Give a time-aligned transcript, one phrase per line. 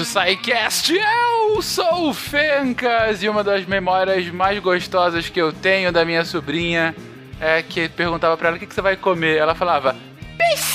[0.00, 0.94] do SciCast.
[0.94, 6.24] Eu sou o Fencas e uma das memórias mais gostosas que eu tenho da minha
[6.24, 6.94] sobrinha
[7.38, 9.36] é que perguntava pra ela o que, que você vai comer.
[9.36, 9.94] Ela falava,
[10.38, 10.69] peixe!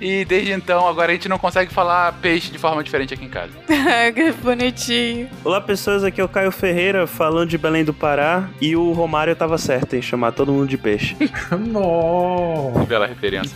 [0.00, 3.28] E desde então, agora a gente não consegue falar peixe de forma diferente aqui em
[3.28, 3.52] casa.
[4.14, 5.28] que bonitinho.
[5.44, 6.02] Olá, pessoas.
[6.02, 8.48] Aqui é o Caio Ferreira falando de Belém do Pará.
[8.62, 11.14] E o Romário tava certo em chamar todo mundo de peixe.
[11.52, 12.84] Nossa!
[12.86, 13.54] Bela referência.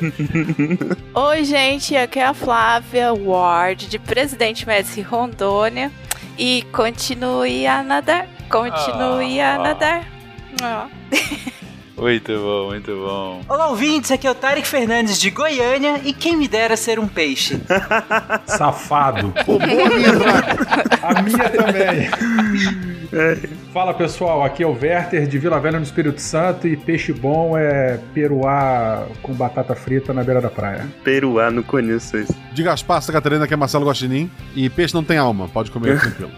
[1.15, 1.97] Oi, gente.
[1.97, 5.91] Aqui é a Flávia Ward, de Presidente Médici Rondônia.
[6.39, 8.27] E continue a nadar.
[8.51, 9.55] Continue Ah.
[9.55, 10.05] a nadar.
[10.63, 10.87] Ó.
[11.97, 13.41] muito bom, muito bom.
[13.49, 17.07] Olá, ouvintes, aqui é o Tarek Fernandes de Goiânia e quem me dera ser um
[17.07, 17.61] peixe.
[18.47, 19.33] Safado.
[19.47, 19.59] Pô.
[21.03, 22.11] A minha também.
[23.73, 27.57] Fala pessoal, aqui é o Werther de Vila Velha no Espírito Santo e peixe bom
[27.57, 30.87] é peruá com batata frita na beira da praia.
[31.05, 32.35] Peruá, não conheço isso.
[32.53, 34.31] De Gaspar, Santa Catarina, que é Marcelo Guaxinim.
[34.55, 36.33] E peixe não tem alma, pode comer tranquilo.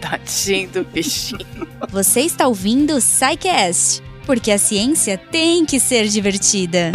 [0.00, 1.46] Tadinho do bichinho.
[1.90, 6.90] Você está ouvindo o SciCast, porque a ciência tem que ser divertida.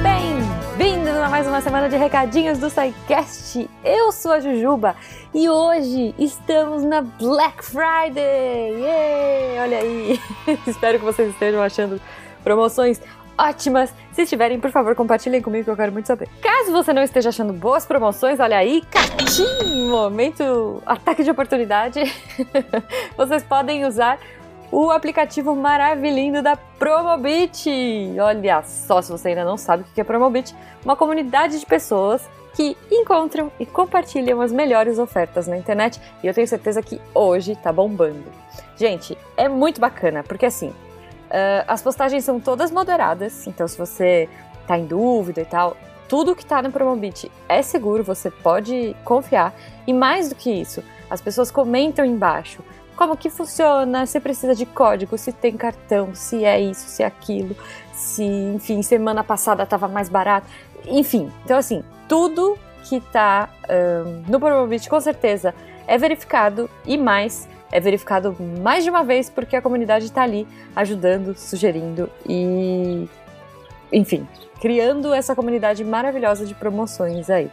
[0.00, 3.68] Bem-vindos a mais uma semana de recadinhos do SciCast.
[3.84, 4.94] Eu sou a Jujuba
[5.34, 8.80] e hoje estamos na Black Friday.
[8.80, 9.60] Yay!
[9.60, 10.20] Olha aí.
[10.68, 12.00] Espero que vocês estejam achando
[12.44, 13.00] promoções
[13.38, 13.94] ótimas.
[14.12, 16.28] Se estiverem, por favor, compartilhem comigo que eu quero muito saber.
[16.42, 22.00] Caso você não esteja achando boas promoções, olha aí, catim, momento ataque de oportunidade.
[23.16, 24.18] vocês podem usar
[24.70, 27.70] o aplicativo maravilhoso da Promobit.
[28.20, 32.28] Olha só, se você ainda não sabe o que é Promobit, uma comunidade de pessoas
[32.54, 37.54] que encontram e compartilham as melhores ofertas na internet e eu tenho certeza que hoje
[37.54, 38.24] tá bombando.
[38.76, 40.72] Gente, é muito bacana, porque assim,
[41.30, 44.28] ah, as postagens são todas moderadas, então se você
[44.66, 45.76] tá em dúvida e tal,
[46.08, 49.54] tudo que tá no Promobit é seguro, você pode confiar.
[49.86, 52.62] E mais do que isso, as pessoas comentam embaixo
[52.96, 57.06] como que funciona, se precisa de código, se tem cartão, se é isso, se é
[57.06, 57.54] aquilo,
[57.92, 60.48] se, enfim, semana passada estava mais barato,
[60.84, 61.30] enfim.
[61.44, 65.54] Então, assim, tudo que tá ahn, no Promobit com certeza
[65.86, 70.46] é verificado e mais, é verificado mais de uma vez porque a comunidade está ali
[70.74, 73.08] ajudando, sugerindo e,
[73.92, 74.26] enfim,
[74.60, 77.50] criando essa comunidade maravilhosa de promoções aí.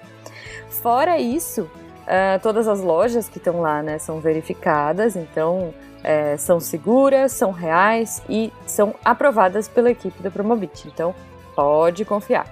[0.69, 1.69] Fora isso,
[2.07, 5.73] ah, todas as lojas que estão lá, né, são verificadas, então
[6.03, 10.87] é, são seguras, são reais e são aprovadas pela equipe da Promobit.
[10.87, 11.15] Então
[11.55, 12.45] pode confiar.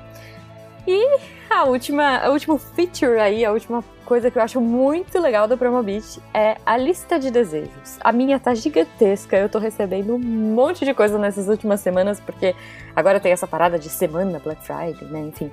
[0.88, 5.48] E a última, a último feature aí, a última coisa que eu acho muito legal
[5.48, 7.98] da Promobit é a lista de desejos.
[8.02, 12.54] A minha tá gigantesca, eu tô recebendo um monte de coisa nessas últimas semanas, porque
[12.96, 15.22] agora tem essa parada de semana Black Friday, né?
[15.22, 15.50] Enfim.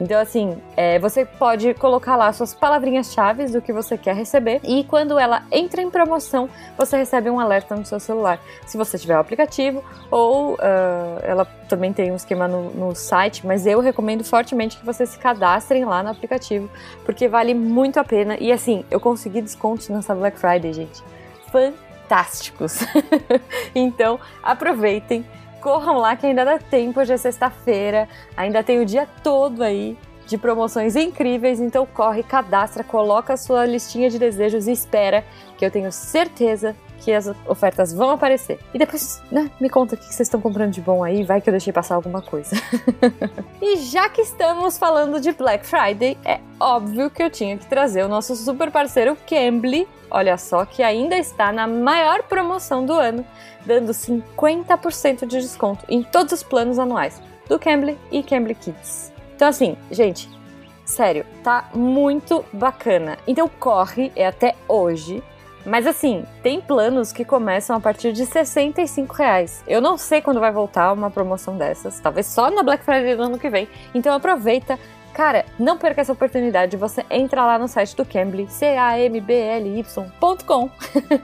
[0.00, 4.84] Então, assim, é, você pode colocar lá suas palavrinhas-chave do que você quer receber e
[4.84, 8.38] quando ela entra em promoção, você recebe um alerta no seu celular.
[8.66, 13.46] Se você tiver o aplicativo ou ah, ela também tem um esquema no, no site,
[13.46, 16.68] mas eu recomendo fortemente que vocês se cadastrem lá no aplicativo,
[17.04, 18.36] porque vale muito a pena.
[18.38, 21.02] E assim, eu consegui descontos nessa Black Friday, gente.
[21.50, 22.80] Fantásticos!
[23.74, 25.24] então, aproveitem
[25.66, 29.98] corram lá que ainda dá tempo, hoje é sexta-feira, ainda tem o dia todo aí
[30.24, 35.24] de promoções incríveis, então corre, cadastra, coloca a sua listinha de desejos e espera,
[35.58, 38.58] que eu tenho certeza que as ofertas vão aparecer.
[38.74, 41.48] E depois, né, me conta o que vocês estão comprando de bom aí, vai que
[41.48, 42.56] eu deixei passar alguma coisa.
[43.62, 48.04] e já que estamos falando de Black Friday, é óbvio que eu tinha que trazer
[48.04, 53.24] o nosso super parceiro Cambly, olha só, que ainda está na maior promoção do ano,
[53.64, 59.12] dando 50% de desconto em todos os planos anuais do Cambly e Cambly Kids.
[59.36, 60.28] Então assim, gente,
[60.84, 63.16] sério, tá muito bacana.
[63.28, 65.22] Então corre, é até hoje.
[65.66, 69.64] Mas assim, tem planos que começam a partir de 65 reais.
[69.66, 71.98] Eu não sei quando vai voltar uma promoção dessas.
[71.98, 73.68] Talvez só na Black Friday do ano que vem.
[73.92, 74.78] Então aproveita.
[75.12, 76.76] Cara, não perca essa oportunidade.
[76.76, 79.10] Você entra lá no site do Cambly, C-A-M-B-L-Y.com.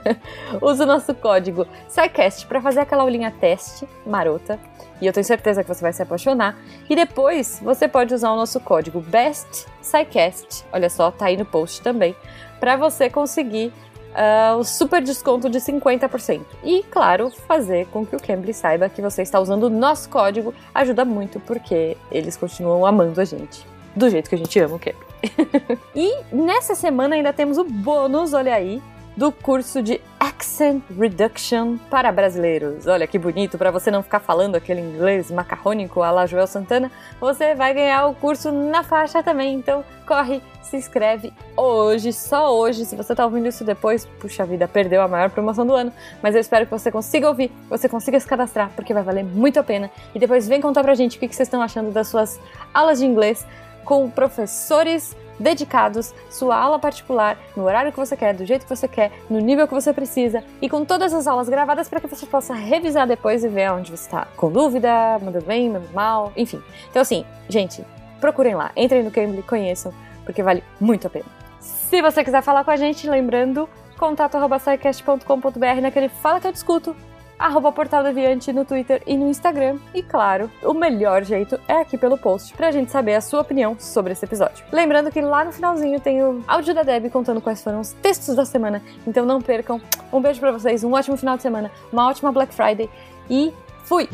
[0.61, 4.59] Usa o nosso código SciCast para fazer aquela aulinha teste marota.
[4.99, 6.57] E eu tenho certeza que você vai se apaixonar.
[6.89, 10.65] E depois você pode usar o nosso código BESTSciCast.
[10.73, 12.15] Olha só, tá aí no post também.
[12.59, 13.71] Para você conseguir
[14.13, 16.41] ah, o super desconto de 50%.
[16.63, 20.53] E, claro, fazer com que o Cambly saiba que você está usando o nosso código
[20.73, 23.65] ajuda muito, porque eles continuam amando a gente.
[23.95, 25.13] Do jeito que a gente ama o Cambly.
[25.95, 28.81] e nessa semana ainda temos o bônus, olha aí,
[29.15, 32.87] do curso de Accent Reduction para brasileiros.
[32.87, 36.91] Olha que bonito, para você não ficar falando aquele inglês macarrônico a la Joel Santana,
[37.19, 39.53] você vai ganhar o curso na faixa também.
[39.53, 42.85] Então, corre, se inscreve hoje, só hoje.
[42.85, 45.93] Se você tá ouvindo isso depois, puxa vida, perdeu a maior promoção do ano.
[46.21, 49.59] Mas eu espero que você consiga ouvir, você consiga se cadastrar, porque vai valer muito
[49.59, 49.91] a pena.
[50.15, 52.39] E depois vem contar pra gente o que vocês estão achando das suas
[52.73, 53.45] aulas de inglês
[53.85, 58.87] com professores dedicados, sua aula particular, no horário que você quer, do jeito que você
[58.87, 62.25] quer, no nível que você precisa e com todas as aulas gravadas para que você
[62.25, 64.89] possa revisar depois e ver onde você está com dúvida,
[65.21, 66.61] mandando bem, mandando mal, enfim.
[66.89, 67.83] Então assim, gente,
[68.19, 69.93] procurem lá, entrem no Cambly, conheçam,
[70.23, 71.25] porque vale muito a pena.
[71.59, 76.95] Se você quiser falar com a gente, lembrando, contato.sicast.com.br naquele Fala Que Eu Discuto,
[77.43, 79.77] arroba Portal Deviante no Twitter e no Instagram.
[79.93, 83.75] E claro, o melhor jeito é aqui pelo post pra gente saber a sua opinião
[83.77, 84.63] sobre esse episódio.
[84.71, 88.35] Lembrando que lá no finalzinho tem o áudio da Deb contando quais foram os textos
[88.35, 89.81] da semana, então não percam.
[90.11, 92.89] Um beijo pra vocês, um ótimo final de semana, uma ótima Black Friday
[93.29, 93.51] e
[93.83, 94.07] fui!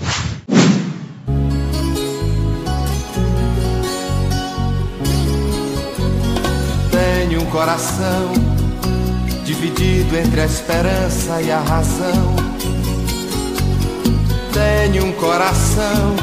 [6.92, 8.34] Tenho um coração
[9.46, 12.59] dividido entre a esperança e a razão.
[14.60, 16.18] Tenho um coração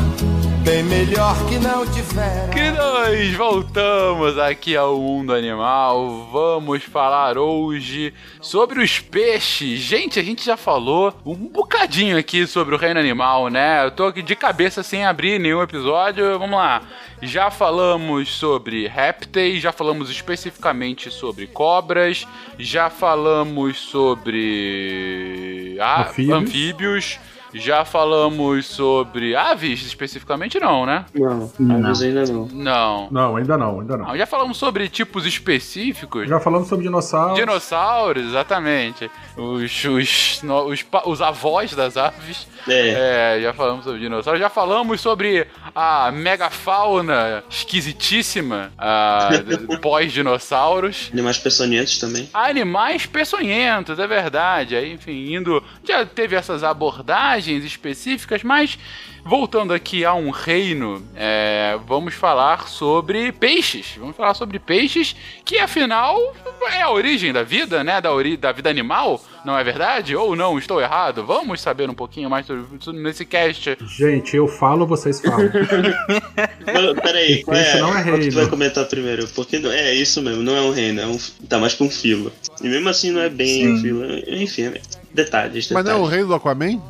[0.62, 2.50] bem melhor que não tivera.
[2.52, 6.28] Que nós voltamos aqui ao mundo animal.
[6.30, 8.12] Vamos falar hoje
[8.42, 9.80] sobre os peixes.
[9.80, 13.86] Gente, a gente já falou um bocadinho aqui sobre o reino animal, né?
[13.86, 16.38] Eu tô aqui de cabeça sem abrir nenhum episódio.
[16.38, 16.82] Vamos lá.
[17.22, 22.26] Já falamos sobre répteis, já falamos especificamente sobre cobras,
[22.58, 26.36] já falamos sobre ah, Anfíbios.
[26.36, 27.18] anfíbios.
[27.56, 31.04] Já falamos sobre aves, especificamente não, né?
[31.14, 31.50] Não,
[31.86, 32.46] aves ainda não.
[32.52, 33.08] Não.
[33.10, 34.16] Não, ainda não, ainda não.
[34.16, 36.28] Já falamos sobre tipos específicos.
[36.28, 37.36] Já falamos sobre dinossauros.
[37.38, 39.10] Dinossauros, exatamente.
[39.36, 42.46] Os, os, no- os, os avós das aves.
[42.68, 43.36] É.
[43.36, 44.40] É, já falamos sobre dinossauros.
[44.40, 48.72] Já falamos sobre a megafauna esquisitíssima
[49.80, 51.10] pós-dinossauros.
[51.12, 52.28] Animais peçonhentos também.
[52.32, 54.76] Animais peçonhentos, é verdade.
[54.76, 55.62] Aí, enfim, indo.
[55.84, 58.78] Já teve essas abordagens específicas, mas
[59.24, 63.94] voltando aqui a um reino, é, vamos falar sobre peixes.
[63.98, 65.14] Vamos falar sobre peixes,
[65.44, 66.16] que afinal
[66.72, 68.00] é a origem da vida, né?
[68.00, 70.14] Da, ori da vida animal, não é verdade?
[70.16, 71.24] Ou não, estou errado?
[71.24, 73.76] Vamos saber um pouquinho mais sobre isso nesse cast.
[73.98, 75.50] Gente, eu falo, vocês falam.
[77.02, 77.80] Peraí, qual Peixe é?
[77.80, 78.30] não é qual que reino.
[78.32, 79.26] tu vai comentar primeiro?
[79.28, 81.18] Porque não- é isso mesmo, não é um reino, é um,
[81.48, 82.32] tá mais pra um filo.
[82.62, 84.04] E mesmo assim não é bem um filo.
[84.28, 84.80] Enfim, é
[85.12, 85.70] detalhes, detalhes.
[85.70, 86.80] Mas não é o rei do Aquaman?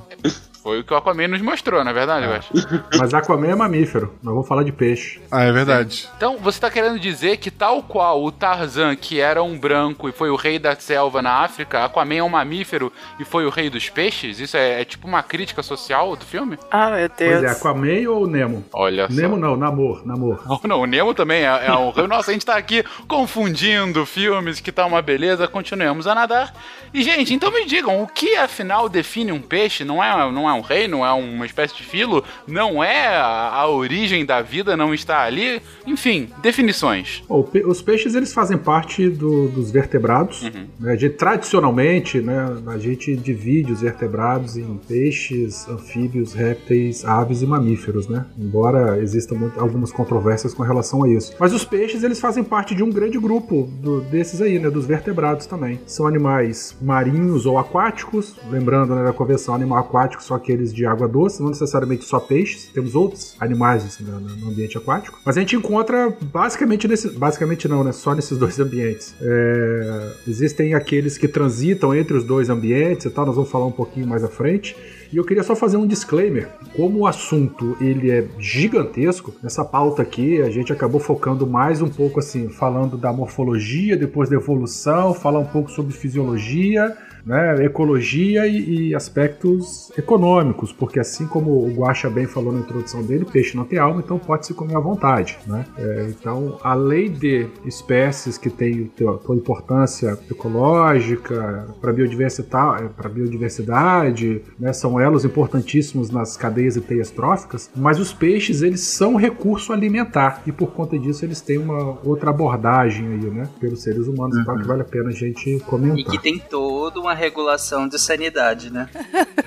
[0.67, 2.53] Foi o que o Aquaman nos mostrou, não é verdade, Guaxa?
[2.99, 4.13] Mas Aquaman é mamífero.
[4.21, 5.21] Nós vamos falar de peixe.
[5.31, 6.09] Ah, é verdade.
[6.17, 10.13] Então, você tá querendo dizer que tal qual o Tarzan, que era um branco e
[10.13, 13.71] foi o rei da selva na África, Aquaman é um mamífero e foi o rei
[13.71, 14.41] dos peixes?
[14.41, 16.59] Isso é, é tipo uma crítica social do filme?
[16.69, 17.53] Ah, meu Pois é, Deus.
[17.53, 18.65] Aquaman ou Nemo?
[18.73, 19.41] Olha Nemo só.
[19.41, 20.43] não, Namor, Namor.
[20.49, 22.09] Não, não, o Nemo também é, é um rei.
[22.09, 26.53] Nossa, a gente tá aqui confundindo filmes, que tá uma beleza, continuemos a nadar.
[26.93, 29.85] E, gente, então me digam, o que afinal define um peixe?
[29.85, 32.25] Não é, não é um rei, não é uma espécie de filo?
[32.47, 35.61] Não é a, a origem da vida, não está ali?
[35.87, 37.23] Enfim, definições.
[37.53, 40.43] Pe- os peixes eles fazem parte do- dos vertebrados.
[40.81, 40.93] né?
[40.93, 47.47] A gente, tradicionalmente, né, a gente divide os vertebrados em peixes, anfíbios, répteis, aves e
[47.47, 48.27] mamíferos, né?
[48.39, 51.33] Embora existam muito- algumas controvérsias com relação a isso.
[51.39, 54.87] Mas os peixes eles fazem parte de um grande grupo do- desses aí, né, dos
[54.87, 55.81] vertebrados também.
[55.87, 61.09] São animais marinhos ou aquáticos, lembrando né, da convenção animal aquático são aqueles de água
[61.09, 62.71] doce, não necessariamente só peixes.
[62.73, 67.83] Temos outros animais assim, no, ambiente aquático, mas a gente encontra basicamente nesse, basicamente não,
[67.83, 69.15] né, só nesses dois ambientes.
[69.21, 73.27] É, existem aqueles que transitam entre os dois ambientes e tal.
[73.27, 74.77] Nós vamos falar um pouquinho mais à frente.
[75.13, 76.49] E eu queria só fazer um disclaimer.
[76.75, 81.89] Como o assunto ele é gigantesco, nessa pauta aqui a gente acabou focando mais um
[81.89, 88.47] pouco assim, falando da morfologia, depois da evolução, falar um pouco sobre fisiologia, né, ecologia
[88.47, 93.57] e, e aspectos econômicos, porque assim como o Guaxa bem falou na introdução dele, peixe
[93.57, 95.67] não tem alma, então pode se comer à vontade, né?
[95.77, 104.43] É, então, além de espécies que têm tua, tua importância ecológica para biodiversidade, para biodiversidade,
[104.59, 109.73] né, são elos importantíssimos nas cadeias e teias tróficas, mas os peixes eles são recurso
[109.73, 114.37] alimentar e por conta disso eles têm uma outra abordagem aí, né, pelos seres humanos,
[114.39, 116.13] então que vale a pena a gente E comentar.
[116.13, 118.89] que tem toda uma regulação de sanidade, né?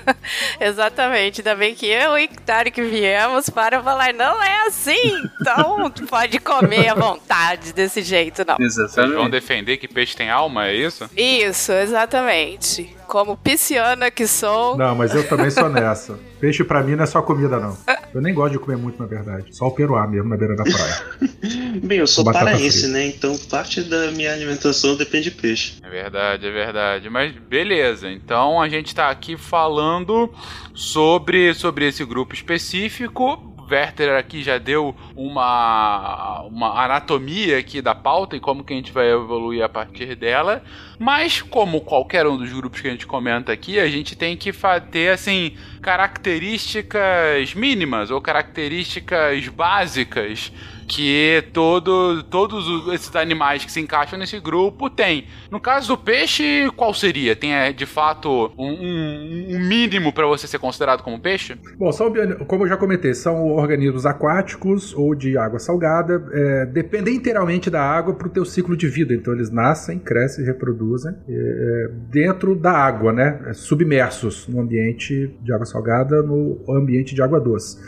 [0.60, 1.40] Exatamente.
[1.40, 5.22] Ainda bem que eu e Tarek viemos para falar, não é assim.
[5.40, 8.56] Então pode comer à vontade desse jeito, não.
[8.56, 11.08] Vocês vão defender que peixe tem alma, é isso?
[11.16, 12.99] Isso, exatamente.
[13.10, 14.76] Como pisciana que sou.
[14.76, 16.16] Não, mas eu também sou nessa.
[16.38, 17.76] Peixe pra mim não é só comida, não.
[18.14, 19.54] Eu nem gosto de comer muito, na verdade.
[19.54, 21.02] Só o peruá mesmo, na beira da praia.
[21.82, 23.08] Bem, eu sou paraense, né?
[23.08, 25.78] Então parte da minha alimentação depende de peixe.
[25.82, 27.10] É verdade, é verdade.
[27.10, 30.32] Mas beleza, então a gente tá aqui falando
[30.72, 33.49] sobre, sobre esse grupo específico.
[33.70, 38.92] Werther aqui já deu uma, uma anatomia aqui da pauta e como que a gente
[38.92, 40.62] vai evoluir a partir dela.
[40.98, 44.52] Mas, como qualquer um dos grupos que a gente comenta aqui, a gente tem que
[44.90, 50.52] ter, assim, características mínimas ou características básicas
[50.90, 55.24] que todo, todos os- esses animais que se encaixam nesse grupo têm.
[55.50, 57.36] No caso do peixe, qual seria?
[57.36, 61.56] Tem, é, de fato, um, um- um mínimo para você ser considerado como peixe?
[61.78, 62.12] Bom, são,
[62.48, 67.80] como eu já comentei, são organismos aquáticos ou de água salgada, é, dependem inteiramente da
[67.82, 69.14] água para o teu ciclo de vida.
[69.14, 73.40] Então eles nascem, crescem, reproduzem é, dentro da água, né?
[73.46, 77.78] É, submersos no ambiente de água salgada, no ambiente de água doce.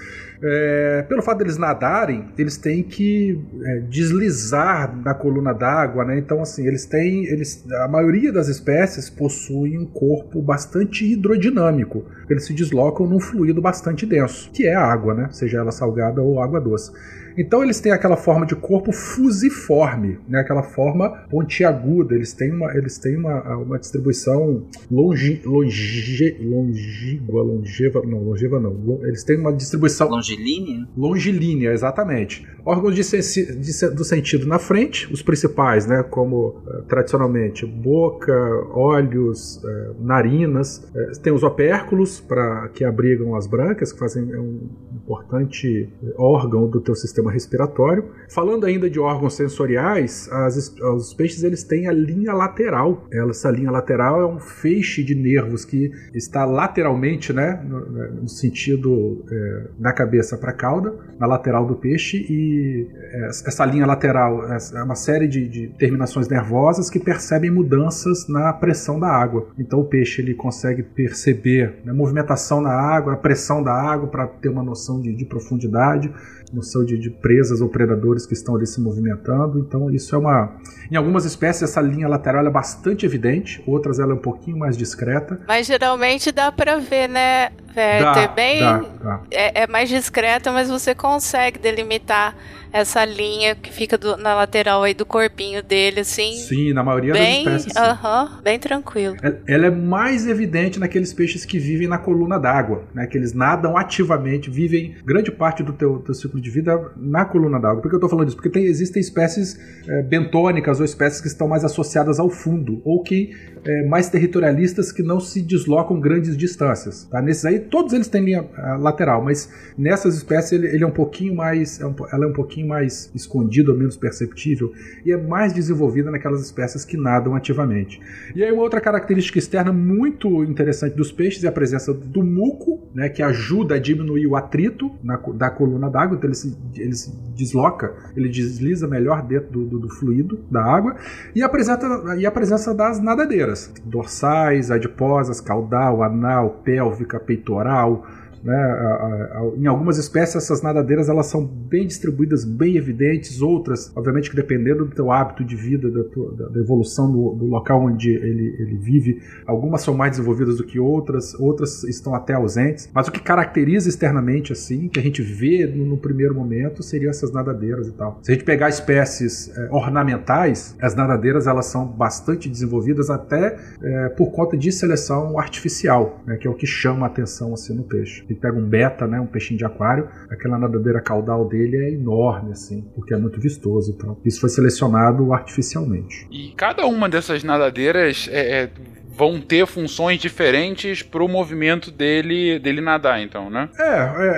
[0.44, 6.18] É, pelo fato deles nadarem, eles têm que é, deslizar na coluna d'água, né?
[6.18, 7.26] Então, assim, eles têm.
[7.26, 12.04] Eles, a maioria das espécies possuem um corpo bastante hidrodinâmico.
[12.28, 15.28] Eles se deslocam num fluido bastante denso, que é a água, né?
[15.30, 16.90] Seja ela salgada ou água doce.
[17.36, 20.40] Então eles têm aquela forma de corpo fusiforme, né?
[20.40, 22.14] aquela forma pontiaguda.
[22.14, 29.00] Eles têm uma, eles têm uma, uma distribuição longi, longe, longígua, longeva, não, longeva não.
[29.04, 30.86] Eles têm uma distribuição Longilínea?
[30.96, 32.46] longilínea, exatamente.
[32.64, 38.32] Órgãos de de do sentido na frente, os principais, né, como eh, tradicionalmente boca,
[38.72, 40.88] olhos, eh, narinas.
[40.94, 44.60] Eh, tem os opérculos para que abrigam as brancas, que fazem é um
[44.94, 48.04] importante órgão do teu sistema respiratório.
[48.28, 53.06] Falando ainda de órgãos sensoriais, as os peixes eles têm a linha lateral.
[53.12, 59.24] Essa linha lateral é um feixe de nervos que está lateralmente, né, no, no sentido
[59.30, 64.44] eh, da cabeça para a cauda, na lateral do peixe, e eh, essa linha lateral
[64.52, 69.48] é uma série de, de terminações nervosas que percebem mudanças na pressão da água.
[69.58, 74.26] Então o peixe ele consegue perceber a movimentação na água, a pressão da água para
[74.26, 76.12] ter uma noção de, de profundidade,
[76.52, 79.58] noção de, de presas ou predadores que estão ali se movimentando.
[79.58, 80.56] Então isso é uma,
[80.90, 84.76] em algumas espécies essa linha lateral é bastante evidente, outras ela é um pouquinho mais
[84.76, 85.40] discreta.
[85.46, 88.34] Mas geralmente dá pra ver, né, Dá, Werther?
[88.34, 88.60] Bem.
[88.60, 89.20] dá, dá.
[89.30, 92.36] É, é mais discreta, mas você consegue delimitar
[92.72, 96.32] essa linha que fica do- na lateral aí do corpinho dele, assim.
[96.34, 97.76] Sim, na maioria bem, das espécies.
[97.76, 99.16] aham, bem tranquilo.
[99.22, 103.06] Ela- Ela é mais evidente naqueles peixes que vivem na coluna d'água, né?
[103.06, 107.58] Que eles nadam ativamente, vivem grande parte do teu, teu ciclo de vida na coluna
[107.60, 107.82] d'água.
[107.82, 108.36] Por que eu tô falando isso?
[108.36, 113.02] Porque tem- existem espécies eh, bentônicas ou espécies que estão mais associadas ao fundo, ou
[113.02, 113.30] que
[113.64, 117.04] eh, mais territorialistas que não se deslocam grandes distâncias.
[117.10, 117.20] Tá?
[117.22, 120.90] Nesses aí, todos eles têm linha ah, lateral, mas nessas espécies ele, ele é um
[120.92, 124.72] pouquinho mais, é um ela é um pouquinho mais escondida ou menos perceptível
[125.04, 128.00] e é mais desenvolvida naquelas espécies que nadam ativamente.
[128.34, 132.80] E aí uma outra característica externa muito interessante dos peixes é a presença do muco,
[132.94, 136.94] né, que ajuda a diminuir o atrito na da coluna d'água, então ele se, ele
[136.94, 140.96] se desloca, ele desliza melhor dentro do, do- do fluido da água,
[141.34, 148.06] e a, presença, e a presença das nadadeiras, dorsais, adiposas, caudal, anal, pélvica, peitoral,
[148.44, 149.28] né?
[149.56, 154.84] Em algumas espécies essas nadadeiras elas são bem distribuídas, bem evidentes, outras, obviamente que dependendo
[154.84, 158.76] do teu hábito de vida, da, tua- da- evolução do, do local onde ele, ele
[158.76, 163.20] vive, algumas são mais desenvolvidas do que outras, outras estão até ausentes, mas o que
[163.20, 167.92] caracteriza externamente assim, que a gente vê no, no primeiro momento, seriam essas nadadeiras e
[167.92, 168.18] tal.
[168.22, 174.08] Se a gente pegar espécies eh, ornamentais, as nadadeiras elas são bastante desenvolvidas até eh,
[174.16, 177.84] por conta de seleção artificial, né, que é o que chama a atenção assim no
[177.84, 178.24] peixe.
[178.32, 182.52] Ele pega um beta, né, um peixinho de aquário, aquela nadadeira caudal dele é enorme
[182.52, 184.18] assim, porque é muito vistoso e tal.
[184.24, 186.26] Isso foi selecionado artificialmente.
[186.30, 188.70] E cada uma dessas nadadeiras é, é,
[189.14, 193.68] vão ter funções diferentes pro movimento dele, dele nadar, então, né?
[193.78, 193.82] É,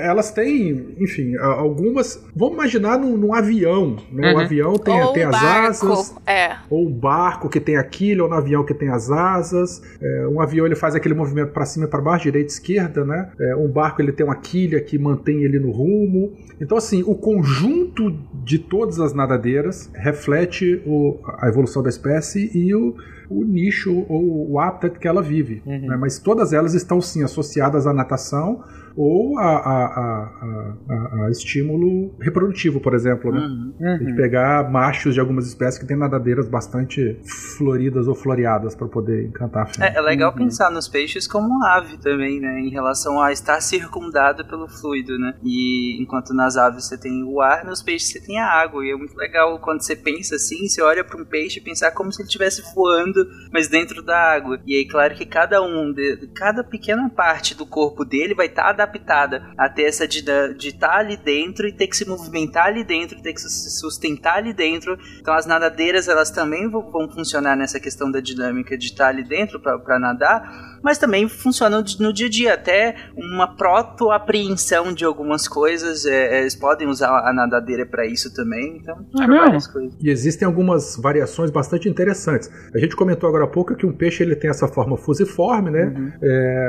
[0.04, 2.22] é, elas têm, enfim, algumas.
[2.34, 4.32] Vamos imaginar num, num avião, né?
[4.32, 4.40] O Uhum.
[4.40, 6.14] avião tem, Ou tem um as barco, asas.
[6.26, 6.56] É.
[6.68, 9.80] ou um barco que tem a quilha, ou no avião que tem as asas.
[10.00, 13.04] É, um avião ele faz aquele movimento para cima e para baixo, direita e esquerda,
[13.04, 13.30] né?
[13.40, 16.32] É, um barco ele tem uma quilha que mantém ele no rumo.
[16.60, 18.10] Então, assim, o conjunto
[18.42, 22.94] de todas as nadadeiras reflete o- a evolução da espécie e o,
[23.28, 25.62] o nicho ou o habitat que ela vive.
[25.64, 25.96] Né?
[25.96, 28.62] Mas todas elas estão sim associadas à natação
[28.96, 33.32] ou a, a, a, a, a estímulo reprodutivo, por exemplo.
[33.32, 33.40] Né?
[33.40, 33.94] Uhum.
[33.94, 37.18] A gente pegar machos de algumas espécies que têm nadadeiras bastante
[37.56, 39.88] floridas ou floreadas para poder encantar a fêmea.
[39.90, 42.60] É, é legal pensar nos peixes como ave também, né?
[42.60, 45.34] Em relação a estar circundado pelo fluido, né?
[45.42, 48.84] E enquanto nas aves você tem o ar, nos peixes você tem a água.
[48.84, 51.90] E é muito legal quando você pensa assim, você olha para um peixe e pensar
[51.92, 54.60] como se ele estivesse voando, mas dentro da água.
[54.66, 58.72] E aí, claro que cada um, de, cada pequena parte do corpo dele vai estar
[58.84, 60.22] adaptada a ter essa de
[60.68, 64.52] estar ali dentro e ter que se movimentar ali dentro, ter que se sustentar ali
[64.52, 64.96] dentro.
[65.20, 69.60] Então as nadadeiras elas também vão, funcionar nessa questão da dinâmica de estar ali dentro
[69.60, 76.04] para nadar, mas também funcionam no dia a dia, até uma proto-apreensão de algumas coisas.
[76.04, 78.76] é, é, eles podem usar a nadadeira para isso também.
[78.80, 79.94] Então, É várias coisas.
[80.00, 82.50] E existem algumas variações bastante interessantes.
[82.74, 86.12] A gente comentou agora há pouco que um peixe ele tem essa forma fusiforme, né?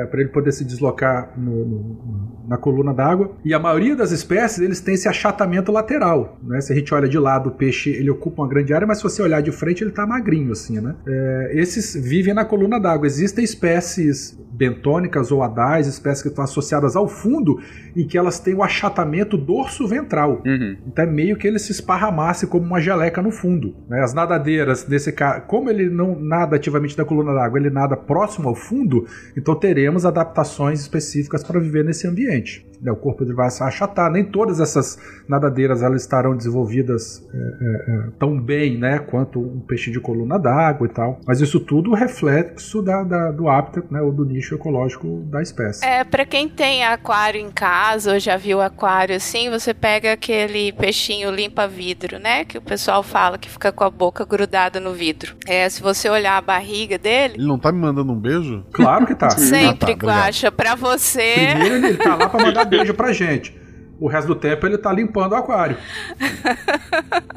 [0.09, 2.04] para ele poder se deslocar no- no-
[2.47, 3.31] na coluna d'água.
[3.43, 6.37] E a maioria das espécies eles têm esse achatamento lateral.
[6.43, 6.61] Né?
[6.61, 9.03] Se a gente olha de lado, o peixe ele ocupa uma grande área, mas se
[9.03, 10.95] você olhar de frente, ele está magrinho, assim, né?
[11.07, 13.07] É, esses vivem na coluna d'água.
[13.07, 17.59] Existem espécies bentônicas ou adais, espécies que estão associadas ao fundo
[17.95, 20.41] e que elas têm o achatamento dorso-ventral.
[20.45, 20.77] Uhum.
[20.87, 23.75] Então é meio que ele se esparramasse como uma geleca no fundo.
[23.89, 24.01] né?
[24.01, 28.47] As nadadeiras, nesse caso, como ele não nada ativamente na coluna d'água, ele nada próximo
[28.47, 32.65] ao fundo, então teremos adaptações específicas para viver nesse ambiente.
[32.85, 32.91] Né?
[32.91, 34.11] O corpo dele vai se achatar.
[34.11, 39.59] Nem todas essas nadadeiras elas estarão desenvolvidas é, é, é, tão bem né, quanto um
[39.59, 41.19] peixe de coluna d'água e tal.
[41.25, 45.41] Mas isso tudo é reflexo da, da- do habitat, né, ou do nicho ecológico da
[45.41, 45.83] espécie.
[45.85, 50.71] É, pra quem tem aquário em casa ou já viu aquário assim, você pega aquele
[50.73, 52.45] peixinho limpa-vidro, né?
[52.45, 55.35] Que o pessoal fala que fica com a boca grudada no vidro.
[55.47, 58.63] É, se você olhar a barriga dele, Ele não tá me mandando um beijo?
[58.71, 59.29] Claro que tá.
[59.37, 61.35] sempre Ah, tá, pra você.
[61.51, 63.55] Primeiro ele tá lá pra mandar beijo pra gente.
[63.99, 65.77] O resto do tempo ele tá limpando o aquário.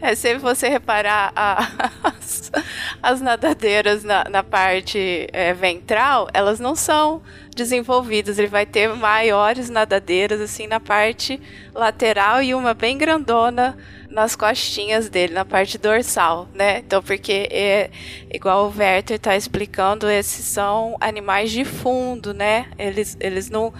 [0.00, 2.52] É, se você reparar a- as,
[3.02, 7.20] as nadadeiras na, na parte é, ventral, elas não são
[7.54, 8.38] desenvolvidas.
[8.38, 11.40] Ele vai ter maiores nadadeiras assim na parte
[11.74, 13.76] lateral e uma bem grandona
[14.08, 16.78] nas costinhas dele, na parte dorsal, né?
[16.78, 17.90] Então, porque é
[18.32, 22.66] igual o Werther tá explicando, esses são animais de fundo, né?
[22.78, 23.72] Eles, eles não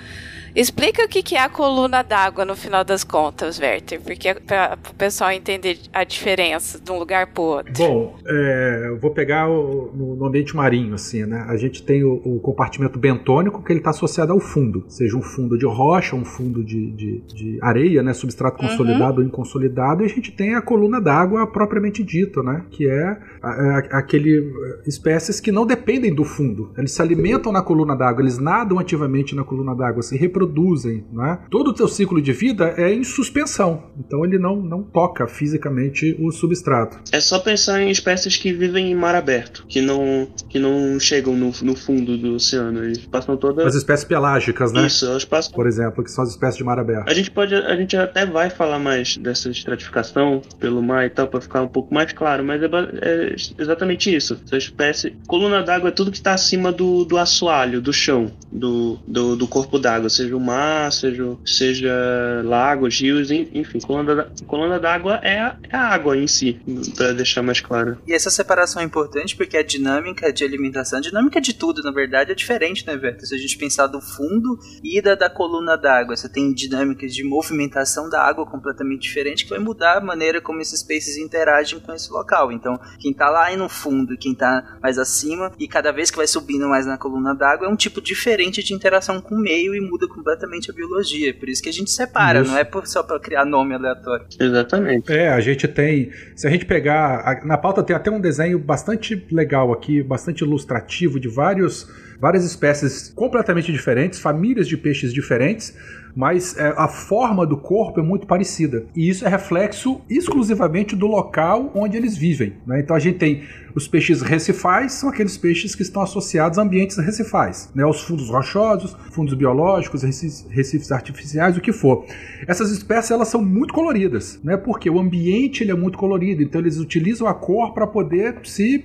[0.54, 4.78] Explica o que que é a coluna d'água no final das contas, Werther, porque para
[4.90, 7.72] o pessoal entender a diferença de um lugar pro outro.
[7.76, 11.44] Bom, é, eu vou pegar o- no, ambiente marinho, assim, né?
[11.48, 15.22] A gente tem o, o compartimento bentônico que ele está associado ao fundo, seja um
[15.22, 18.12] fundo de rocha, um fundo de, de, de areia, né?
[18.12, 18.68] Substrato Uhum.
[18.68, 22.64] consolidado ou inconsolidado, e a gente tem a coluna d'água propriamente dita, né?
[22.70, 26.72] Que é a- a- aquele eh, espécies que não dependem do fundo.
[26.76, 31.38] Eles se alimentam na coluna d'água, eles nadam ativamente na coluna d'água, se reproduzem, né?
[31.50, 36.16] Todo o teu ciclo de vida é em suspensão, então ele não, não toca fisicamente
[36.20, 36.98] o substrato.
[37.10, 41.34] É só pensar em espécies que vivem em mar aberto, que não, que não chegam
[41.34, 42.84] no, no fundo do oceano.
[42.84, 43.66] Eles passam toda.
[43.66, 44.86] As espécies pelágicas, né?
[44.86, 45.52] Isso, elas passam.
[45.52, 47.08] Por exemplo, que são as espécies de mar aberto.
[47.08, 51.26] A gente pode, a gente até vai falar mais dessa estratificação pelo mar e tal,
[51.26, 54.38] pra ficar um pouco mais claro, mas é, é exatamente isso.
[54.46, 55.16] Essa espécie.
[55.26, 59.48] Coluna d'água é tudo que tá acima do, do assoalho, do chão, do, do, do
[59.48, 63.80] corpo d'água, seja o mar, seja, seja lagos, rios, en- enfim.
[63.80, 66.60] Coluna d'á- Coluna d'água é, a- é a água em si,
[66.96, 67.98] pra deixar mais claro.
[68.06, 71.90] E essa separação é importante porque a dinâmica de alimentação, a dinâmica de tudo, na
[71.90, 73.26] verdade, é diferente, né, Verto?
[73.26, 77.24] Se a gente pensar do fundo e da, da coluna d'água, você tem dinâmicas de
[77.24, 81.92] movimentação da água completamente diferente que vai mudar a maneira como esses peixes interagem com
[81.92, 82.52] esse local.
[82.52, 86.26] Então, quem tá lá no fundo quem tá mais acima, e cada vez que vai
[86.26, 89.80] subindo mais na coluna d'água, é um tipo diferente de interação com o meio e
[89.80, 91.32] muda completamente a biologia.
[91.34, 92.50] Por isso que a gente separa, Isso.
[92.50, 94.26] não é por- só pra criar nome aleatório.
[94.38, 95.10] Exatamente.
[95.12, 96.10] É, a gente tem.
[96.36, 97.20] Se a gente pegar.
[97.24, 101.88] a- na pauta tem até um desenho bastante legal aqui, bastante ilustrativo de vários,
[102.20, 105.74] várias espécies completamente diferentes, famílias de peixes diferentes,
[106.16, 108.86] mas é, a forma do corpo é muito parecida.
[108.94, 112.54] E isso é reflexo exclusivamente do local onde eles vivem.
[112.66, 112.80] né?
[112.80, 116.96] Então a gente tem os peixes recifais, são aqueles peixes que estão associados a ambientes
[116.96, 117.86] recifais, né?
[117.86, 122.04] Os fundos rochosos, fundos biológicos, recifes, artificiais, o que for.
[122.48, 124.56] Essas espécies elas são muito coloridas, né?
[124.56, 128.84] Porque o ambiente ele é muito colorido, então eles utilizam a cor para poder se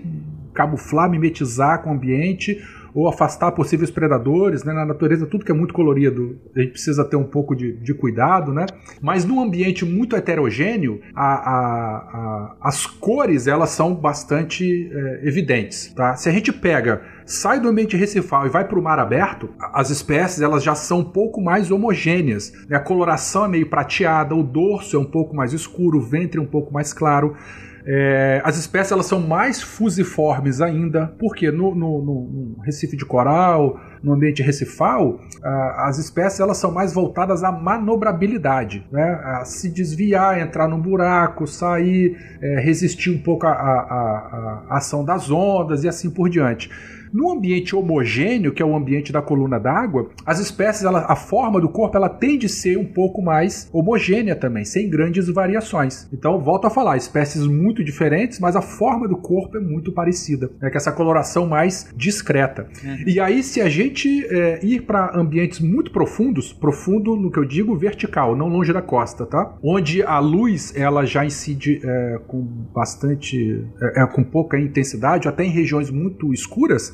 [0.53, 2.61] camuflar, mimetizar com o ambiente
[2.93, 4.73] ou afastar possíveis predadores, né?
[4.73, 7.93] Na natureza tudo que é muito colorido, a gente precisa ter um pouco de, de
[7.93, 8.65] cuidado, né?
[9.01, 15.93] Mas num ambiente muito heterogêneo, a, a, a, as cores elas são bastante é, evidentes,
[15.93, 16.15] tá?
[16.15, 19.89] Se a gente pega sai do ambiente recifal e vai para o mar aberto, as
[19.89, 22.51] espécies elas já são um pouco mais homogêneas.
[22.67, 22.75] Né?
[22.75, 26.41] A coloração é meio prateada, o dorso é um pouco mais escuro, o ventre é
[26.41, 27.36] um pouco mais claro.
[27.85, 33.79] É, as espécies elas são mais fusiformes ainda, porque no, no, no, Recife de coral,
[34.01, 35.19] no ambiente recifal,
[35.77, 39.19] as espécies elas são mais voltadas à manobrabilidade, né?
[39.23, 45.83] a se desviar, entrar num buraco, sair, é, resistir um pouco à ação das ondas
[45.83, 46.69] e assim por diante.
[47.13, 51.62] No ambiente homogêneo, que é o ambiente da coluna d'água, as espécies, ela, a forma
[51.62, 56.10] do corpo, ela tende a ser um pouco mais homogênea também, sem grandes variações.
[56.12, 60.49] Então, volto a falar, espécies muito diferentes, mas a forma do corpo é muito parecida.
[60.62, 62.67] É que essa coloração mais discreta.
[62.84, 63.04] Uhum.
[63.06, 67.45] E aí, se a gente é, ir para ambientes muito profundos, profundo no que eu
[67.45, 69.56] digo, vertical, não longe da costa, tá?
[69.62, 72.41] Onde a luz ela já incide é, com
[72.73, 73.63] bastante,
[73.95, 76.93] é com pouca intensidade, até em regiões muito escuras,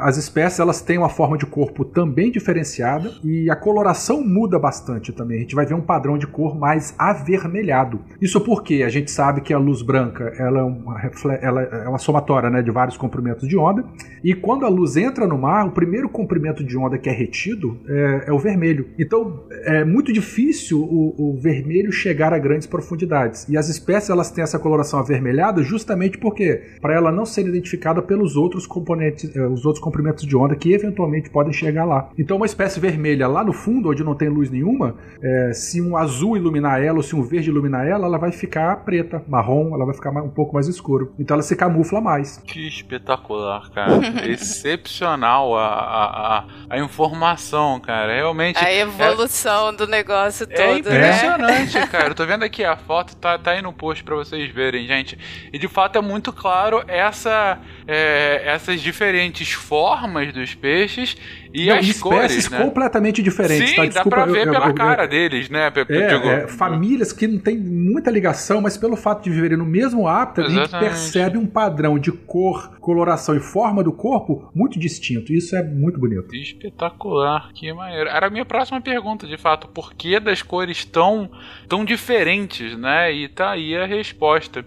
[0.00, 5.12] as espécies elas têm uma forma de corpo também diferenciada e a coloração muda bastante
[5.12, 5.38] também.
[5.38, 8.00] A gente vai ver um padrão de cor mais avermelhado.
[8.20, 11.00] Isso porque a gente sabe que a luz branca ela é uma,
[11.40, 13.84] ela é uma somatória né, de vários comprimentos de onda
[14.22, 17.78] e quando a luz entra no mar, o primeiro comprimento de onda que é retido
[17.86, 18.88] é, é o vermelho.
[18.98, 24.30] Então é muito difícil o, o, vermelho chegar a grandes profundidades e as espécies elas
[24.30, 29.64] têm essa coloração avermelhada justamente porque para ela não ser identificada pelos outros componentes os
[29.64, 32.10] outros comprimentos de onda que eventualmente podem chegar lá.
[32.18, 35.96] Então, uma espécie vermelha lá no fundo, onde não tem luz nenhuma, é, se um
[35.96, 39.84] azul iluminar ela ou se um verde iluminar ela, ela vai ficar preta, marrom, ela
[39.84, 41.12] vai ficar um pouco mais escuro.
[41.18, 42.38] Então, ela se camufla mais.
[42.38, 43.94] Que espetacular, cara.
[44.28, 48.14] Excepcional a, a, a, informação, cara.
[48.14, 48.58] Realmente.
[48.58, 50.60] A evolução é, do negócio todo.
[50.60, 51.86] É impressionante, né?
[51.90, 52.08] cara.
[52.08, 55.18] Eu tô vendo aqui a foto, tá, tá aí no post pra vocês verem, gente.
[55.52, 61.16] E de fato é muito claro essa, é, essas diferentes diferentes formas dos peixes
[61.52, 62.58] e Não, as espécies cores, né?
[62.58, 63.70] completamente diferentes.
[63.70, 63.84] Sim, tá?
[63.86, 65.72] Desculpa, dá pra ver eu, pela eu, cara deles, né?
[65.88, 70.06] É, é, famílias que não tem muita ligação, mas pelo fato de viverem no mesmo
[70.06, 70.74] hábitat, Exatamente.
[70.74, 75.32] a gente percebe um padrão de cor, coloração e forma do corpo muito distinto.
[75.32, 76.34] Isso é muito bonito.
[76.34, 78.08] Espetacular, que maneiro.
[78.08, 79.68] Era a minha próxima pergunta, de fato.
[79.68, 81.30] Por que das cores tão,
[81.68, 83.12] tão diferentes, né?
[83.12, 84.64] E tá aí a resposta.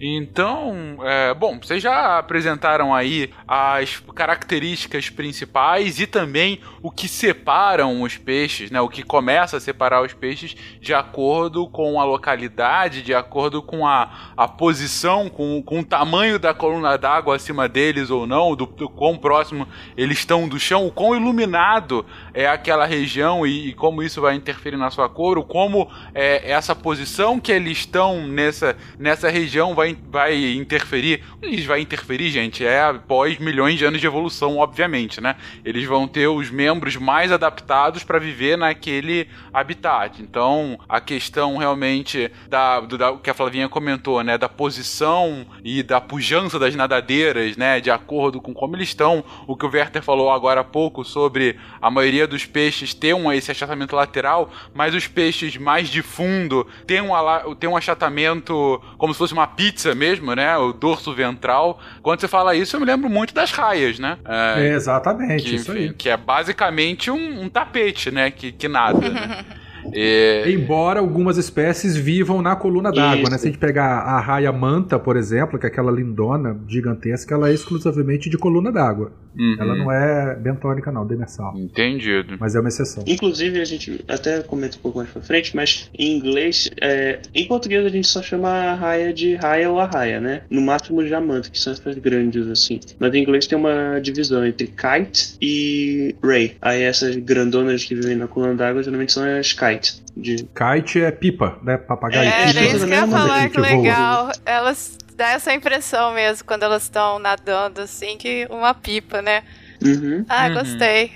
[0.00, 8.00] Então, é, bom, vocês já apresentaram aí as características principais e também o que separam
[8.00, 8.80] os peixes, né?
[8.80, 13.86] O que começa a separar os peixes de acordo com a localidade, de acordo com
[13.86, 18.64] a, a posição, com, com o tamanho da coluna d'água acima deles ou não, do,
[18.64, 23.74] do quão próximo eles estão do chão, o quão iluminado é aquela região e, e
[23.74, 28.26] como isso vai interferir na sua cor, ou como é, essa posição que eles estão
[28.26, 31.22] nessa, nessa região região vai, vai interferir.
[31.42, 35.36] Eles vai interferir, gente, é após milhões de anos de evolução, obviamente, né?
[35.64, 40.22] Eles vão ter os membros mais adaptados para viver naquele habitat.
[40.22, 46.00] Então, a questão realmente da, da que a Flavinha comentou, né, da posição e da
[46.00, 50.30] pujança das nadadeiras, né, de acordo com como eles estão, o que o Werther falou
[50.30, 55.06] agora há pouco sobre a maioria dos peixes ter um, esse achatamento lateral, mas os
[55.06, 60.34] peixes mais de fundo têm um, têm um achatamento como se fosse uma pizza mesmo,
[60.34, 60.56] né?
[60.56, 61.80] O dorso ventral.
[62.02, 64.18] Quando você fala isso, eu me lembro muito das raias, né?
[64.24, 65.92] É, Exatamente, que, isso aí.
[65.92, 68.30] Que é basicamente um, um tapete, né?
[68.30, 69.08] Que, que nada.
[69.08, 69.44] Né?
[69.94, 70.44] E...
[70.46, 73.38] Embora algumas espécies vivam na coluna d'água, né?
[73.38, 77.50] Se a gente pegar a raia manta, por exemplo, que é aquela lindona gigantesca, ela
[77.50, 79.12] é exclusivamente de coluna d'água.
[79.38, 79.56] Uhum.
[79.58, 81.56] Ela não é bentônica, não, demersal.
[81.56, 82.36] Entendido.
[82.38, 83.04] Mas é uma exceção.
[83.06, 87.46] Inclusive, a gente até comenta um pouco mais pra frente, mas em inglês, é, em
[87.46, 90.42] português a gente só chama a raia de raia ou arraia, né?
[90.50, 92.80] No máximo jamanta, que são essas grandes, assim.
[92.98, 96.56] Mas em inglês tem uma divisão entre kite e ray.
[96.60, 100.02] Aí essas grandonas que vivem na coluna d'água geralmente são as kite kite.
[100.16, 100.36] De...
[100.44, 101.76] Kite é pipa, né?
[101.76, 102.28] Papagaio.
[102.28, 102.60] É, pipa.
[102.60, 104.30] isso que eu ia falar, que legal.
[104.44, 109.42] Elas dá essa impressão mesmo quando elas estão nadando, assim, que uma pipa, né?
[109.84, 110.24] Uhum.
[110.28, 110.54] Ah, Uhum.
[110.54, 111.10] gostei.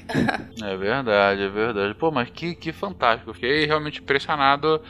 [0.62, 1.94] É verdade, é verdade.
[1.94, 3.33] Pô, mas que, que fantástico.
[3.35, 4.81] Fiquei realmente impressionado,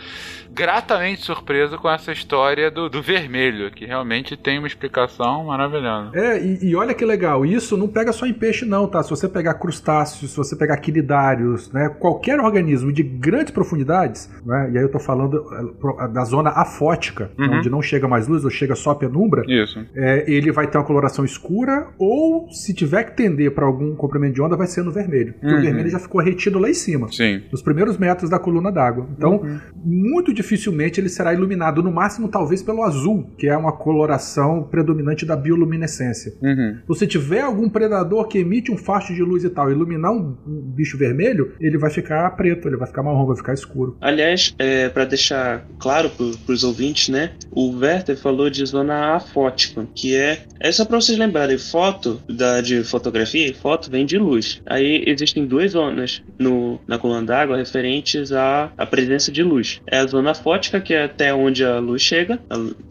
[0.52, 6.10] gratamente surpreso com essa história do, do vermelho, que realmente tem uma explicação maravilhosa.
[6.14, 9.02] É, e, e olha que legal, isso não pega só em peixe não, tá?
[9.02, 11.88] Se você pegar crustáceos, se você pegar quinidários, né?
[11.98, 14.70] Qualquer organismo de grandes profundidades, né?
[14.72, 15.42] E aí eu tô falando
[15.80, 17.58] pro- da zona afótica, Uhum.
[17.58, 19.84] onde não chega mais luz ou chega só penumbra, Isso.
[19.94, 24.34] é, ele vai ter uma coloração escura ou se tiver que tender para algum comprimento
[24.34, 25.34] de onda vai ser no vermelho.
[25.34, 25.60] Porque Uhum.
[25.60, 27.10] o vermelho já ficou retido lá em cima.
[27.10, 27.42] Sim.
[27.50, 29.06] Nos primeiros metros da coluna d'água.
[29.16, 29.58] Então, Uhum.
[29.84, 35.24] muito dificilmente ele será iluminado, no máximo talvez pelo azul, que é uma coloração predominante
[35.26, 36.32] da bioluminescência.
[36.42, 36.94] Uhum.
[36.94, 40.60] Se tiver algum predador que emite um facho de luz e tal, iluminar um, um
[40.74, 43.96] bicho vermelho, ele vai ficar preto, ele vai ficar marrom, vai ficar escuro.
[44.00, 47.32] Aliás, é, para deixar claro para os ouvintes, né?
[47.50, 50.38] O Werther falou de zona afótica, que é.
[50.60, 54.60] É só para vocês lembrarem: foto da, de fotografia foto vem de luz.
[54.66, 59.98] Aí existem duas zonas no, na coluna d'água referentes à, à presença de luz: é
[59.98, 62.38] a zona afótica, que é até onde a luz chega,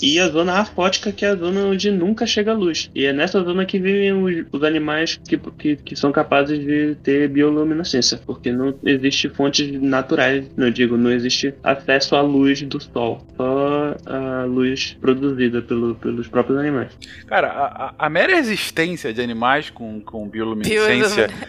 [0.02, 2.89] e a zona afótica, que é a zona onde nunca chega a luz.
[2.95, 6.95] E é nessa zona que vivem os, os animais que, que, que são capazes de
[7.04, 12.82] ter bioluminescência, porque não existe fontes naturais, não digo, não existe acesso à luz do
[12.82, 16.91] sol, só a luz produzida pelo, pelos próprios animais.
[17.28, 20.53] Cara, a, a- a mera existência de animais com, com bioluminescência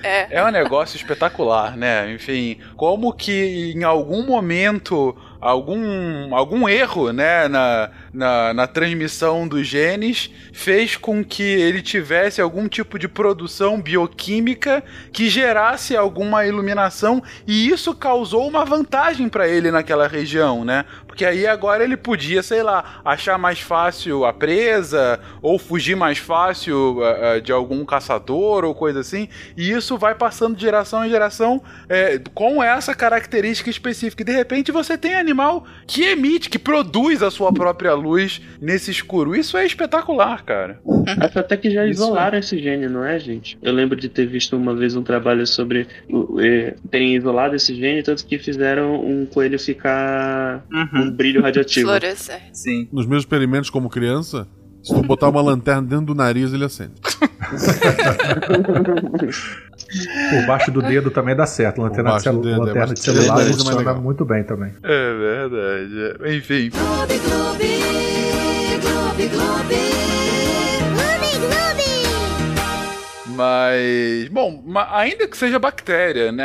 [0.03, 0.39] É.
[0.39, 2.13] é um negócio espetacular, né?
[2.13, 9.67] Enfim, como que em algum momento algum, algum erro né, na, na, na transmissão dos
[9.67, 17.23] genes fez com que ele tivesse algum tipo de produção bioquímica que gerasse alguma iluminação
[17.47, 20.87] e isso causou uma vantagem para ele naquela região, né?
[21.15, 26.19] Porque aí agora ele podia, sei lá, achar mais fácil a presa ou fugir mais
[26.19, 29.29] fácil ah, ah, de algum caçador ou coisa assim.
[29.57, 34.25] E isso vai passando de geração em geração é, com essa característica específica.
[34.25, 38.91] E de repente você tem animal que emite, que produz a sua própria luz nesse
[38.91, 39.37] escuro.
[39.37, 40.81] Isso é espetacular, cara.
[41.21, 43.57] Acho até que já Isso isolaram esse gene, não é, gente?
[43.63, 45.87] Eu lembro de ter visto uma vez um trabalho sobre
[46.41, 50.65] eh, terem isolado esse gene, tanto que fizeram um coelho ficar
[51.05, 51.87] um brilho radioativo.
[51.89, 52.41] Florescer.
[52.53, 52.89] Sim.
[52.93, 54.47] Nos meus experimentos como criança,
[54.83, 56.95] se tu botar uma lanterna dentro do nariz, ele acende.
[60.31, 61.81] Por baixo do dedo também dá certo.
[61.81, 64.73] Lanterna, de, celu do dedo, é lanterna de mais- celular é funciona muito bem também.
[64.83, 66.37] É verdade.
[66.37, 66.71] Enfim.
[66.71, 67.65] Gloob, gloob,
[68.81, 69.75] gloob, gloob.
[70.93, 71.75] Gloob, gloob.
[73.37, 74.63] Mas, bom,
[74.93, 76.45] ainda que seja bactéria, né?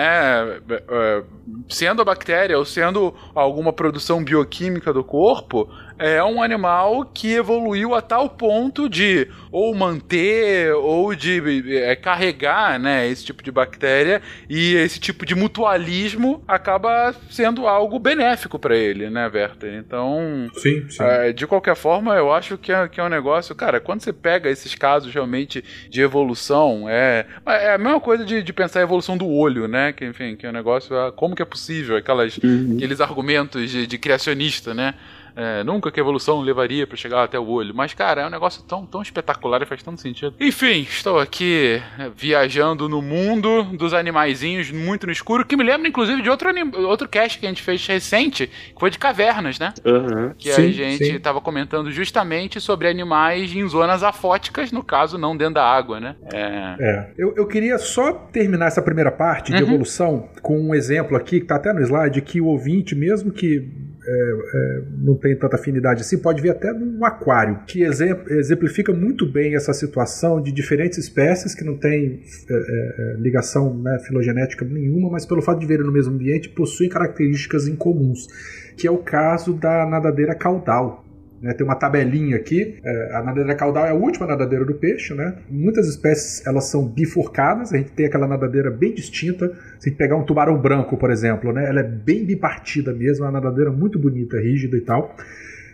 [0.69, 1.24] é, é,
[1.68, 7.94] Sendo a bactéria ou sendo alguma produção bioquímica do corpo, é um animal que evoluiu
[7.94, 14.22] a tal ponto de ou manter ou de é, carregar, né, esse tipo de bactéria
[14.50, 19.74] e esse tipo de mutualismo acaba sendo algo benéfico para ele, né, Werther?
[19.74, 21.04] Então, Sim, sim.
[21.04, 24.14] é, de qualquer forma, eu acho que é, que é um negócio, cara, quando você
[24.14, 28.84] pega esses casos realmente de evolução, é, é a mesma coisa de, de pensar a
[28.84, 29.92] evolução do olho, né?
[29.92, 32.38] Que, enfim, que é um negócio, como que é possível, aquelas,
[32.75, 34.93] aqueles argumentos de, de criacionista, né?
[35.36, 37.74] É, nunca que a evolução levaria para chegar até o olho.
[37.74, 40.34] Mas, cara, é um negócio tão, tão espetacular e faz tanto sentido.
[40.39, 45.88] Enfim, estou aqui é, viajando no mundo dos animaizinhos muito no escuro, que me lembra,
[45.88, 49.60] inclusive, de outro, anim- outro cast que a gente fez recente, que foi de cavernas,
[49.60, 49.74] né?
[49.86, 50.34] Aham.
[50.38, 51.15] Que Sim, a gente sim.
[51.15, 56.15] estava comentando justamente sobre animais em zonas afóticas, no caso, não dentro da água, né?
[56.34, 56.76] É.
[56.80, 57.12] É.
[57.18, 59.70] Eu, eu queria só terminar essa primeira parte de Uhum.
[59.70, 63.68] evolução com um exemplo aqui, que tá até no slide, que o ouvinte, mesmo que
[64.10, 68.91] é, é, não tem tanta afinidade assim, pode ver até num aquário, que exem- exemplifica
[68.91, 74.65] muito bem essa situação de diferentes espécies que não têm é, é, ligação né, filogenética
[74.65, 78.28] nenhuma, mas pelo fato de viverem no mesmo ambiente, possuem características incomuns,
[78.76, 81.06] que é o caso da nadadeira caudal.
[81.41, 81.54] Né?
[81.54, 82.80] tem uma tabelinha aqui.
[82.84, 85.36] é, a nadadeira caudal é a última nadadeira do peixe, né?
[85.49, 87.73] Muitas espécies elas são bifurcadas.
[87.73, 89.52] A gente tem aquela nadadeira bem distinta.
[89.80, 91.67] Se pegar um tubarão branco, por exemplo, né?
[91.67, 95.15] Ela é bem bipartida mesmo, é uma nadadeira muito bonita, rígida e tal.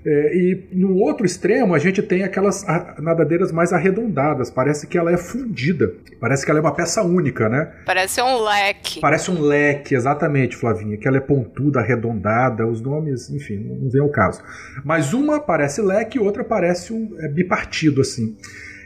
[0.06, 2.64] É, e no outro extremo a gente tem aquelas
[3.00, 4.52] nadadeiras mais arredondadas.
[4.52, 5.94] Parece que ela é fundida.
[6.20, 7.72] Parece que ela é uma peça única, né?
[7.86, 9.00] Parece um leque.
[9.00, 10.98] Parece um leque, exatamente, Flavinha.
[10.98, 14.44] Que ela é pontuda, arredondada, os nomes, enfim, não vem ao caso.
[14.84, 18.38] Mas uma parece leque e outra parece um é, bipartido, assim.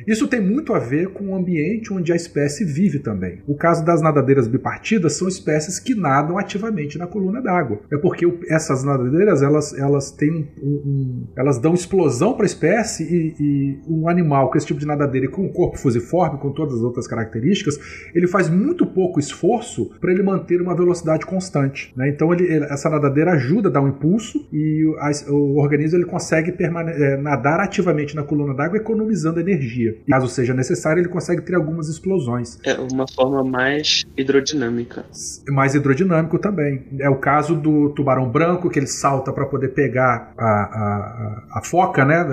[0.08, 3.40] Isso tem muito a ver com o ambiente onde a espécie vive também.
[3.48, 7.80] O caso das nadadeiras bipartidas são espécies que nadam ativamente na coluna d'água.
[7.92, 12.48] É porque o- essas nadadeiras elas, elas têm um, um- elas dão explosão para a
[12.48, 16.40] espécie e, e um animal com esse tipo de nadadeira e com um corpo fusiforme,
[16.40, 17.78] com todas as outras características,
[18.14, 21.94] ele faz muito pouco esforço para ele manter uma velocidade constante.
[21.96, 22.10] né?
[22.10, 26.06] Então ele- essa nadadeira ajuda a dar um impulso e o, a- o organismo ele
[26.06, 29.89] consegue eh, nadar ativamente na coluna d'água, economizando energia.
[29.90, 32.60] E, caso seja necessário, ele consegue ter algumas explosões.
[32.64, 35.06] É uma forma mais hidrodinâmica.
[35.50, 36.86] Mais hidrodinâmico também.
[37.00, 41.60] É o caso do tubarão branco, que ele salta para poder pegar a, a, a,
[41.60, 42.24] a foca, né?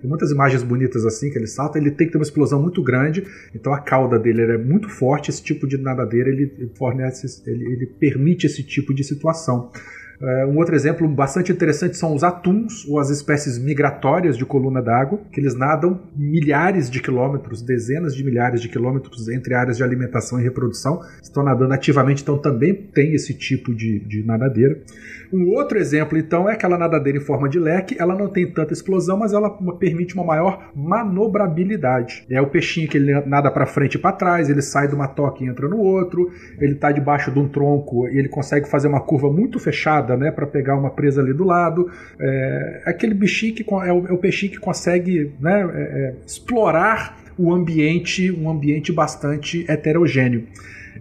[0.00, 1.78] Tem muitas imagens bonitas assim que ele salta.
[1.78, 5.30] Ele tem que ter uma explosão muito grande, então a cauda dele é muito forte.
[5.30, 9.70] Esse tipo de nadadeira ele fornece, ele, ele permite esse tipo de situação.
[10.20, 14.82] É, um outro exemplo bastante interessante são os atuns, ou as espécies migratórias de coluna
[14.82, 19.82] d'água, que eles nadam milhares de quilômetros, dezenas de milhares de quilômetros entre áreas de
[19.82, 24.80] alimentação e reprodução, estão nadando ativamente, então também tem esse tipo de, de nadadeira.
[25.32, 27.96] Um outro exemplo, então, é aquela nadadeira em forma de leque.
[27.98, 32.24] Ela não tem tanta explosão, mas ela permite uma maior manobrabilidade.
[32.30, 35.08] É o peixinho que ele nada para frente e para trás, ele sai de uma
[35.08, 38.88] toca e entra no outro, ele está debaixo de um tronco e ele consegue fazer
[38.88, 41.90] uma curva muito fechada, né, para pegar uma presa ali do lado.
[42.20, 47.18] É aquele bichinho que é o, é o peixinho que consegue, né, é, é, explorar
[47.38, 50.46] o ambiente, um ambiente bastante heterogêneo.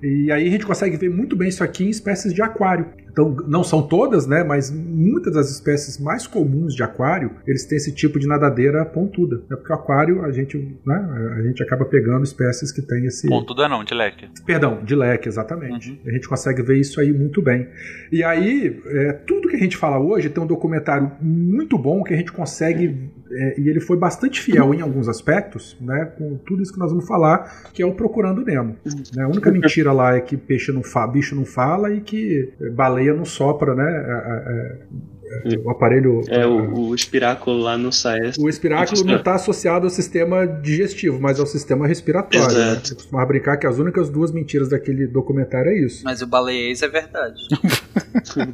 [0.02, 2.86] E aí a gente consegue ver muito bem isso aqui em espécies de aquário.
[3.16, 4.44] Então, não são todas, né?
[4.44, 9.42] Mas muitas das espécies mais comuns de aquário, eles têm esse tipo de nadadeira pontuda.
[9.50, 13.30] É porque o aquário, a gente, né, a gente acaba pegando espécies que têm esse.
[13.30, 14.28] Pontuda não, de leque.
[14.46, 15.98] Perdão, de leque, exatamente.
[16.06, 17.70] A gente consegue ver isso aí muito bem.
[18.12, 22.14] E aí, é, tudo que a gente fala hoje tem um documentário muito bom que
[22.14, 23.10] a gente consegue.
[23.32, 26.12] é, e ele foi bastante fiel em alguns aspectos, né?
[26.18, 28.76] Com tudo isso que nós vamos falar, que é o Procurando Nemo.
[29.16, 29.24] Né?
[29.24, 33.05] A única mentira lá é que peixe não fa bicho não fala e que baleia
[33.14, 33.84] não sopra, né?
[33.84, 36.22] É, é, é, o aparelho.
[36.28, 38.32] É, o, o espiráculo lá não sai.
[38.40, 42.56] O espiráculo não está associado ao sistema digestivo, mas ao sistema respiratório.
[42.56, 42.72] Né?
[42.72, 42.92] Exato.
[42.92, 46.04] Eu costumava brincar que as únicas duas mentiras daquele documentário é isso.
[46.04, 47.42] Mas o baleiês é verdade.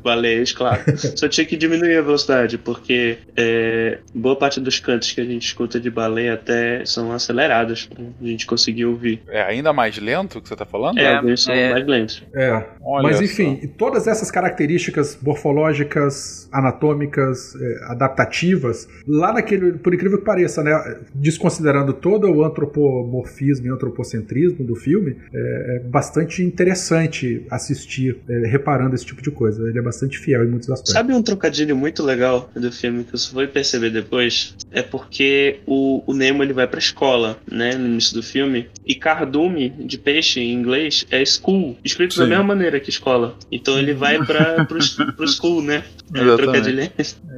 [0.03, 0.81] Baleias, claro.
[1.15, 5.45] Só tinha que diminuir a velocidade, porque é, boa parte dos cantos que a gente
[5.45, 9.21] escuta de baleia até são acelerados pra gente conseguir ouvir.
[9.27, 10.97] É ainda mais lento que você tá falando?
[10.97, 12.23] É, alguns são mais lentos.
[12.33, 12.63] É.
[12.83, 13.23] Olha Mas só.
[13.23, 20.71] enfim, todas essas características morfológicas, anatômicas, eh, adaptativas, lá naquele, por incrível que pareça, né,
[21.13, 28.95] desconsiderando todo o antropomorfismo e antropocentrismo do filme, é, é bastante interessante assistir, eh, reparando
[28.95, 29.50] esse tipo de coisa.
[29.59, 30.93] Ele é bastante fiel em muitos aspectos.
[30.93, 34.55] Sabe um trocadilho muito legal do filme que eu só fui perceber depois?
[34.71, 38.95] É porque o, o Nemo ele vai pra escola, né, no início do filme, e
[38.95, 42.29] cardume de peixe em inglês é school, escrito da Sim.
[42.29, 43.35] mesma maneira que escola.
[43.51, 44.79] Então ele vai pra, pro,
[45.15, 45.83] pro school, né?
[46.13, 46.91] É, trocadilho é.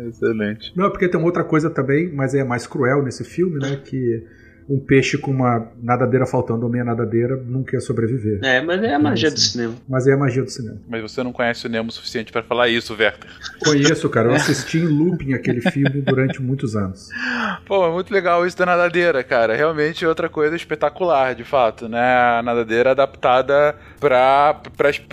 [0.07, 0.73] Excelente.
[0.75, 3.75] Não, é porque tem uma outra coisa também, mas é mais cruel nesse filme, né,
[3.85, 4.23] que
[4.69, 8.39] um peixe com uma nadadeira faltando ou meia nadadeira nunca ia sobreviver.
[8.43, 9.75] É, mas é a magia do cinema.
[9.87, 10.77] Mas é a magia do cinema.
[10.87, 13.29] Mas você não conhece o Nemo o suficiente pra falar isso, Werther.
[13.63, 14.29] Conheço, cara.
[14.29, 17.09] Eu assisti em looping aquele filme durante muitos anos.
[17.65, 19.55] Pô, é muito legal isso da nadadeira, cara.
[19.55, 22.15] Realmente é outra coisa espetacular, de fato, né?
[22.39, 24.61] A nadadeira adaptada para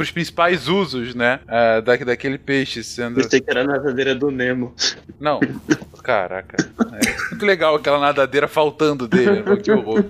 [0.00, 1.40] os principais usos, né?
[1.48, 3.16] É, da, daquele peixe sendo.
[3.16, 4.74] Pensei que era a nadadeira do Nemo.
[5.18, 5.40] Não,
[6.02, 6.56] caraca.
[6.80, 9.42] É muito legal aquela nadadeira faltando dele.
[9.42, 10.04] Pô, que horror.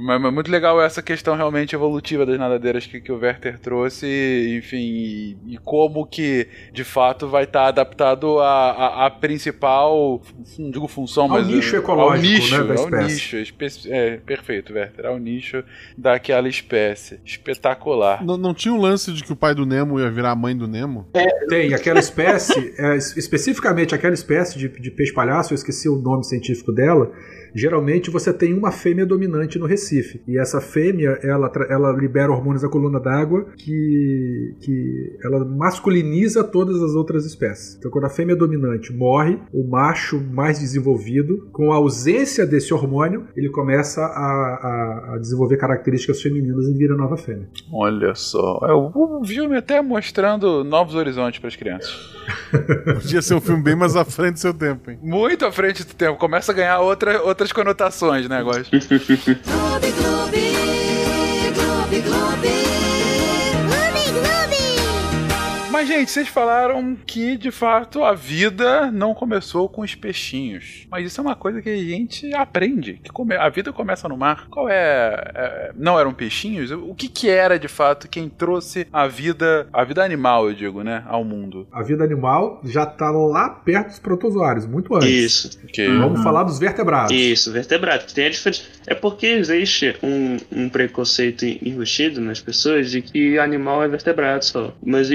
[0.00, 4.06] Mas, mas muito legal essa questão realmente evolutiva das nadadeiras que, que o Werther trouxe,
[4.58, 10.20] enfim, e, e como que de fato vai estar adaptado à, principal,
[10.58, 13.36] não digo função, Ao mas nicho ao ecológico, nicho, né, da ao espécie.
[13.36, 13.54] nicho,
[13.88, 15.62] é, perfeito, Werther, ao nicho
[15.96, 18.24] daquela espécie, espetacular.
[18.24, 20.56] Não, não tinha um lance de que o pai do Nemo ia virar a mãe
[20.56, 21.06] do Nemo?
[21.48, 25.96] Tem aquela espécie, é, es- especificamente aquela espécie de, de peixe palhaço, eu esqueci o
[25.96, 27.10] nome científico dela.
[27.54, 30.22] Geralmente você tem uma fêmea dominante no Recife.
[30.26, 36.82] E essa fêmea, ela, ela libera hormônios da coluna d'água que, que ela masculiniza todas
[36.82, 37.76] as outras espécies.
[37.76, 43.26] Então, quando a fêmea dominante morre, o macho mais desenvolvido, com a ausência desse hormônio,
[43.36, 47.48] ele começa a, a- a desenvolver características femininas e vira nova fêmea.
[47.72, 51.90] Olha só, é o filme até mostrando novos horizontes para as crianças.
[53.02, 54.98] Podia ser um filme bem mais à frente do seu tempo, hein?
[55.02, 58.66] Muito à frente do tempo, começa a ganhar outra, outras conotações, né, negócio.
[59.46, 60.79] Gloob, gloob,
[65.80, 70.86] Mas, gente, vocês falaram que, de fato, a vida não começou com os peixinhos.
[70.90, 73.00] Mas isso é uma coisa que a gente aprende.
[73.02, 73.34] Que come...
[73.34, 74.46] A vida começa no mar.
[74.50, 74.74] Qual é...
[75.34, 75.70] é...
[75.74, 76.70] Não eram peixinhos?
[76.70, 79.68] O que que era, de fato, quem trouxe a vida...
[79.72, 81.02] A vida animal, eu digo, né?
[81.06, 81.66] Ao mundo.
[81.72, 85.08] A vida animal já tá lá perto dos protozoários, muito antes.
[85.08, 85.60] Isso.
[85.64, 85.88] Okay.
[85.96, 86.24] Vamos uhum.
[86.24, 87.10] falar dos vertebrados.
[87.10, 88.12] Isso, vertebrados.
[88.12, 88.64] Tem a diferença.
[88.86, 94.74] É porque existe um, um preconceito enrustido nas pessoas de que animal é vertebrado só.
[94.84, 95.10] Mas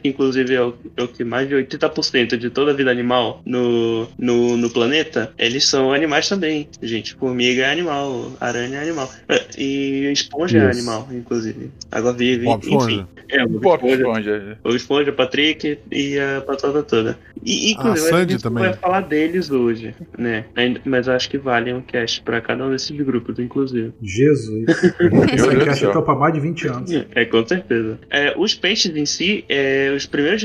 [0.00, 3.42] que inclusive é o, é o que mais de 80% de toda a vida animal
[3.44, 6.68] no, no, no planeta, eles são animais também.
[6.82, 9.10] Gente, formiga é animal, aranha é animal.
[9.28, 10.68] É, e esponja é Isso.
[10.68, 11.70] é animal, inclusive.
[11.90, 12.76] Água vive, Bob enfim.
[12.76, 13.08] Esponja.
[13.28, 14.58] É, o Bob Esponja.
[14.62, 17.18] O Esponja, Patrick e a patata toda.
[17.44, 18.64] E, inclusive, a, a gente também.
[18.64, 20.44] vai falar deles hoje, né?
[20.84, 23.92] Mas acho que vale um cast pra cada um desses grupos, inclusive.
[24.02, 24.66] Jesus.
[25.32, 26.90] Essa cast pra mais de 20 anos.
[27.14, 27.98] É, com certeza.
[28.10, 30.44] É, os peixes em si, é, os, primeiros,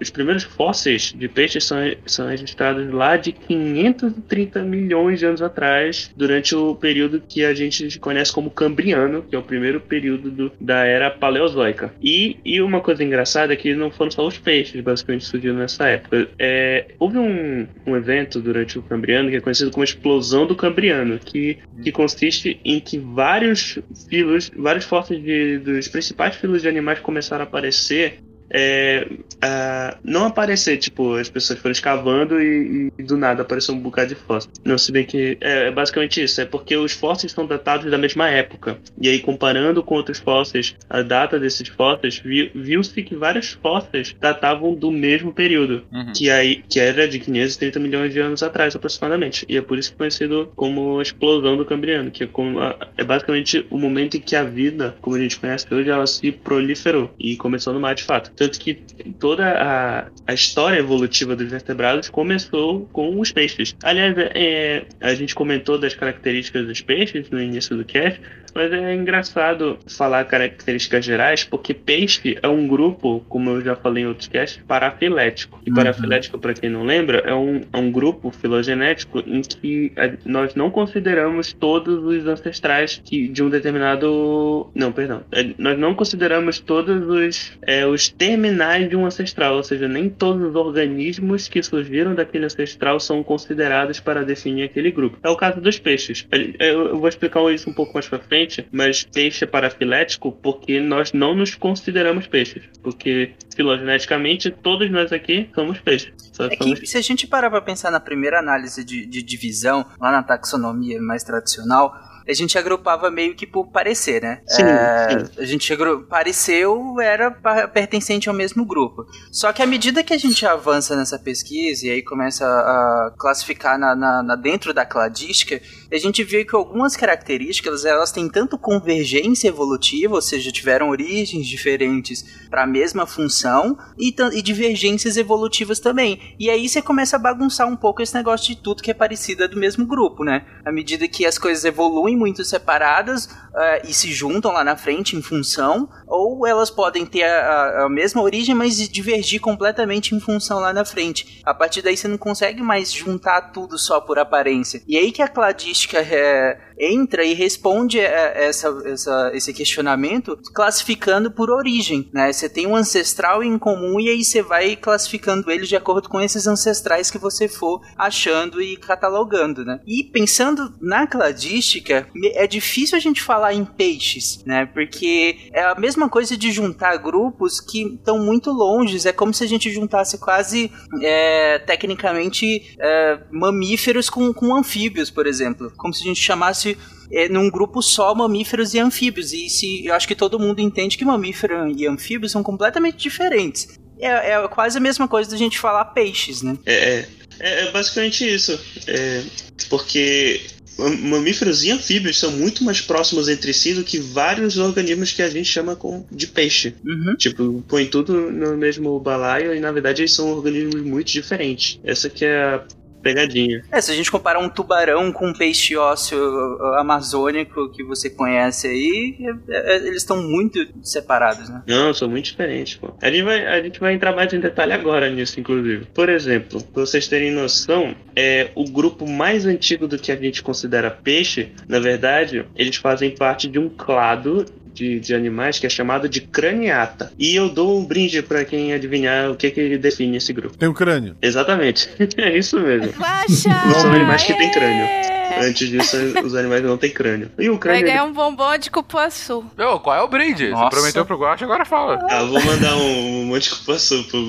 [0.00, 6.12] os primeiros fósseis de peixes são, são registrados lá de 530 milhões de anos atrás,
[6.16, 10.52] durante o período que a gente conhece como Cambriano, que é o primeiro período do,
[10.60, 11.92] da era Paleozoica.
[12.00, 15.88] E, e uma coisa engraçada é que não foram só os peixes, basicamente, surgindo nessa
[15.88, 16.28] época.
[16.38, 21.18] É, houve um, um evento durante o Cambriano que é conhecido como Explosão do Cambriano,
[21.18, 27.00] que, que consiste em que vários filos, vários fósseis de, dos principais filos de animais
[27.00, 28.20] começaram a aparecer
[28.52, 33.78] é, uh, não aparecer, tipo, as pessoas foram escavando e, e, do nada apareceu um
[33.78, 34.50] bocado de fóssil.
[34.62, 37.96] Não, se bem que é, é, basicamente isso, é porque os fósseis são datados da
[37.96, 38.78] mesma época.
[39.00, 42.22] E aí, comparando com outros fósseis, a data desses fósseis,
[42.54, 46.12] viu-se que vários fósseis datavam do mesmo período, uhum.
[46.14, 49.46] que, aí, que era de 530 milhões de anos atrás, aproximadamente.
[49.48, 52.60] E é por isso que é conhecido como a explosão do Cambriano, que é, como
[52.60, 56.06] a, é basicamente o momento em que a vida, como a gente conhece hoje, ela
[56.06, 58.30] se proliferou e começou no mar de fato.
[58.42, 58.74] Tanto que
[59.20, 63.76] toda a, a história evolutiva dos vertebrados começou com os peixes.
[63.84, 68.20] Aliás, é, a gente comentou das características dos peixes no início do cast,
[68.54, 74.04] mas é engraçado falar características gerais, porque peixe é um grupo, como eu já falei
[74.04, 75.60] em outros casts, parafilético.
[75.64, 75.76] E uhum.
[75.76, 79.92] parafilético, para quem não lembra, é um, é um grupo filogenético em que
[80.24, 84.70] nós não consideramos todos os ancestrais que, de um determinado.
[84.74, 85.22] Não, perdão.
[85.32, 90.08] É, nós não consideramos todos os, é, os terminais de um ancestral, ou seja, nem
[90.08, 95.18] todos os organismos que surgiram daquele ancestral são considerados para definir aquele grupo.
[95.22, 96.26] É o caso dos peixes.
[96.58, 101.12] Eu vou explicar isso um pouco mais para frente mas peixe é parafilético porque nós
[101.12, 102.62] não nos consideramos peixes.
[102.82, 106.12] Porque filogeneticamente todos nós aqui somos peixes.
[106.38, 106.80] É somos...
[106.80, 110.22] Que, se a gente parar para pensar na primeira análise de, de divisão, lá na
[110.22, 111.94] taxonomia mais tradicional,
[112.26, 114.40] a gente agrupava meio que por parecer, né?
[114.46, 115.30] Sim, é, sim.
[115.38, 115.76] A gente
[116.08, 117.30] pareceu era
[117.68, 119.06] pertencente ao mesmo grupo.
[119.30, 123.78] Só que à medida que a gente avança nessa pesquisa e aí começa a classificar
[123.78, 125.60] na, na, na dentro da cladística,
[125.90, 131.46] a gente vê que algumas características elas têm tanto convergência evolutiva, ou seja, tiveram origens
[131.46, 136.34] diferentes para a mesma função e, e divergências evolutivas também.
[136.38, 139.44] E aí você começa a bagunçar um pouco esse negócio de tudo que é parecido
[139.44, 140.44] é do mesmo grupo, né?
[140.64, 145.16] À medida que as coisas evoluem muito separadas uh, e se juntam lá na frente
[145.16, 150.58] em função, ou elas podem ter a, a, mesma origem, mas divergir completamente em função
[150.58, 151.40] lá na frente.
[151.44, 154.82] A partir daí você não consegue mais juntar tudo só por aparência.
[154.86, 161.50] E aí que a cladística é, entra e responde essa, essa, esse questionamento classificando por
[161.50, 162.08] origem.
[162.12, 162.32] Né?
[162.32, 166.20] Você tem um ancestral em comum e aí você vai classificando eles de acordo com
[166.20, 169.64] esses ancestrais que você for achando e catalogando.
[169.64, 169.80] Né?
[169.86, 174.66] E pensando na cladística, é difícil a gente falar em peixes, né?
[174.66, 179.06] porque é a mesma coisa de juntar grupos que estão muito longe.
[179.06, 180.70] É como se a gente juntasse quase
[181.02, 185.72] é, tecnicamente é, mamíferos com, com anfíbios, por exemplo.
[185.76, 186.61] Como se a gente chamasse
[187.10, 189.32] é, num grupo só mamíferos e anfíbios.
[189.32, 193.78] E se eu acho que todo mundo entende que mamífero e anfíbios são completamente diferentes.
[193.98, 196.58] É, é quase a mesma coisa da gente falar peixes, né?
[196.66, 197.06] É,
[197.38, 198.58] é, é basicamente isso.
[198.86, 199.22] É,
[199.68, 200.40] porque
[200.78, 205.28] mamíferos e anfíbios são muito mais próximos entre si do que vários organismos que a
[205.28, 205.78] gente chama
[206.10, 206.74] de peixe.
[206.84, 207.14] Uhum.
[207.16, 211.78] Tipo, põe tudo no mesmo balaio e na verdade eles são organismos muito diferentes.
[211.84, 212.64] Essa que é a
[213.02, 213.62] pegadinha.
[213.70, 218.08] É, se a gente comparar um tubarão com um peixe ósseo uh, amazônico que você
[218.08, 219.16] conhece aí,
[219.48, 221.62] é, é, eles estão muito separados, né?
[221.66, 222.94] Não, são muito diferentes, pô.
[223.02, 225.86] A gente, vai, a gente vai entrar mais em detalhe agora nisso, inclusive.
[225.92, 230.42] Por exemplo, pra vocês terem noção, é o grupo mais antigo do que a gente
[230.42, 235.70] considera peixe, na verdade, eles fazem parte de um clado de, de animais que é
[235.70, 237.12] chamado de craniata.
[237.18, 240.56] E eu dou um brinde para quem adivinhar o que, que define esse grupo.
[240.56, 241.16] Tem o um crânio.
[241.20, 241.88] Exatamente.
[242.16, 242.92] é isso mesmo.
[242.92, 243.50] Guaxa!
[243.80, 245.12] São animais que têm crânio.
[245.40, 247.30] Antes disso, os animais não têm crânio.
[247.38, 247.80] E o crânio.
[247.80, 249.44] Vai ganhar um bombom de cupuaçu.
[249.82, 250.50] Qual é o brinde?
[250.50, 250.64] Nossa.
[250.64, 251.98] Você prometeu pro Guacha, agora fala.
[252.10, 254.28] Ah, vou mandar um, um monte de cupuaçu pro,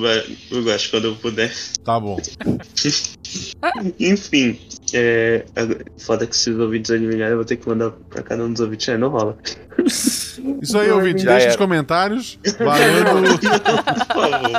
[0.49, 1.53] pro Guacha quando eu puder.
[1.83, 2.19] Tá bom.
[3.99, 4.59] Enfim,
[4.93, 5.45] é.
[5.97, 8.61] Foda que se os ouvintes adivinharem, eu vou ter que mandar pra cada um dos
[8.61, 8.88] ouvintes.
[8.89, 9.38] É, não rola.
[10.61, 11.25] Isso aí, ouvinte.
[11.25, 12.39] Deixa nos comentários.
[12.59, 13.39] Valendo.
[13.39, 14.51] Por favor.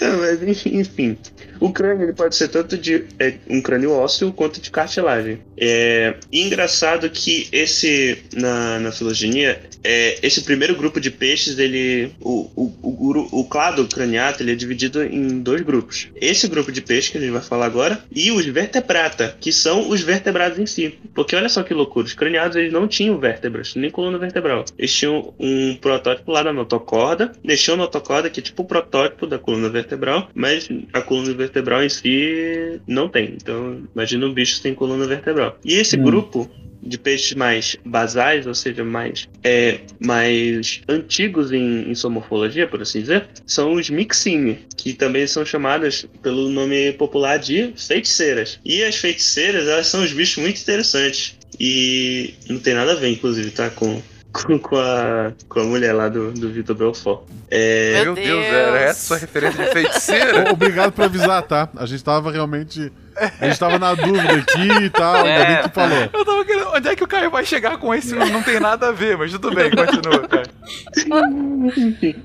[0.20, 1.18] Mas enfim, enfim.
[1.60, 5.38] O crânio ele pode ser tanto de é, um crânio ósseo quanto de cartilagem.
[5.58, 12.50] É engraçado que esse na, na filogenia, é, esse primeiro grupo de peixes, ele o,
[12.54, 16.08] o, o, o clado craniato ele é dividido em dois grupos.
[16.20, 19.88] Esse grupo de peixe que a gente vai falar agora e os vertebrata, que são
[19.88, 20.98] os vertebrados em si.
[21.14, 24.64] Porque olha só que loucura, os craniados eles não tinham vértebras, nem coluna vertebral.
[24.78, 29.26] Eles tinham um protótipo lá na notocorda, deixou a notocorda que é tipo o protótipo
[29.26, 31.45] da coluna vertebral, mas a coluna vertebral
[31.84, 33.34] em si não tem.
[33.40, 35.58] Então, imagina um bicho sem coluna vertebral.
[35.64, 36.02] E esse hum.
[36.02, 36.50] grupo
[36.82, 42.80] de peixes mais basais, ou seja, mais, é, mais antigos em, em sua morfologia, por
[42.80, 48.60] assim dizer, são os mixine, que também são chamadas pelo nome popular de feiticeiras.
[48.64, 51.36] E as feiticeiras, elas são os bichos muito interessantes.
[51.58, 53.70] E não tem nada a ver, inclusive, tá?
[53.70, 54.00] Com,
[54.44, 57.22] com, com, a, com a mulher lá do, do Vitor Belfort.
[57.50, 58.02] É...
[58.04, 60.50] Meu Deus, era essa sua referência de feiticeira?
[60.52, 61.68] Obrigado por avisar, tá?
[61.76, 62.92] A gente tava realmente.
[63.40, 66.10] A gente tava na dúvida aqui e tal, ainda bem que tu falou.
[66.12, 66.68] Eu tava querendo.
[66.74, 68.14] Onde é que o Caio vai chegar com esse?
[68.14, 70.46] Não tem nada a ver, mas tudo bem, continua, Caio.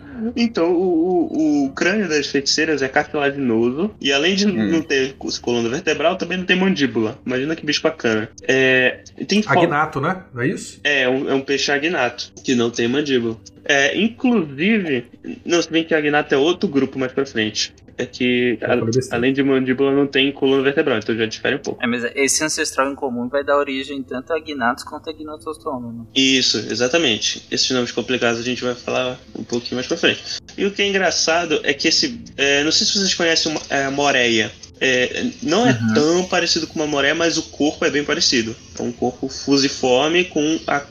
[0.35, 4.71] Então, o, o, o, crânio das feiticeiras é cartilaginoso e além de hum.
[4.71, 7.19] não ter coluna vertebral, também não tem mandíbula.
[7.25, 8.29] Imagina que bicho bacana.
[8.43, 10.23] É, tem agnato, né?
[10.33, 10.79] Não é isso?
[10.83, 13.37] É, um, é um peixe agnato, que não tem mandíbula.
[13.63, 15.05] É, inclusive,
[15.45, 17.73] não, se bem que agnato é outro grupo mais pra frente.
[17.97, 21.83] É que, a, além de mandíbula, não tem coluna vertebral, então já difere um pouco.
[21.83, 25.91] É, mas esse ancestral em comum vai dar origem tanto a agnatos quanto a gnatostoma.
[25.91, 26.05] Né?
[26.15, 27.45] Isso, exatamente.
[27.51, 30.21] Esses nomes complicados a gente vai falar um pouquinho mais pra frente.
[30.57, 32.21] E o que é engraçado é que esse.
[32.37, 34.51] É, não sei se vocês conhecem a moreia.
[34.83, 35.93] É, não é uhum.
[35.93, 38.55] tão parecido com uma moreia, mas o corpo é bem parecido.
[38.79, 40.81] É um corpo fusiforme com a,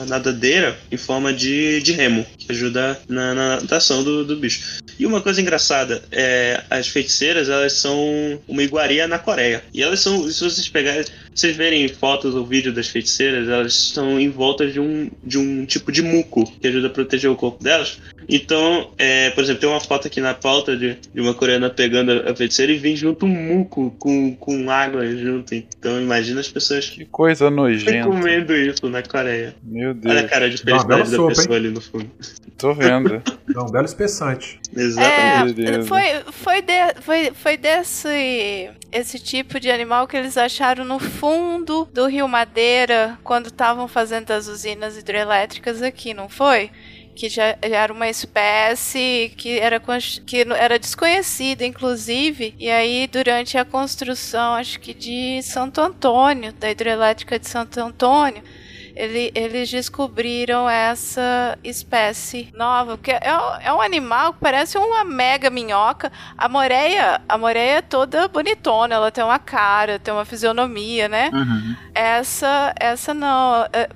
[0.00, 4.80] a nadadeira em forma de, de remo, que ajuda na, na natação do, do bicho.
[4.98, 9.62] E uma coisa engraçada, é, as feiticeiras, elas são uma iguaria na Coreia.
[9.72, 14.18] E elas são, se vocês pegarem, vocês verem fotos ou vídeo das feiticeiras, elas estão
[14.18, 17.62] em volta de um, de um tipo de muco que ajuda a proteger o corpo
[17.62, 17.98] delas.
[18.28, 22.12] Então, é, por exemplo, tem uma foto aqui na pauta de, de uma coreana pegando
[22.28, 25.54] a feiticeira e vem junto um muco com, com água junto.
[25.54, 26.90] Então, imagina as pessoas.
[26.90, 28.06] Que coisa nojenta.
[28.06, 29.54] comendo isso na Coreia.
[29.62, 30.14] Meu Deus.
[30.14, 31.64] Olha a cara de felicidade da sopa, pessoa hein?
[31.64, 32.10] ali no fundo.
[32.56, 33.22] Tô vendo.
[33.54, 34.60] É um belo espessante.
[34.74, 35.64] Exatamente.
[35.64, 40.98] É, foi, foi, de, foi, foi desse esse tipo de animal que eles acharam no
[40.98, 46.70] fundo do Rio Madeira quando estavam fazendo as usinas hidrelétricas aqui, não foi?
[47.18, 49.82] que já, já, era uma espécie que era,
[50.24, 52.54] que era desconhecida, inclusive.
[52.56, 58.40] E aí, durante a construção, acho que de Santo Antônio, da hidrelétrica de Santo Antônio,
[58.98, 63.20] ele, eles descobriram essa espécie nova, que é,
[63.62, 66.10] é, um animal que parece uma mega minhoca.
[66.36, 71.30] A moreia, a moreia é toda bonitona, ela tem uma cara, tem uma fisionomia, né?
[71.32, 71.76] Uhum.
[71.94, 73.66] Essa, essa não.
[73.72, 73.88] É,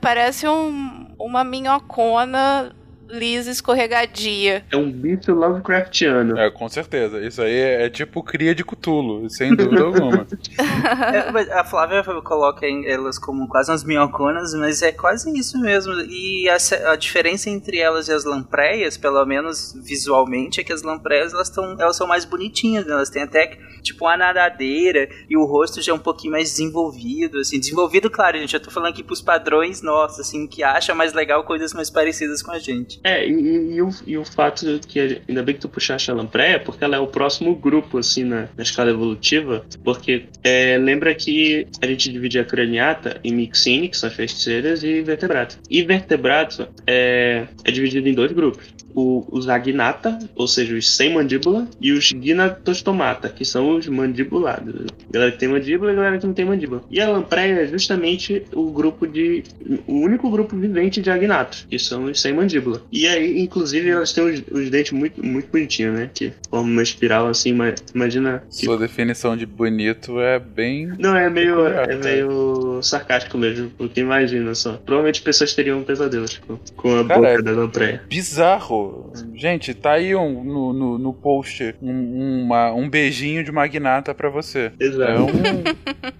[0.00, 2.72] parece um uma minhocona
[3.08, 4.64] lisa escorregadia.
[4.70, 6.38] É um bicho Lovecraftiano.
[6.38, 7.20] É, com certeza.
[7.20, 10.26] Isso aí é, é tipo cria de Cthulhu, sem dúvida alguma.
[10.58, 15.92] é, a Flávia coloca elas como quase umas minhoconas, mas é quase isso mesmo.
[16.08, 16.56] E a,
[16.92, 21.50] a diferença entre elas e as lampreias, pelo menos visualmente, é que as lampreias elas,
[21.50, 22.92] tão, elas são mais bonitinhas, né?
[22.92, 27.38] elas têm até tipo uma nadadeira e o rosto já é um pouquinho mais desenvolvido,
[27.38, 31.12] assim, desenvolvido, claro, gente, eu tô falando aqui pros padrões nossos, assim, que acha mais
[31.12, 32.95] legal coisas mais parecidas com a gente.
[33.02, 36.58] É, e, e, o, e o fato que, ainda bem que tu puxaste a lampreia,
[36.60, 41.66] porque ela é o próximo grupo, assim, na, na escala evolutiva, porque é, lembra que
[41.82, 45.58] a gente divide a craniata em mixine, que são as feiticeiras, e vertebrato.
[45.70, 48.75] E vertebrato é, é dividido em dois grupos.
[48.96, 54.86] O, os agnata, ou seja, os sem mandíbula, e os ginatostomata, que são os mandibulados.
[55.10, 56.82] Galera que tem mandíbula e galera que não tem mandíbula.
[56.90, 59.44] E a lampreia é justamente o grupo de.
[59.86, 62.82] o único grupo vivente de agnatos, que são os sem mandíbula.
[62.90, 66.10] E aí, inclusive, elas têm os, os dentes muito, muito bonitinhos, né?
[66.12, 68.42] Que formam uma espiral assim, mas imagina.
[68.48, 68.64] Que...
[68.64, 70.92] Sua definição de bonito é bem.
[70.98, 74.74] Não, é meio, é meio sarcástico mesmo, porque imagina só.
[74.74, 78.02] Provavelmente pessoas teriam pesadelos com, com a Cara, boca é da lampreia.
[78.08, 78.85] Bizarro.
[79.34, 84.28] Gente, tá aí um, no, no, no post um, uma- um beijinho de magnata pra
[84.28, 84.72] você.
[84.80, 85.26] Exato.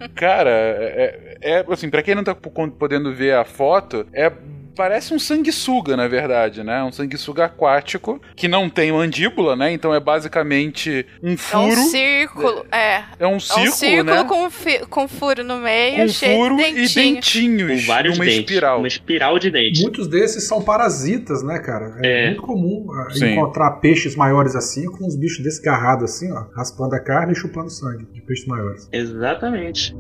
[0.03, 0.09] É.
[0.15, 4.31] Cara, é, é- é- assim, pra quem não tá po- podendo ver a foto, é.
[4.77, 6.83] Parece um sanguessuga, na verdade, né?
[6.85, 9.73] Um sanguessuga aquático que não tem mandíbula, né?
[9.73, 11.81] Então é basicamente um É um furo.
[11.89, 13.03] círculo, é.
[13.19, 14.25] É um É círculo, um círculo né?
[14.25, 17.15] com, com furo no meio, com cheio furo de e dentinho.
[17.15, 17.81] dentinhos.
[17.83, 18.41] Com vários uma dentes.
[18.41, 18.79] espiral.
[18.79, 19.83] Uma espiral de dentes.
[19.83, 21.97] Muitos desses são parasitas, né, cara?
[22.03, 22.27] É, É.
[22.29, 23.33] muito comum ah, Sim.
[23.33, 27.71] encontrar peixes maiores assim, com uns bichos desgarrados assim, ó, raspando a carne e chupando
[27.71, 28.89] sangue de peixes maiores.
[28.93, 29.95] Exatamente.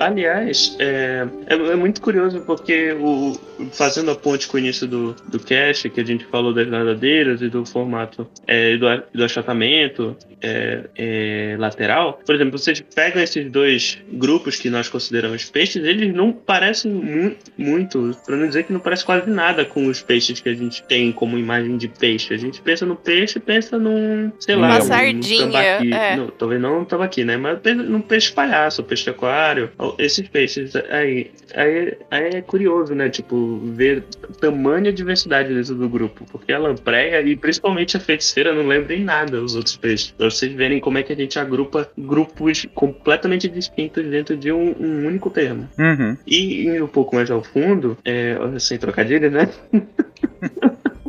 [0.00, 3.38] Aliás, é, é, é muito curioso porque o,
[3.70, 7.42] fazendo a ponte com o início do, do cast, que a gente falou das nadadeiras
[7.42, 13.50] e do formato é, do, do achatamento é, é, lateral, por exemplo, vocês pegam esses
[13.50, 18.72] dois grupos que nós consideramos peixes, eles não parecem mu muito, para não dizer que
[18.72, 22.32] não parece quase nada com os peixes que a gente tem como imagem de peixe.
[22.32, 25.92] A gente pensa no peixe, pensa num, sei lá, Uma sardinha, tambaqui.
[25.92, 26.16] é.
[26.16, 27.36] Não, talvez não um tambaqui, né?
[27.36, 33.08] Mas num peixe palhaço, peixe aquário, esses peixes aí, aí, aí é curioso, né?
[33.08, 34.04] Tipo, ver
[34.40, 39.04] tamanha diversidade dentro do grupo, porque a lampreia e principalmente a feiticeira não lembra em
[39.04, 40.10] nada os outros peixes.
[40.10, 44.74] Pra vocês verem como é que a gente agrupa grupos completamente distintos dentro de um,
[44.78, 45.68] um único termo.
[45.78, 46.16] Uhum.
[46.26, 49.48] E indo um pouco mais ao fundo, é, sem trocadilho, né?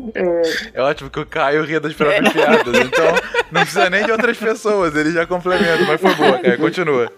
[0.74, 3.06] É ótimo que o Caio ria das próprias piadas, então
[3.52, 7.12] não precisa nem de outras pessoas, ele já complementa, mas foi boa, Caio, continua.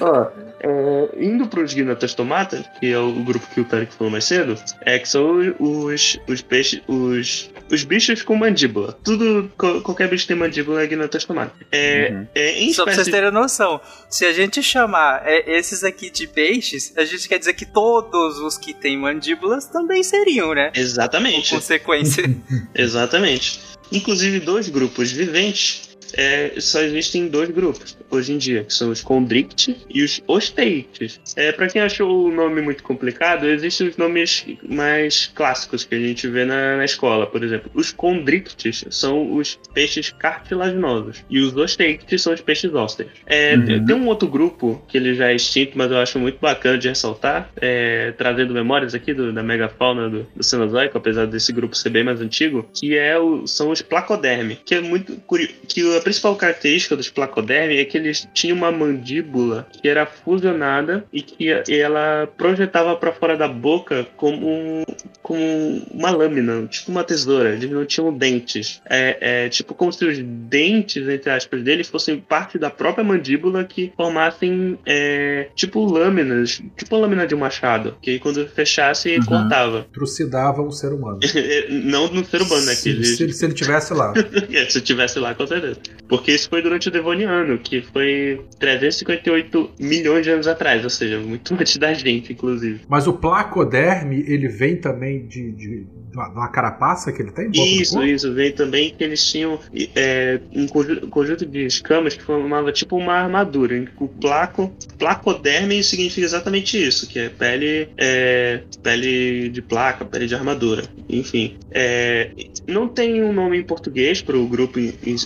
[0.00, 0.26] Ó,
[0.60, 4.56] é, indo para os ginatostomatas, que é o grupo que o Tarek falou mais cedo,
[4.82, 8.92] é que são os, os peixes, os, os bichos com mandíbula.
[9.04, 11.54] Tudo, qualquer bicho tem mandíbula é ginatostomata.
[11.72, 16.10] É, é, em Só pra vocês terem noção, se a gente chamar é, esses aqui
[16.10, 20.70] de peixes, a gente quer dizer que todos os que têm mandíbulas também seriam, né?
[20.74, 21.50] Exatamente.
[21.50, 22.24] Por consequência.
[22.74, 23.60] Exatamente.
[23.92, 25.93] Inclusive, dois grupos viventes.
[26.16, 31.20] É, só existem dois grupos hoje em dia, que são os Condrict e os Osteites.
[31.36, 35.98] É, para quem achou o nome muito complicado, existem os nomes mais clássicos que a
[35.98, 37.70] gente vê na, na escola, por exemplo.
[37.74, 43.10] Os Condrictes são os peixes cartilaginosos e os Osteites são os peixes ósseos.
[43.26, 43.84] É, Uhum.
[43.86, 46.88] Tem um outro grupo que ele já é extinto, mas eu acho muito bacana de
[46.88, 51.90] ressaltar, é, trazendo memórias aqui do- da megafauna do, do Cenozoico, apesar desse grupo ser
[51.90, 56.36] bem mais antigo, que é o, são os placoderme, que é muito curioso, que principal
[56.36, 62.28] característica dos placoderme é que eles tinham uma mandíbula que era fusionada e que ela
[62.36, 64.84] projetava para fora da boca como, um-
[65.22, 67.50] como uma lâmina, tipo uma tesoura.
[67.54, 68.80] Eles não tinham dentes.
[68.88, 73.64] É, é tipo como se os dentes, entre aspas, deles fossem parte da própria mandíbula
[73.64, 79.24] que formassem é, tipo lâminas, tipo a lâmina de um machado, que quando fechasse Uhum.
[79.24, 79.86] cortava.
[79.92, 81.20] Trucidava um ser humano.
[81.70, 82.72] não no ser humano, né?
[82.72, 84.12] que Se, eles- se ele- se ele tivesse lá.
[84.52, 85.76] é, se tivesse lá, com certeza.
[86.08, 91.18] Porque isso foi durante o Devoniano, que foi 358 milhões de anos atrás, ou seja,
[91.18, 92.80] muito antes da gente, inclusive.
[92.88, 97.50] Mas o placoderme, ele vem também de, de, de uma carapaça que ele tem?
[97.52, 98.32] Isso, isso.
[98.32, 99.58] Veio também que eles tinham
[99.94, 103.84] é, um conju- conjunto de escamas que formava tipo uma armadura.
[103.98, 110.34] O placo, placoderme significa exatamente isso, que é pele, é, pele de placa, pele de
[110.34, 110.82] armadura.
[111.08, 112.30] Enfim, é,
[112.68, 115.16] não tem um nome em português para o grupo em- em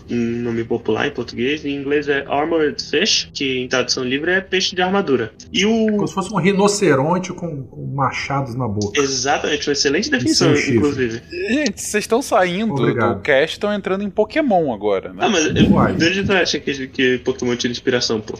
[0.48, 1.64] nome popular em português.
[1.64, 5.32] Em inglês é Armored Fish, que em tradução livre é peixe de armadura.
[5.52, 9.00] E o Como se fosse um rinoceronte com, com machados na boca.
[9.00, 11.22] Exatamente, uma excelente definição, inclusive.
[11.30, 13.16] Gente, vocês estão saindo Obrigado.
[13.16, 15.20] do cast, estão entrando em Pokémon agora, né?
[15.20, 15.94] Ah, mas Uai.
[15.94, 18.38] de onde tu acha que, que Pokémon tira inspiração, pô?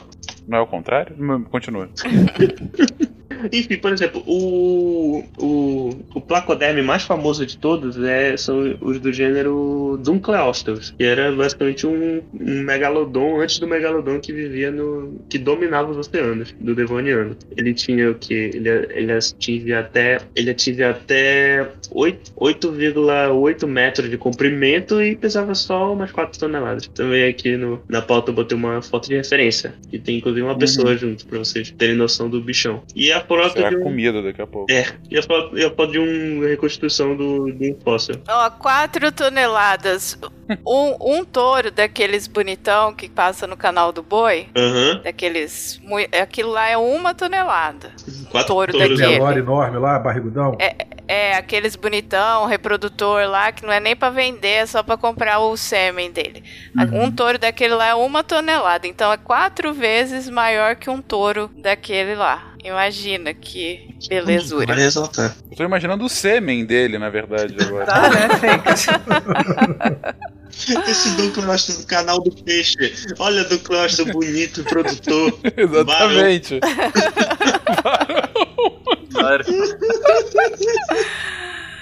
[0.49, 1.15] Não é o contrário?
[1.51, 1.89] Continua.
[3.53, 9.13] Enfim, por exemplo, o, o, o placoderme mais famoso de todos é, são os do
[9.13, 15.21] gênero Dunkleosteus, que era basicamente um, um megalodon antes do megalodon que vivia no.
[15.29, 17.37] que dominava os oceanos, do Devoniano.
[17.57, 18.35] Ele tinha o que?
[18.35, 20.19] Ele, ele atinge até.
[20.35, 26.89] Ele atinge até 8,8 metros de comprimento e pesava só umas 4 toneladas.
[26.89, 29.75] Também aqui no, na pauta eu botei uma foto de referência.
[29.93, 30.99] E tem inclusive uma pessoa uhum.
[30.99, 32.83] junto, pra vocês terem noção do bichão.
[32.95, 33.21] E a
[33.55, 33.83] Será de um...
[33.83, 34.71] comida daqui a pouco.
[34.71, 38.17] É, e a foto, e a de uma reconstrução do, do um fóssil.
[38.29, 40.19] Ó, 4 toneladas.
[40.67, 45.03] Um, um touro daqueles bonitão que passa no canal do boi, uhum.
[45.03, 45.81] daqueles.
[46.21, 47.93] Aquilo lá é uma tonelada.
[48.31, 49.39] Quatro touro daquele.
[49.39, 50.57] enorme lá, barrigudão.
[50.59, 54.97] É, é, aqueles bonitão, reprodutor lá, que não é nem para vender, é só para
[54.97, 56.45] comprar o sêmen dele.
[56.77, 57.05] Uhum.
[57.05, 61.51] Um touro daquele lá é uma tonelada, então é quatro vezes maior que um touro
[61.57, 62.48] daquele lá.
[62.65, 64.67] Imagina que belezura.
[64.67, 65.35] Beleza, tá.
[65.51, 67.87] Eu tô imaginando o sêmen dele, na verdade, agora.
[67.87, 68.29] tá, né,
[70.89, 72.93] Esse Douglas do canal do peixe.
[73.19, 75.39] Olha Douglas bonito, produtor.
[75.57, 76.59] Exatamente.
[79.13, 79.45] Claro.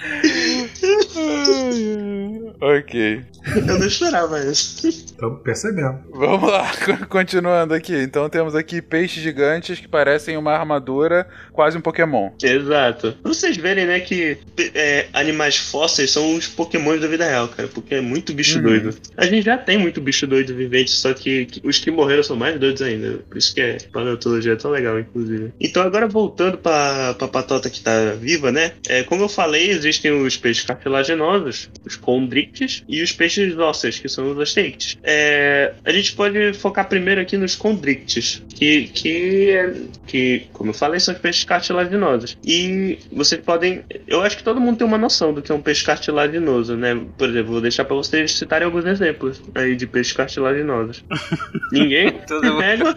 [2.61, 3.25] ok.
[3.55, 4.89] Eu não esperava isso.
[4.89, 6.01] Estamos percebendo.
[6.13, 6.71] Vamos lá,
[7.09, 7.95] continuando aqui.
[7.95, 12.31] Então temos aqui peixes gigantes que parecem uma armadura, quase um Pokémon.
[12.43, 13.13] Exato.
[13.23, 14.39] Pra vocês verem, né, que
[14.75, 18.65] é, animais fósseis são os Pokémons da vida real, cara, porque é muito bicho uhum.
[18.65, 18.97] doido.
[19.17, 22.37] A gente já tem muito bicho doido vivente, só que, que, os que morreram são
[22.37, 23.19] mais doidos ainda.
[23.29, 25.53] Por isso que é, a paleontologia é tão legal, inclusive.
[25.61, 30.13] Então agora voltando pra, pra patota que tá viva, né, é, como eu falei, existem
[30.13, 34.97] os peixes cartilaginosos, os condrictes, e os peixes ósseos, que são os asteites.
[35.03, 41.01] É, a gente pode focar primeiro aqui nos condrictes, que, que, que, como eu falei,
[41.01, 42.37] são os peixes cartilaginosos.
[42.45, 43.85] E vocês podem.
[44.07, 47.01] Eu acho que todo mundo tem uma noção do que é um peixe cartilaginoso, né?
[47.17, 51.05] Por exemplo, vou deixar para vocês citarem alguns exemplos aí de peixes cartilaginosos.
[51.73, 52.13] Ninguém?
[52.27, 52.97] Todo mundo.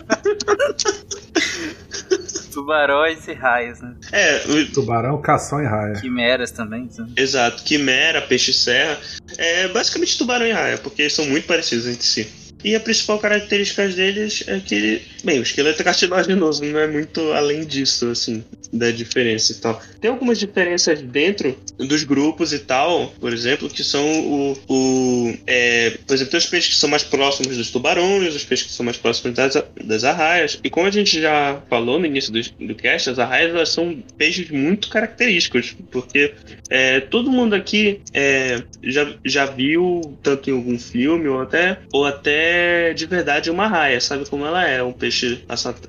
[2.59, 3.95] Tubarões e raios, né?
[4.11, 4.71] É, o...
[4.73, 5.93] Tubarão, cação e raia.
[5.93, 6.89] Quimeras também.
[6.91, 7.07] Então.
[7.15, 8.99] Exato, quimera, peixe-serra.
[9.37, 12.29] É basicamente tubarão e raia, porque eles são muito parecidos entre si.
[12.63, 17.31] E a principal característica deles é que, bem, o esqueleto é cartilaginoso, não é muito
[17.31, 19.81] além disso, assim, da diferença e tal.
[20.01, 24.57] Tem algumas diferenças dentro dos grupos e tal, por exemplo, que são o.
[24.67, 28.67] o é, por exemplo, tem os peixes que são mais próximos dos tubarões, os peixes
[28.67, 30.59] que são mais próximos das, das arraias.
[30.61, 34.03] E como a gente já falou no início do, do cast, as arraias elas são
[34.17, 36.33] peixes muito característicos, porque
[36.69, 42.05] é, todo mundo aqui é, já, já viu, tanto em algum filme ou até, ou
[42.05, 44.81] até é de verdade uma raia, sabe como ela é?
[44.83, 45.43] Um peixe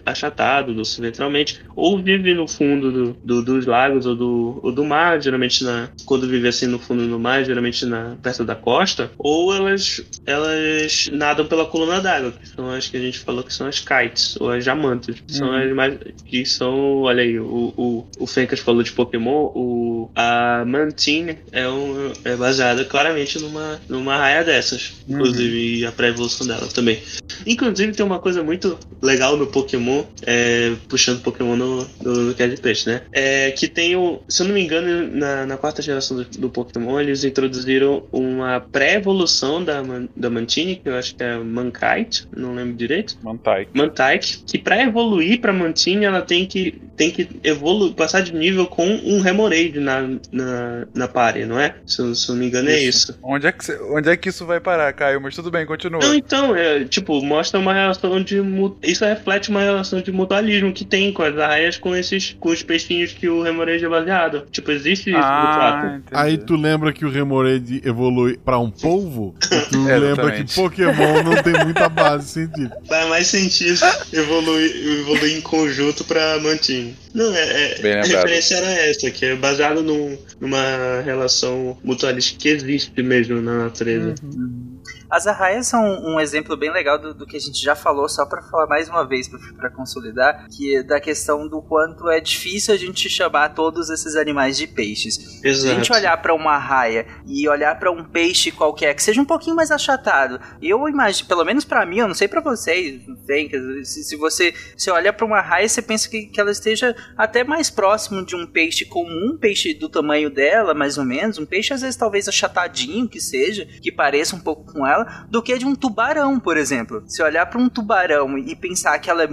[0.04, 4.84] achatado, doce ventralmente, ou vive no fundo do, do, dos lagos ou do, ou do
[4.84, 9.10] mar, geralmente na, quando vive assim no fundo do mar, geralmente na, perto da costa,
[9.18, 13.52] ou elas, elas nadam pela coluna d'água, que são as que a gente falou que
[13.52, 15.56] são as kites, ou as jamantas, que são uhum.
[15.56, 20.64] as mais, que são, olha aí, o, o, o Fencas falou de Pokémon, o, a
[20.66, 25.16] Mantine é, um, é baseada claramente numa, numa raia dessas, uhum.
[25.16, 27.00] inclusive a pré-evolução dela também.
[27.46, 32.60] Inclusive tem uma coisa muito legal no Pokémon, é, puxando Pokémon no, no, no Cat
[32.60, 33.02] Peixe, né?
[33.12, 34.20] É que tem o.
[34.28, 38.60] Se eu não me engano, na, na quarta geração do, do, Pokémon, eles introduziram uma
[38.60, 39.82] pré-evolução da,
[40.16, 43.16] da Mantine, que eu acho que é Mankite, não lembro direito.
[43.22, 43.70] Mantike.
[43.74, 48.66] Mantike, que pra evoluir pra Mantine, ela tem que, tem que evoluir, passar de nível
[48.66, 51.76] com um Remoraid na, na, na party, não é?
[51.86, 53.12] Se, se eu não me engano, é isso.
[53.12, 53.18] é isso.
[53.22, 55.20] Onde é, que, onde é que isso vai parar, Caio?
[55.20, 56.00] Mas tudo bem, continua.
[56.00, 58.36] Não, então, não, é, tipo, mostra uma relação de.
[58.82, 62.36] Isso reflete uma relação de mutualismo que tem com as arraias com esses.
[62.38, 64.46] com os peixinhos que o Remoraid é baseado.
[64.50, 69.34] Tipo, existe isso ah, Aí tu lembra que o Remoraid evolui pra um polvo?
[69.70, 72.76] tu é, lembra que Pokémon não tem muita base científica.
[72.88, 73.80] Faz mais sentido
[74.12, 76.94] evoluir, evoluir em conjunto pra Mantinho.
[77.14, 82.48] Não, é, é a referência era essa, que é baseado num, numa relação mutualista que
[82.48, 84.14] existe mesmo na natureza.
[84.22, 84.69] Uhum.
[85.10, 88.24] As arraias são um exemplo bem legal do, do que a gente já falou, só
[88.24, 92.72] para falar mais uma vez, para consolidar, que é da questão do quanto é difícil
[92.72, 95.42] a gente chamar todos esses animais de peixes.
[95.42, 95.62] Exato.
[95.62, 99.20] Se a gente olhar para uma arraia e olhar para um peixe qualquer, que seja
[99.20, 103.02] um pouquinho mais achatado, eu imagino, pelo menos para mim, eu não sei para vocês,
[103.26, 103.50] bem,
[103.84, 107.42] se, se você se olha para uma arraia, você pensa que, que ela esteja até
[107.42, 111.46] mais próximo de um peixe comum, um peixe do tamanho dela, mais ou menos, um
[111.46, 115.42] peixe às vezes talvez achatadinho que seja, que pareça um pouco com com ela do
[115.42, 117.02] que de um tubarão, por exemplo.
[117.06, 119.28] Se olhar para um tubarão e pensar que ela é,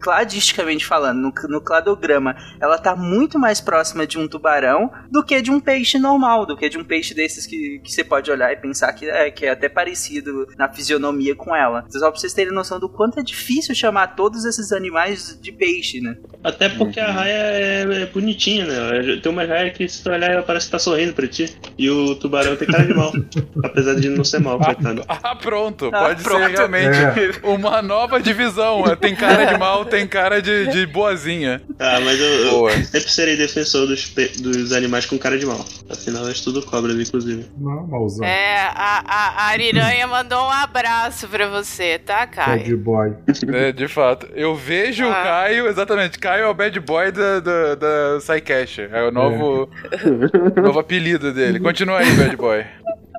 [0.00, 5.42] cladisticamente falando, no, no cladograma, ela tá muito mais próxima de um tubarão do que
[5.42, 8.50] de um peixe normal, do que de um peixe desses que, que você pode olhar
[8.50, 11.84] e pensar que é, que é até parecido na fisionomia com ela.
[11.90, 16.00] Só pra vocês terem noção do quanto é difícil chamar todos esses animais de peixe,
[16.00, 16.16] né?
[16.42, 19.20] Até porque a raia é, é bonitinha, né?
[19.22, 21.54] Tem uma raia que se tu olhar ela parece que tá sorrindo pra ti.
[21.76, 23.12] E o tubarão tem cara de mal.
[23.62, 24.58] apesar de não ser mal,
[25.08, 25.90] Ah, pronto.
[25.92, 26.44] Ah, Pode pronto.
[26.44, 27.46] ser realmente é.
[27.46, 28.82] uma nova divisão.
[29.00, 31.60] Tem cara de mal, tem cara de, de boazinha.
[31.78, 32.72] Ah, mas eu, Boa.
[32.72, 35.64] eu sempre serei defensor dos, dos animais com cara de mal.
[35.90, 37.46] Afinal, eu estudo cobras, inclusive.
[37.58, 38.26] Não, malzão.
[38.26, 42.58] É, a, a, a Ariranha mandou um abraço pra você, tá, Caio?
[42.58, 43.12] Bad boy.
[43.52, 44.28] É, de fato.
[44.34, 45.08] Eu vejo ah.
[45.08, 46.18] o Caio, exatamente.
[46.18, 48.80] Caio é o bad boy da, da, da Psycash.
[48.92, 50.60] É o novo, é.
[50.60, 51.60] novo apelido dele.
[51.60, 52.64] Continua aí, bad boy.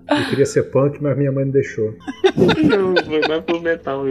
[0.10, 1.96] Eu queria ser punk, mas minha mãe não deixou.
[2.36, 4.04] não, foi mais pro metal.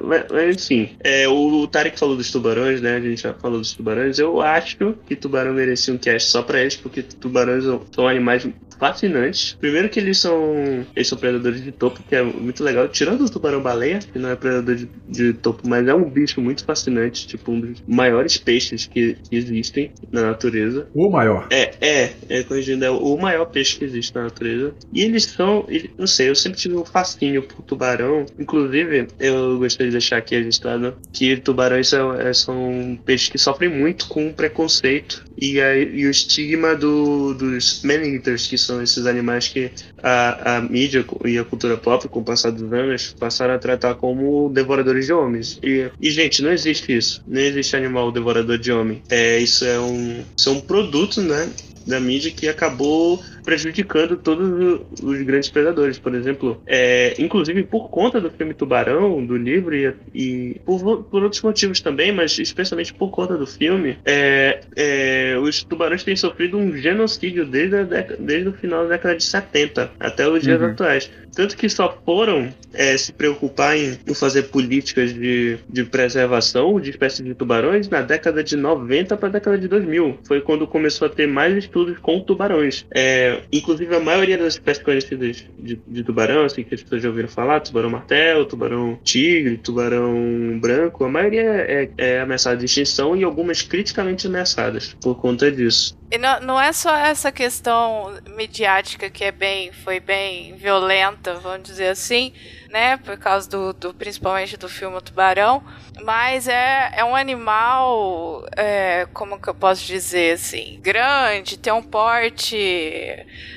[0.00, 2.96] Mas, mas enfim, é, o, o Tarek falou dos tubarões, né?
[2.96, 4.18] A gente já falou dos tubarões.
[4.18, 8.48] Eu acho que tubarão merecia um cast só pra eles, porque tubarões são animais
[8.78, 9.56] fascinantes.
[9.60, 12.88] Primeiro que eles são eles são predadores de topo, que é muito legal.
[12.88, 16.64] Tirando o tubarão-baleia, que não é predador de, de, topo, mas é um bicho muito
[16.64, 20.86] fascinante, tipo um dos maiores peixes que, que existem na natureza.
[20.94, 21.46] O maior.
[21.50, 24.74] É, é, é corrigindo, é o maior peixe que existe na natureza.
[24.92, 28.26] E eles são, ele, não sei, eu sempre tive um fascínio por tubarão.
[28.38, 33.68] Inclusive, eu gostaria de deixar aqui registrado que tubarões são, é, são peixes que sofrem
[33.68, 39.70] muito com preconceito e, e o estigma do, dos man-eaters, que são esses animais que
[40.02, 43.94] a, a mídia e a cultura pop, com o passar dos anos, passaram a tratar
[43.94, 45.58] como devoradores de homens.
[45.62, 47.22] E, e gente, não existe isso.
[47.26, 49.02] Não existe animal devorador de homem.
[49.08, 51.48] É, isso é um, isso é um produto, né?
[51.86, 55.98] da mídia que acabou prejudicando todos os grandes predadores.
[55.98, 61.22] Por exemplo, é, inclusive por conta do filme Tubarão, do livro, e, e por, por,
[61.22, 66.58] outros motivos também, mas especialmente por conta do filme, é, é, os tubarões têm sofrido
[66.58, 67.84] um genocídio desde, a
[68.18, 70.66] desde o final da década de 70 até os dias uhum.
[70.66, 71.10] atuais.
[71.38, 77.24] Tanto que só foram é, se preocupar em, fazer políticas de, de preservação de espécies
[77.24, 80.18] de tubarões na década de 90 para a década de 2000.
[80.26, 82.84] Foi quando começou a ter mais estudos com tubarões.
[82.92, 87.08] É, inclusive, a maioria das espécies conhecidas de, de, tubarão, assim, que as pessoas já
[87.08, 93.16] ouviram falar, tubarão martelo, tubarão tigre, tubarão branco, a maioria é, é ameaçada de extinção
[93.16, 95.96] e algumas criticamente ameaçadas por conta disso.
[96.10, 101.62] E não, não é só essa questão midiática que é bem, foi bem violenta, vamos
[101.68, 102.32] dizer assim,
[102.68, 102.96] né?
[102.98, 105.62] Por causa do, do principalmente do filme Tubarão,
[106.02, 111.82] mas é, é um animal, é, como que eu posso dizer assim, grande, tem um
[111.82, 112.56] porte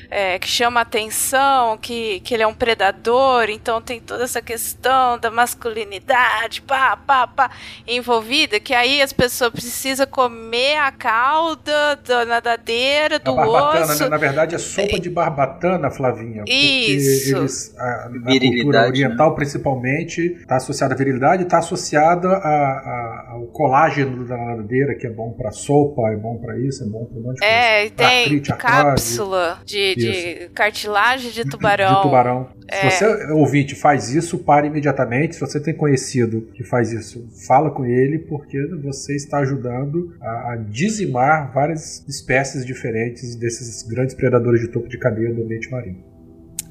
[0.10, 5.18] é, que chama atenção, que, que ele é um predador, então tem toda essa questão
[5.18, 7.52] da masculinidade, pá, pá, pá,
[7.88, 14.04] envolvida, que aí as pessoas precisam comer a cauda da nadadeira, do osso.
[14.04, 14.10] Né?
[14.10, 16.44] Na verdade, é sopa de barbatana, Flavinha.
[16.48, 17.38] Isso.
[17.38, 18.92] Eles, a, na né?
[19.06, 25.08] Oriental, principalmente, está associada à virilidade, está associada a, a, ao colágeno da nadadeira, que
[25.08, 27.90] é bom para sopa, é bom para isso, é bom para um monte de é,
[27.90, 28.04] coisa.
[28.04, 31.96] É, tem cápsula de, de cartilagem de tubarão.
[31.96, 32.50] De tubarão.
[32.68, 32.90] É.
[32.90, 35.36] Se você, ouvinte, faz isso, pare imediatamente.
[35.36, 40.54] Se você tem conhecido que faz isso, fala com ele, porque você está ajudando a,
[40.54, 46.11] a dizimar várias espécies diferentes desses grandes predadores de topo de cadeia do ambiente marinho.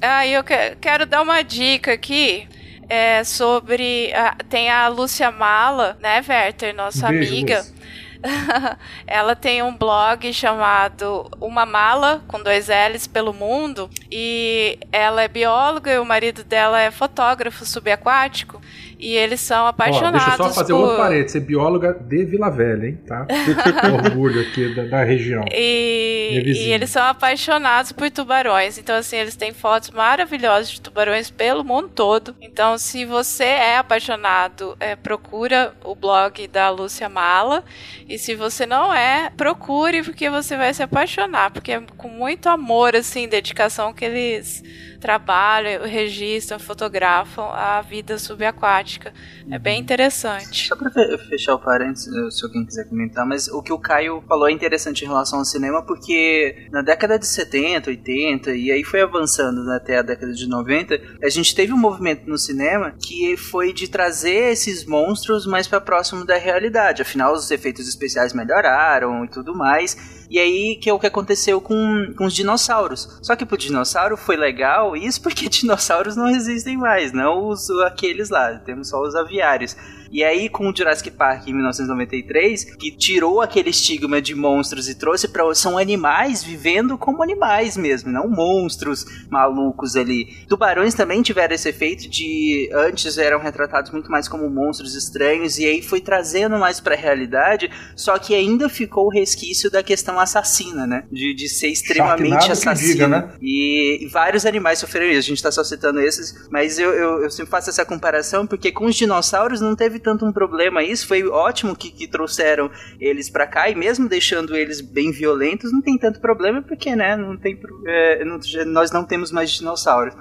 [0.01, 2.47] Ah, eu que, quero dar uma dica aqui.
[2.89, 4.11] É sobre.
[4.13, 7.57] A, tem a Lúcia Mala, né, Werther, nossa beijo, amiga.
[7.57, 7.81] Lúcia
[9.07, 13.89] ela tem um blog chamado Uma Mala, com dois L's, pelo mundo.
[14.11, 18.60] E ela é bióloga e o marido dela é fotógrafo subaquático.
[19.01, 20.21] E eles são apaixonados.
[20.21, 20.81] Ó, deixa eu só fazer por...
[20.81, 21.31] outro parede.
[21.31, 22.99] Ser bióloga de Vila Velha, hein?
[23.07, 23.25] Tá?
[24.05, 25.43] Orgulho aqui da, da região.
[25.51, 26.43] E...
[26.45, 28.77] e, eles são apaixonados por tubarões.
[28.77, 32.35] Então, assim, eles têm fotos maravilhosas de tubarões pelo mundo todo.
[32.39, 37.63] Então, se você é apaixonado, é, procura o blog da Lúcia Mala.
[38.07, 41.49] E se você não é, procure, porque você vai se apaixonar.
[41.49, 44.63] Porque é com muito amor, assim, dedicação que eles
[45.01, 49.11] trabalham, registram, fotografam a vida subaquática.
[49.49, 49.81] É bem uhum.
[49.81, 50.67] interessante.
[50.67, 54.47] Só para fechar o parênteses, se alguém quiser comentar, mas o que o Caio falou
[54.47, 59.01] é interessante em relação ao cinema, porque na década de 70, 80, e aí foi
[59.01, 63.73] avançando até a década de 90, a gente teve um movimento no cinema que foi
[63.73, 67.01] de trazer esses monstros mais para próximo da realidade.
[67.01, 70.21] Afinal, os efeitos especiais melhoraram e tudo mais.
[70.29, 73.19] E aí, que é o que aconteceu com, com os dinossauros.
[73.21, 78.29] Só que pro dinossauro foi legal isso porque dinossauros não existem mais, não os aqueles
[78.29, 79.75] lá, temos só os aviários.
[80.11, 84.95] E aí, com o Jurassic Park em 1993, que tirou aquele estigma de monstros e
[84.95, 90.37] trouxe para são animais vivendo como animais mesmo, não monstros malucos ali.
[90.47, 95.65] Tubarões também tiveram esse efeito de antes eram retratados muito mais como monstros estranhos e
[95.65, 100.19] aí foi trazendo mais para a realidade, só que ainda ficou o resquício da questão
[100.19, 101.03] assassina, né?
[101.11, 102.91] De, de ser extremamente assassino.
[102.91, 103.29] Diga, né?
[103.41, 105.19] e, vários animais sofreram isso.
[105.19, 108.71] A gente tá só citando esses, mas eu, eu, eu sempre faço essa comparação porque
[108.71, 111.07] com os dinossauros não teve tanto um problema isso.
[111.07, 115.81] Foi ótimo que, que trouxeram eles para cá e mesmo deixando eles bem violentos, não
[115.81, 120.13] tem tanto problema porque, né, não tem, é, não, nós não temos mais dinossauros.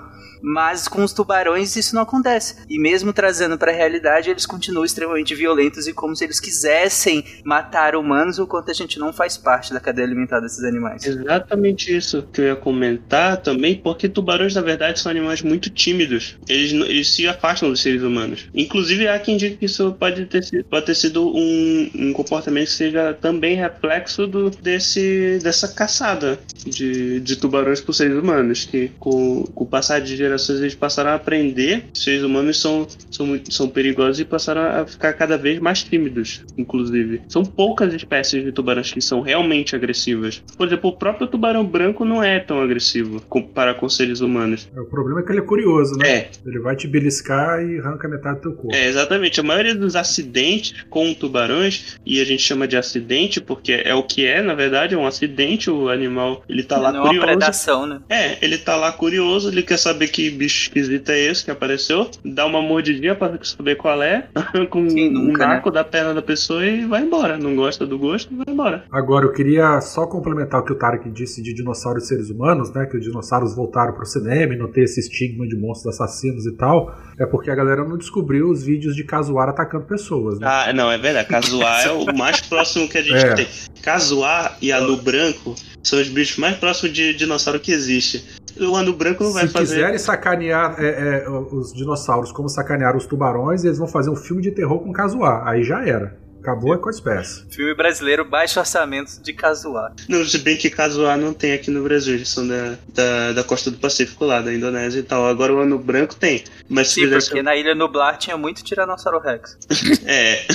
[0.43, 2.57] Mas com os tubarões isso não acontece.
[2.69, 7.25] E mesmo trazendo para a realidade, eles continuam extremamente violentos e como se eles quisessem
[7.45, 11.05] matar humanos, o quanto a gente não faz parte da cadeia alimentar desses animais.
[11.05, 16.37] Exatamente isso que eu ia comentar também, porque tubarões na verdade são animais muito tímidos.
[16.49, 18.49] Eles, eles se afastam dos seres humanos.
[18.55, 22.67] Inclusive há quem diga que isso pode ter sido, pode ter sido um, um comportamento
[22.67, 28.91] que seja também reflexo do, desse, dessa caçada de, de tubarões por seres humanos, que
[28.99, 33.41] com, com o passar de gerações eles passaram a aprender que seres humanos são, são,
[33.49, 37.23] são perigosos e passaram a ficar cada vez mais tímidos, inclusive.
[37.29, 40.43] São poucas espécies de tubarões que são realmente agressivas.
[40.57, 43.21] Por exemplo, o próprio tubarão branco não é tão agressivo
[43.55, 44.69] para com seres humanos.
[44.75, 46.09] É, o problema é que ele é curioso, né?
[46.09, 46.31] É.
[46.47, 48.75] Ele vai te beliscar e arranca metade do teu corpo.
[48.75, 49.41] É, exatamente.
[49.41, 54.03] A maioria dos acidentes com tubarões, e a gente chama de acidente porque é o
[54.03, 57.27] que é, na verdade, é um acidente, o animal, ele tá lá não curioso.
[57.27, 58.01] É uma predação, né?
[58.09, 61.51] É, ele tá lá curioso, ele quer saber que que bicho esquisito é esse que
[61.51, 64.29] apareceu, dá uma mordidinha pra saber qual é,
[64.69, 65.47] com nunca, um né?
[65.47, 65.75] naco né?
[65.75, 67.39] da perna da pessoa e vai embora.
[67.39, 68.85] Não gosta do gosto, vai embora.
[68.93, 72.71] Agora, eu queria só complementar o que o Tarek disse de dinossauros e seres humanos,
[72.75, 72.85] né?
[72.85, 76.53] Que os dinossauros voltaram pro cinema e não ter esse estigma de monstros assassinos e
[76.53, 76.95] tal.
[77.19, 80.47] É porque a galera não descobriu os vídeos de Casuar atacando pessoas, né?
[80.47, 81.29] Ah, não, é verdade.
[81.29, 83.35] Casuar é o mais próximo que a gente é.
[83.35, 83.47] tem.
[83.83, 88.93] Casuar e Anu Branco são os bichos mais próximos de dinossauro que existe o ano
[88.93, 89.67] branco não vai Se fazer.
[89.67, 94.17] Se quiserem sacanear é, é, os dinossauros como sacanearam os tubarões, eles vão fazer um
[94.17, 95.47] filme de terror com casuar.
[95.47, 96.19] Aí já era.
[96.41, 97.45] Acabou com a espécie.
[97.51, 99.93] Filme brasileiro, baixo orçamento de casuar.
[100.09, 103.45] Não, se bem que casuar não tem aqui no Brasil, eles são da, da, da
[103.45, 105.27] costa do Pacífico lá, da Indonésia e tal.
[105.27, 106.43] Agora o ano branco tem.
[106.67, 107.43] Mas Sim, porque ser...
[107.43, 109.59] na ilha Nublar tinha muito Tiranossauro Rex.
[110.07, 110.47] é.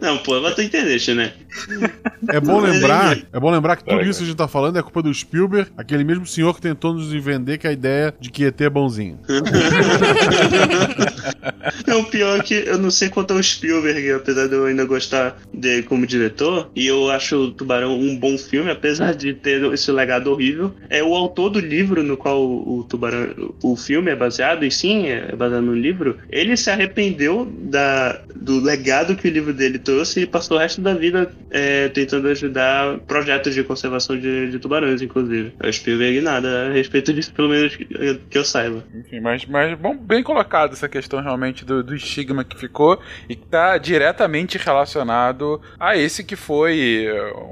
[0.00, 1.32] Não, pô, mas tu entendeste, né?
[2.28, 4.82] É bom lembrar, é bom lembrar que tudo isso que a gente tá falando é
[4.82, 8.44] culpa do Spielberg, aquele mesmo senhor que tentou nos vender que a ideia de que
[8.44, 9.18] ET é bonzinho.
[11.86, 14.66] É o pior é que eu não sei quanto é o Spielberg, apesar de eu
[14.66, 19.34] ainda gostar dele como diretor, e eu acho o Tubarão um bom filme, apesar de
[19.34, 20.72] ter esse legado horrível.
[20.88, 25.06] É o autor do livro no qual o Tubarão, o filme é baseado, e sim,
[25.06, 26.18] é baseado no livro.
[26.30, 30.80] Ele se arrependeu da, do legado que o livro dele trouxe e passou o resto
[30.80, 35.52] da vida é, tentando ajudar projetos de conservação de, de tubarões, inclusive.
[35.62, 38.84] O Spielberg nada a respeito disso, pelo menos que, que eu saiba.
[38.94, 42.98] Enfim, mas, mas bom, bem colocado essa questão realmente do, do estigma que ficou
[43.28, 47.06] e que está diretamente relacionado a esse que foi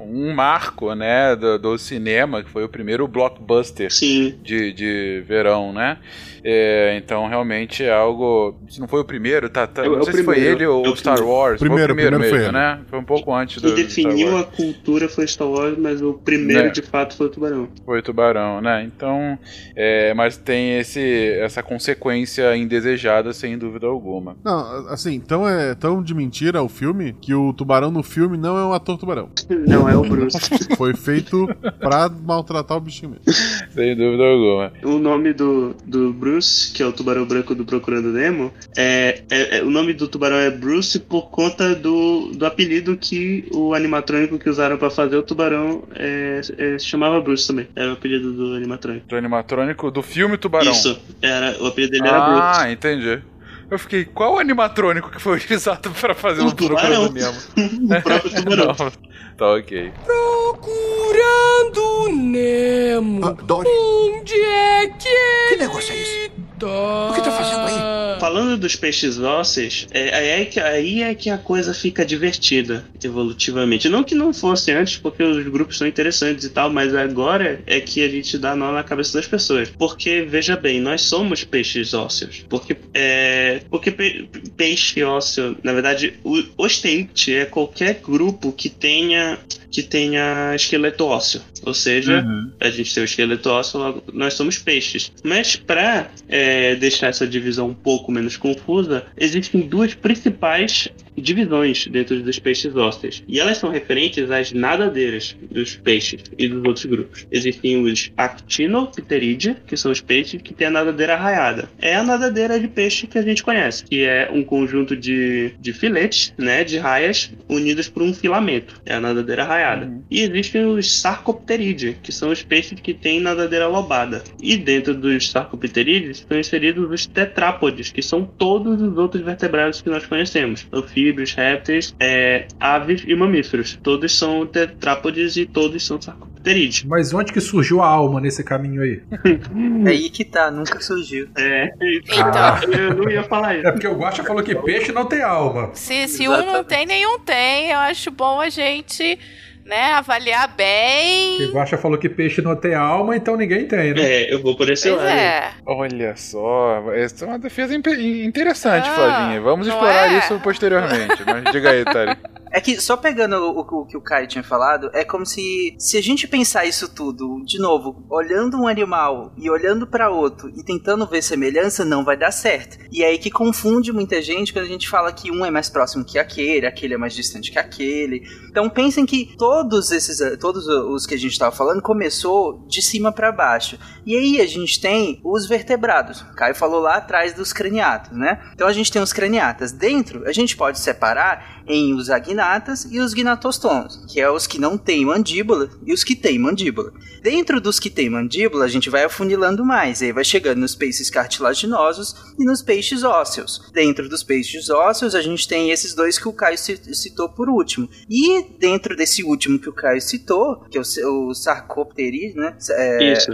[0.05, 4.39] um marco, né, do, do cinema, que foi o primeiro blockbuster Sim.
[4.41, 5.97] De, de verão, né?
[6.43, 8.57] É, então realmente é algo.
[8.67, 10.95] Se não foi o primeiro, tá, tá, é, não sei se foi ele ou o
[10.95, 11.59] Star Wars.
[11.59, 12.79] Primeiro, primeiro, primeiro mesmo, foi né?
[12.89, 13.73] Foi um pouco antes do.
[13.73, 16.69] Que definiu a cultura foi Star Wars, mas o primeiro né?
[16.69, 17.69] de fato foi o Tubarão.
[17.85, 18.83] Foi o Tubarão, né?
[18.83, 19.37] Então.
[19.75, 24.35] É, mas tem esse, essa consequência indesejada, sem dúvida alguma.
[24.43, 28.57] Não, assim, então é tão de mentira o filme que o Tubarão no filme não
[28.57, 29.29] é um ator tubarão.
[29.67, 30.37] Não, é o Bruce.
[30.75, 31.47] foi feito
[31.79, 33.41] pra maltratar o bichinho mesmo.
[33.71, 34.73] sem dúvida alguma.
[34.83, 39.21] O nome do, do Bruce Bruce, que é o tubarão branco do Procurando Nemo, é,
[39.29, 41.90] é, é, o nome do tubarão é Bruce por conta do,
[42.33, 47.19] do apelido que o animatrônico que usaram para fazer o tubarão é, é, se chamava
[47.21, 47.67] Bruce também.
[47.75, 49.07] Era o apelido do animatrônico.
[49.07, 50.71] Do animatrônico do filme Tubarão.
[50.71, 52.59] Isso, era, o apelido dele ah, era Bruce.
[52.59, 53.21] Ah, entendi.
[53.69, 57.37] Eu fiquei, qual animatrônico que foi utilizado para fazer o, o Procurando Nemo?
[57.97, 58.75] o próprio tubarão.
[59.37, 59.93] tá ok.
[60.05, 61.81] Procurando
[62.13, 63.25] Nemo.
[63.25, 63.69] Ah, Dory.
[63.69, 66.31] Onde é que Que negócio é esse?
[66.65, 68.01] O que tá fazendo aí?
[68.21, 72.85] falando dos peixes ósseos, é, aí, é que, aí é que a coisa fica divertida
[73.03, 73.89] evolutivamente.
[73.89, 77.79] Não que não fosse antes, porque os grupos são interessantes e tal, mas agora é
[77.79, 79.69] que a gente dá nó na cabeça das pessoas.
[79.69, 82.45] Porque, veja bem, nós somos peixes ósseos.
[82.47, 89.39] Porque, é, porque pe, peixe ósseo, na verdade, o ostente é qualquer grupo que tenha
[89.71, 91.41] que tenha esqueleto ósseo.
[91.63, 92.51] Ou seja, uhum.
[92.59, 95.11] a gente tem o esqueleto ósseo, nós somos peixes.
[95.23, 100.87] Mas para é, deixar essa divisão um pouco menos confusa, existem duas principais
[101.21, 103.23] divisões dentro dos peixes ósseos.
[103.27, 107.27] E elas são referentes às nadadeiras dos peixes e dos outros grupos.
[107.31, 111.69] Existem os Actinopteridia, que são os peixes que têm a nadadeira arraiada.
[111.79, 115.73] É a nadadeira de peixe que a gente conhece, que é um conjunto de, de
[115.73, 118.81] filetes, né, de raias unidos por um filamento.
[118.85, 119.85] É a nadadeira arraiada.
[119.85, 120.03] Uhum.
[120.09, 124.23] E existem os Sarcopteridia, que são os peixes que têm nadadeira lobada.
[124.41, 129.89] E dentro dos Sarcopteridia estão inseridos os tetrápodes, que são todos os outros vertebrados que
[129.89, 130.67] nós conhecemos.
[130.71, 133.77] Anfíbios, anfíbios, répteis, é, aves e mamíferos.
[133.83, 136.83] Todos são tetrápodes e todos são sarcopterídeos.
[136.85, 139.01] Mas onde que surgiu a alma nesse caminho aí?
[139.85, 141.27] é aí que tá, nunca surgiu.
[141.37, 142.31] É, então.
[142.33, 143.67] Ah, eu não ia falar isso.
[143.67, 145.71] É porque o Guacha falou que peixe não tem alma.
[145.73, 147.69] Se, se um não tem, nenhum tem.
[147.69, 149.19] Eu acho bom a gente
[149.65, 151.45] né, avaliar bem.
[151.45, 154.01] O Guaxa falou que peixe não tem alma, então ninguém tem, né?
[154.01, 155.07] É, eu vou por esse lado.
[155.07, 155.51] É.
[155.65, 159.41] Olha só, essa é uma defesa interessante, ah, Flavinha.
[159.41, 160.17] Vamos explorar é?
[160.17, 161.23] isso posteriormente.
[161.25, 162.17] Mas diga aí, Tari.
[162.51, 165.97] É que, só pegando o, o, que o Caio tinha falado, é como se, se
[165.97, 170.63] a gente pensar isso tudo, de novo, olhando um animal e olhando para outro e
[170.63, 172.77] tentando ver semelhança, não vai dar certo.
[172.91, 175.69] E é aí que confunde muita gente quando a gente fala que um é mais
[175.69, 178.23] próximo que aquele, aquele é mais distante que aquele.
[178.49, 183.13] Então pensem que todos esses, todos os que a gente estava falando começou de cima
[183.13, 183.79] para baixo.
[184.05, 186.21] E aí a gente tem os vertebrados.
[186.21, 188.41] O Caio falou lá atrás dos craniatos, né?
[188.53, 189.71] Então a gente tem os craniatas.
[189.71, 194.59] Dentro, a gente pode separar em os agnatas e os gnatostomos, que é os que
[194.59, 196.91] não têm mandíbula e os que têm mandíbula.
[197.21, 201.09] Dentro dos que têm mandíbula, a gente vai afunilando mais, aí vai chegando nos peixes
[201.09, 203.69] cartilaginosos e nos peixes ósseos.
[203.73, 207.87] Dentro dos peixes ósseos, a gente tem esses dois que o Caio citou por último.
[208.09, 212.55] E dentro desse último que o Caio citou, que é o, o Sarcopteris, né?
[212.71, 213.31] É, Isso,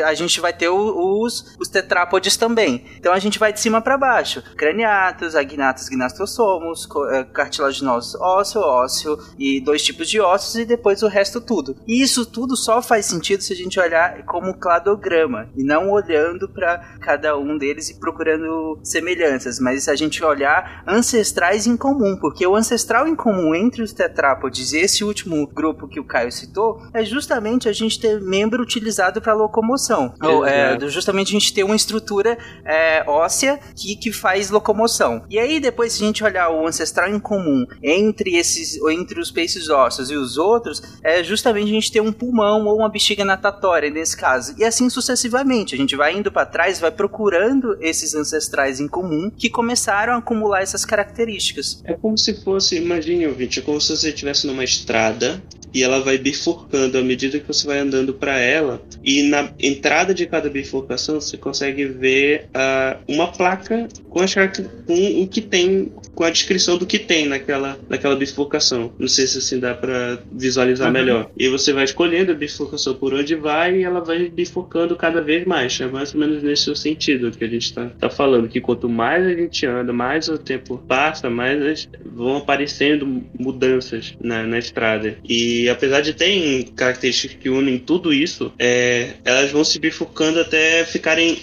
[0.00, 2.84] É, a gente vai ter o, os, os tetrápodes também.
[2.98, 4.42] Então a gente vai de cima para baixo.
[4.56, 11.08] Craniatos, agnatos, gnastosomos, é, cartilaginosos ósseo, ósseo e dois tipos de ossos e depois o
[11.08, 11.74] resto tudo.
[11.86, 16.48] E isso tudo só faz sentido se a gente olhar como cladograma e não olhando
[16.48, 22.46] para cada um deles e procurando semelhanças, mas a gente olhar ancestrais em comum, porque
[22.46, 26.82] o ancestral em comum entre os tetrápodes e esse último grupo que o Caio citou
[26.92, 30.12] é justamente a gente ter membro utilizado para locomoção.
[30.22, 32.36] Ou, é, justamente a gente ter uma estrutura
[32.66, 35.24] é, óssea que, que faz locomoção.
[35.30, 39.30] E aí depois se a gente olhar o ancestral em comum entre esses, entre os
[39.30, 43.24] peixes ósseos e os outros é justamente a gente ter um pulmão ou uma bexiga
[43.24, 44.54] natatória nesse caso.
[44.58, 45.74] E assim sucessivamente.
[45.74, 50.18] A gente vai indo para trás, vai procurando esses ancestrais em comum que começaram a
[50.18, 51.82] acumular essas características.
[51.84, 55.42] É como se fosse, imagine, ouvinte, é como se você estivesse numa estrada
[55.72, 58.82] e ela vai bifurcando à medida que você vai andando para ela.
[59.02, 65.22] E na entrada de cada bifurcação você consegue ver uh, uma placa com, as, com
[65.22, 68.92] o que tem, com a descrição do que tem naquela, naquela bifurcação.
[68.98, 70.92] Não sei se assim dá para visualizar uhum.
[70.92, 71.30] melhor.
[71.36, 75.44] E você vai escolhendo a bifurcação por onde vai e ela vai bifurcando cada vez
[75.46, 75.80] mais.
[75.80, 79.24] É mais ou menos nesse sentido que a gente está tá falando, que quanto mais
[79.26, 85.16] a gente anda, mais o tempo passa, mais vão aparecendo mudanças na, na estrada.
[85.28, 90.84] E apesar de terem características que unem tudo isso, é, elas vão se bifurcando até
[90.84, 91.38] ficarem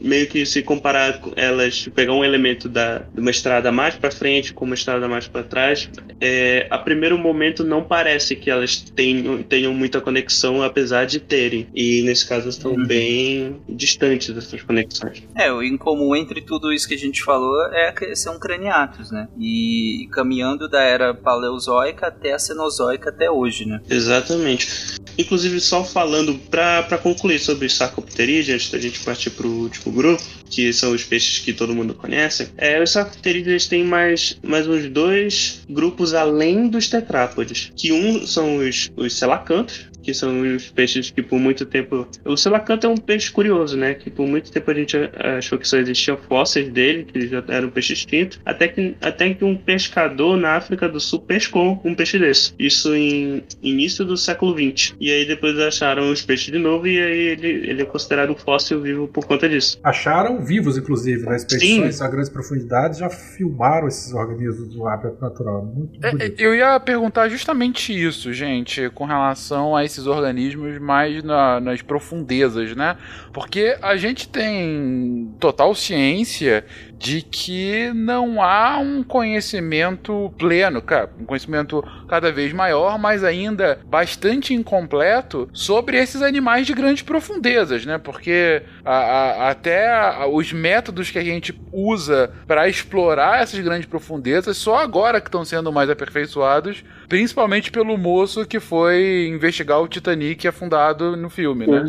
[0.00, 4.52] meio que se comparar elas, pegar um elemento da, de uma estrada mais para frente
[4.52, 5.90] com uma estrada mais para trás,
[6.20, 11.66] é, a primeiro momento não parece que elas tenham, tenham muita conexão, apesar de terem.
[11.74, 12.86] E nesse caso estão uhum.
[12.86, 15.22] bem distantes dessas conexões.
[15.34, 19.28] É, o incomum entre tudo isso que a gente falou é que são craniatos, né?
[19.38, 23.80] E caminhando da era paleozoica até a cenozoica até hoje, né?
[23.88, 24.96] Exatamente.
[25.18, 30.22] Inclusive, só falando para concluir sobre Sarcopterídeos, antes da gente partir para o último grupo,
[30.50, 34.90] que são os peixes que todo mundo conhece, é, os Sarcopterídeos têm mais, mais uns
[34.90, 41.10] dois grupos além dos tetrápodes, que um são os, os selacantos, que são os peixes
[41.10, 42.06] que por muito tempo.
[42.24, 43.92] O selacanto é um peixe curioso, né?
[43.92, 44.96] Que por muito tempo a gente
[45.36, 49.34] achou que só existiam fósseis dele, que já era um peixe extinto, até que, até
[49.34, 52.54] que um pescador na África do Sul pescou um peixe desse.
[52.56, 54.94] Isso em início do século XX.
[55.00, 58.36] E aí depois acharam os peixes de novo e aí ele, ele é considerado um
[58.36, 59.80] fóssil vivo por conta disso.
[59.82, 61.90] Acharam vivos, inclusive, nas né?
[62.00, 65.64] a grandes profundidades, já filmaram esses organismos do hábitat natural.
[65.64, 66.40] Muito é, bonito.
[66.40, 72.76] Eu ia perguntar justamente isso, gente, com relação a esses organismos mais na, nas profundezas,
[72.76, 72.96] né?
[73.32, 76.64] Porque a gente tem total ciência
[76.98, 83.78] de que não há um conhecimento pleno, cara, um conhecimento cada vez maior, mas ainda
[83.86, 87.98] bastante incompleto sobre esses animais de grandes profundezas, né?
[87.98, 93.86] Porque a, a, até a, os métodos que a gente usa para explorar essas grandes
[93.86, 99.88] profundezas só agora que estão sendo mais aperfeiçoados, principalmente pelo moço que foi investigar o
[99.88, 101.84] Titanic afundado no filme, né?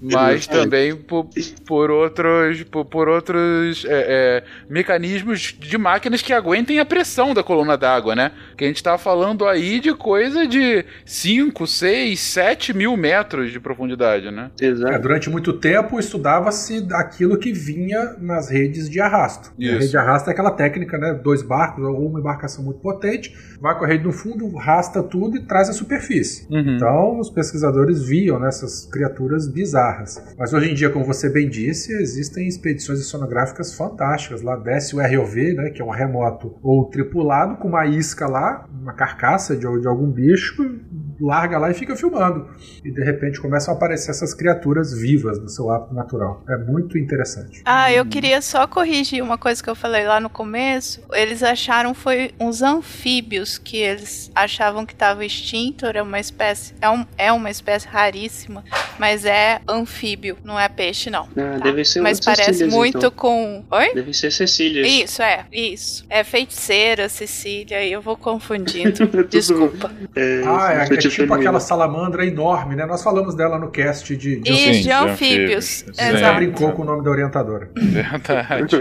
[0.00, 1.28] Mas também por,
[1.66, 7.42] por outros por, por outros é, é, mecanismos de máquinas que aguentem a pressão da
[7.42, 8.32] coluna d'água, né?
[8.56, 13.60] Que a gente tá falando aí de coisa de 5, 6, 7 mil metros de
[13.60, 14.50] profundidade, né?
[14.60, 14.92] Exato.
[14.92, 19.52] É, durante muito tempo estudava-se aquilo que vinha nas redes de arrasto.
[19.58, 19.74] Isso.
[19.74, 21.12] A rede de arrasto é aquela técnica, né?
[21.14, 25.36] Dois barcos ou uma embarcação muito potente, vai com a rede no fundo, rasta tudo
[25.36, 26.46] e traz a superfície.
[26.50, 26.76] Uhum.
[26.76, 30.22] Então, os pesquisadores viam nessas né, criaturas bizarras.
[30.38, 34.39] Mas hoje em dia, como você bem disse, existem expedições sonográficas fantásticas.
[34.42, 38.66] Lá desce o ROV, né, que é um remoto ou tripulado, com uma isca lá,
[38.70, 40.80] uma carcaça de, de algum bicho,
[41.20, 42.48] larga lá e fica filmando.
[42.84, 46.42] E de repente começam a aparecer essas criaturas vivas no seu hábito natural.
[46.48, 47.62] É muito interessante.
[47.64, 51.02] Ah, eu queria só corrigir uma coisa que eu falei lá no começo.
[51.12, 56.88] Eles acharam foi uns anfíbios que eles achavam que estava extinto, era uma espécie, é,
[56.88, 58.64] um, é uma espécie raríssima,
[58.98, 61.28] mas é anfíbio, não é peixe não.
[61.36, 61.64] Ah, tá?
[61.64, 63.10] deve ser Mas parece muito então.
[63.10, 63.94] com, oi?
[63.94, 64.86] Deve ser Cecília.
[64.86, 66.04] Isso é, isso.
[66.08, 69.06] É feiticeira, Cecília, e eu vou confundindo.
[69.28, 69.90] Desculpa.
[70.14, 72.86] É, ah, é, é tipo aquela salamandra enorme, né?
[72.86, 75.84] Nós falamos dela no cast de, de, Isso, de anfíbios.
[75.86, 77.70] Você já brincou com o nome da orientadora.
[77.76, 78.76] Verdade.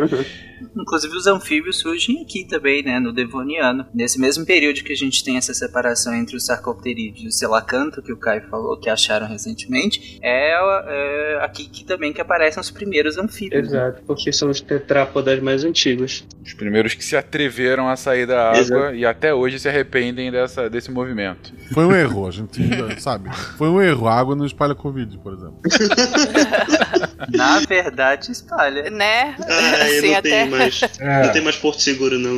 [0.75, 3.85] Inclusive os anfíbios surgem aqui também, né, no Devoniano.
[3.93, 8.01] Nesse mesmo período que a gente tem essa separação entre o Sarcopterídeo e o Selacanto,
[8.01, 12.71] que o Caio falou, que acharam recentemente, é, é aqui que também que aparecem os
[12.71, 13.71] primeiros anfíbios.
[13.71, 13.79] Né?
[13.79, 16.25] Exato, porque são os tetrápodas mais antigos.
[16.45, 18.95] Os primeiros que se atreveram a sair da água Exato.
[18.95, 21.53] e até hoje se arrependem dessa, desse movimento.
[21.73, 22.61] Foi um erro, a gente
[22.99, 23.29] sabe.
[23.57, 24.07] Foi um erro.
[24.07, 25.59] A água não espalha Covid, por exemplo.
[27.33, 28.89] Na verdade, espalha.
[28.89, 29.35] Né?
[29.39, 30.81] Ah, assim, até mais.
[30.99, 31.25] É.
[31.25, 32.33] Não tem mais Porto Seguro, não,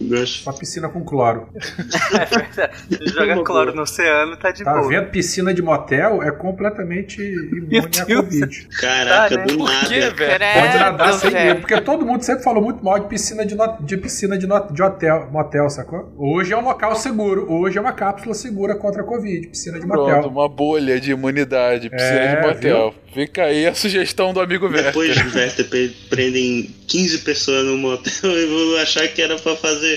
[0.00, 1.48] Uma piscina com cloro.
[1.54, 3.12] é verdade.
[3.12, 4.82] Joga cloro no oceano, tá de tá boa.
[4.82, 5.10] Tá vendo?
[5.10, 8.68] Piscina de motel é completamente imune a Covid.
[8.80, 9.46] Caraca, tá, né?
[9.46, 9.88] do Por nada.
[9.88, 10.60] Quê, velho?
[10.60, 11.60] Pode nadar sem medo.
[11.60, 13.76] Porque todo mundo sempre falou muito mal de piscina de, no...
[13.80, 14.72] de piscina de, no...
[14.72, 16.10] de hotel, motel, sacou?
[16.16, 17.52] Hoje é um local seguro.
[17.52, 19.48] Hoje é uma cápsula segura contra a Covid.
[19.48, 20.30] Piscina de Pronto, motel.
[20.30, 21.90] uma bolha de imunidade.
[21.90, 22.90] Piscina é, de motel.
[22.90, 23.10] Viu?
[23.12, 24.84] Fica aí a sugestão do amigo Werther.
[24.84, 29.89] Depois de Werther prendem 15 pessoas no motel e vão achar que era pra fazer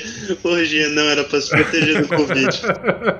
[0.43, 0.89] orgia.
[0.89, 2.61] Não, era pra se proteger do Covid.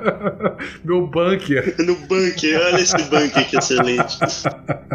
[0.83, 1.75] Meu bunker.
[1.79, 4.17] no bunker, olha esse bunker que excelente.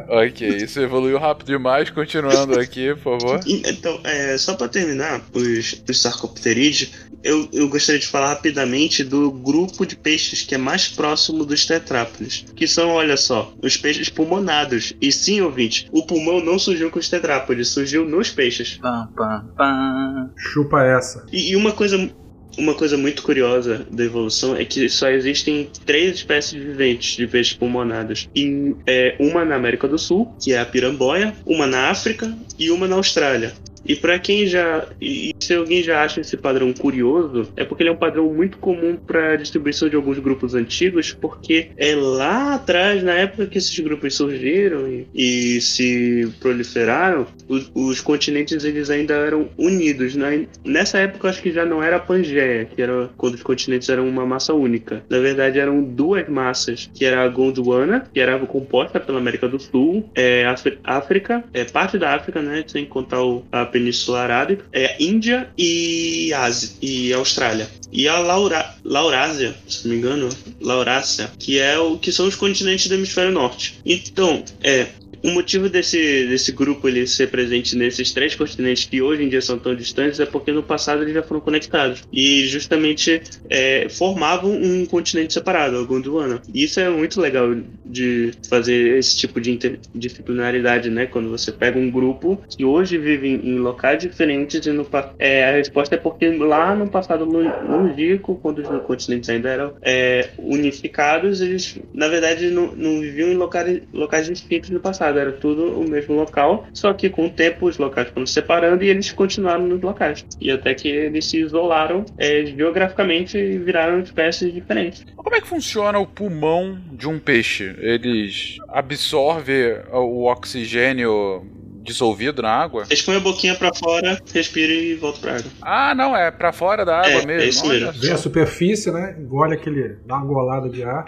[0.09, 1.90] ok, isso evoluiu rápido demais.
[1.90, 3.40] Continuando aqui, por favor.
[3.68, 6.90] Então, é, só pra terminar, os, os sarcopterídeos,
[7.22, 11.66] eu, eu gostaria de falar rapidamente do grupo de peixes que é mais próximo dos
[11.66, 14.94] tetrápodes, que são, olha só, os peixes pulmonados.
[15.00, 18.76] E sim, ouvinte, o pulmão não surgiu com os tetrápodes, surgiu nos peixes.
[18.76, 20.30] Pam, pam, pam.
[20.36, 21.26] Chupa essa.
[21.32, 22.10] E, e uma coisa
[22.58, 27.54] uma coisa muito curiosa da evolução é que só existem três espécies viventes de peixes
[27.54, 28.28] pulmonados.
[28.34, 32.70] E é, uma na América do Sul, que é a piramboia, uma na África e
[32.70, 33.52] uma na Austrália.
[33.89, 34.86] E para quem já.
[35.01, 38.59] E se alguém já acha esse padrão curioso, é porque ele é um padrão muito
[38.59, 43.78] comum para distribuição de alguns grupos antigos, porque é lá atrás, na época que esses
[43.78, 50.15] grupos surgiram e, e se proliferaram, os, os, continentes eles ainda eram unidos.
[50.15, 50.47] Né?
[50.65, 54.06] Nessa época, acho que já não era a Pangeia, que era quando os continentes eram
[54.06, 55.02] uma massa única.
[55.09, 59.59] Na verdade, eram duas massas, que era a Gondwana, que era composta pela América do
[59.59, 60.44] Sul, é,
[60.85, 62.65] África, é parte da África, né?
[62.66, 67.68] Sem contar o, a Península Arábica, é Índia e Ásia e Austrália.
[67.92, 70.28] E a Laura, Laurásia, se não me engano,
[70.60, 73.78] Laurácia, que é o que são os continentes do hemisfério norte.
[73.86, 74.88] Então, é
[75.22, 79.40] o motivo desse, desse grupo ele ser presente nesses três continentes que hoje em dia
[79.40, 84.52] são tão distantes é porque no passado eles já foram conectados e justamente é, formavam
[84.52, 86.40] um continente separado, o Gondwana.
[86.52, 87.54] E isso é muito legal
[87.84, 91.06] de fazer esse tipo de interdisciplinaridade, né?
[91.06, 94.86] Quando você pega um grupo que hoje vive em, em locais diferentes e no,
[95.18, 100.30] é, a resposta é porque lá no passado longínquo, quando os continentes ainda eram é,
[100.38, 105.80] unificados, eles na verdade não, não viviam em locais, locais distintos no passado, era tudo
[105.80, 109.12] o mesmo local, só que com o tempo os locais foram se separando e eles
[109.12, 110.24] continuaram nos locais.
[110.40, 115.05] E até que eles se isolaram é, geograficamente e viraram espécies diferentes.
[115.16, 117.74] Como é que funciona o pulmão de um peixe?
[117.78, 121.47] Eles absorvem o oxigênio
[121.89, 122.85] dissolvido na água?
[122.90, 125.51] Expõe a boquinha para fora, respira e volta pra água.
[125.62, 127.43] Ah, não, é para fora da água é, mesmo.
[127.43, 127.93] É isso mesmo.
[127.93, 129.16] Vem a superfície, né?
[129.19, 129.97] Engole aquele.
[130.06, 131.06] dá uma golada de ar.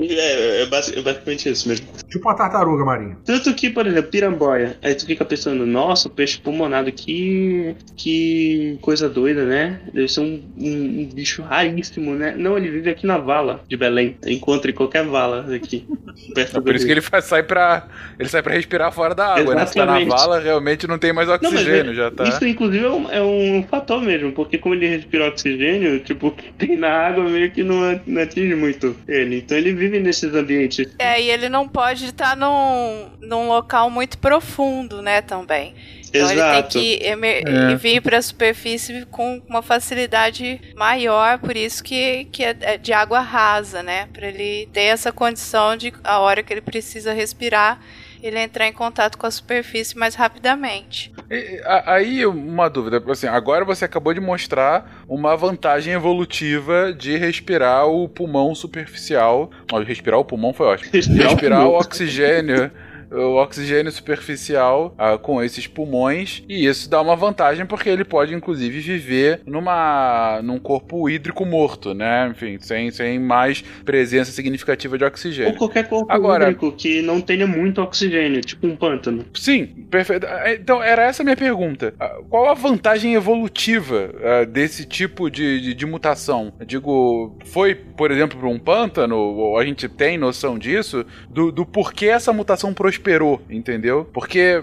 [0.00, 1.86] É, é, é basicamente isso mesmo.
[2.08, 3.18] Tipo uma tartaruga marinha.
[3.24, 4.76] Tanto que, por exemplo, piramboia.
[4.82, 7.76] Aí tu fica pensando, nossa, peixe pulmonado, que.
[7.96, 9.80] que coisa doida, né?
[9.92, 12.34] Deve ser um, um, um bicho raríssimo, né?
[12.36, 14.16] Não, ele vive aqui na vala de Belém.
[14.26, 15.86] Encontra em qualquer vala aqui.
[16.34, 17.86] Perto é por isso que ele faz, sai pra.
[18.18, 20.05] Ele sai pra respirar fora da água, Exatamente.
[20.05, 20.05] né?
[20.08, 22.24] Tá vala, realmente não tem mais oxigênio, não, é, já tá.
[22.24, 26.30] Isso, inclusive, é um, é um, fator mesmo, porque como ele respira oxigênio, tipo, o
[26.36, 29.38] que tem na água meio que não, não atinge muito ele.
[29.38, 30.94] Então ele vive nesses ambientes.
[30.98, 35.74] É, e ele não pode estar num, num local muito profundo, né, também.
[36.08, 36.78] Então Exato.
[36.78, 37.76] ele tem que é.
[37.76, 42.92] vir para a superfície com uma facilidade maior, por isso que, que é, é de
[42.92, 44.08] água rasa, né?
[44.12, 47.80] Para ele ter essa condição de a hora que ele precisa respirar,
[48.22, 51.12] ele entrar em contato com a superfície mais rapidamente.
[51.30, 57.86] E, aí, uma dúvida, assim, agora você acabou de mostrar uma vantagem evolutiva de respirar
[57.86, 59.50] o pulmão superficial.
[59.86, 60.90] Respirar o pulmão foi ótimo.
[60.92, 62.70] Respirar, respirar o oxigênio
[63.16, 68.34] o oxigênio superficial uh, com esses pulmões e isso dá uma vantagem porque ele pode
[68.34, 72.28] inclusive viver numa num corpo hídrico morto, né?
[72.30, 75.52] Enfim, sem, sem mais presença significativa de oxigênio.
[75.52, 79.24] Ou qualquer corpo Agora, hídrico que não tenha muito oxigênio, tipo um pântano.
[79.34, 80.26] Sim, perfeito.
[80.26, 81.94] É, então era essa a minha pergunta.
[82.00, 86.52] Uh, qual a vantagem evolutiva uh, desse tipo de, de, de, mutação?
[86.60, 91.50] Eu digo, foi, por exemplo, para um pântano, ou a gente tem noção disso, do,
[91.50, 94.04] do porquê essa mutação prosperou prosperou, entendeu?
[94.12, 94.62] Porque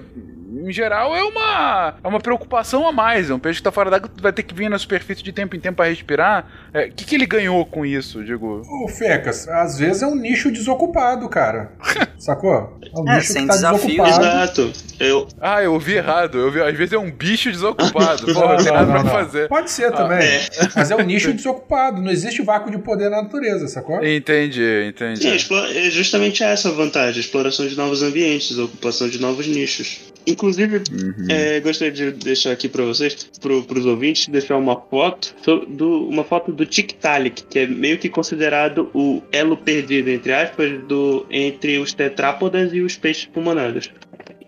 [0.62, 3.30] em geral, é uma, é uma preocupação a mais.
[3.30, 5.56] É um peixe que tá fora d'água vai ter que vir na superfície de tempo
[5.56, 6.48] em tempo para respirar.
[6.74, 8.62] O é, que, que ele ganhou com isso, digo?
[8.66, 11.72] Ô, Fecas, às vezes é um nicho desocupado, cara.
[12.18, 12.80] Sacou?
[12.82, 14.26] É um é, nicho que tá desafio, desocupado.
[14.26, 14.74] Exato.
[15.00, 15.28] Eu...
[15.42, 16.38] Ah, eu ouvi errado.
[16.38, 18.26] Eu ouvi, às vezes é um bicho desocupado.
[18.34, 19.48] Pô, não, não tem nada não, pra fazer.
[19.50, 20.24] Pode ser ah, também.
[20.28, 20.48] É.
[20.76, 22.02] Mas é um nicho desocupado.
[22.02, 24.04] Não existe vácuo de poder na natureza, sacou?
[24.04, 25.40] Entendi, entendi.
[25.40, 27.20] Sim, é justamente essa a vantagem.
[27.20, 30.13] Exploração de novos ambientes, ocupação de novos nichos.
[30.26, 31.28] Inclusive, uhum.
[31.30, 35.36] é, gostaria de deixar aqui para vocês, para os ouvintes, deixar uma foto,
[35.68, 40.82] do, uma foto do Tiktaalik, que é meio que considerado o elo perdido, entre aspas,
[40.84, 43.92] do, entre os tetrápodas e os peixes pulmonados.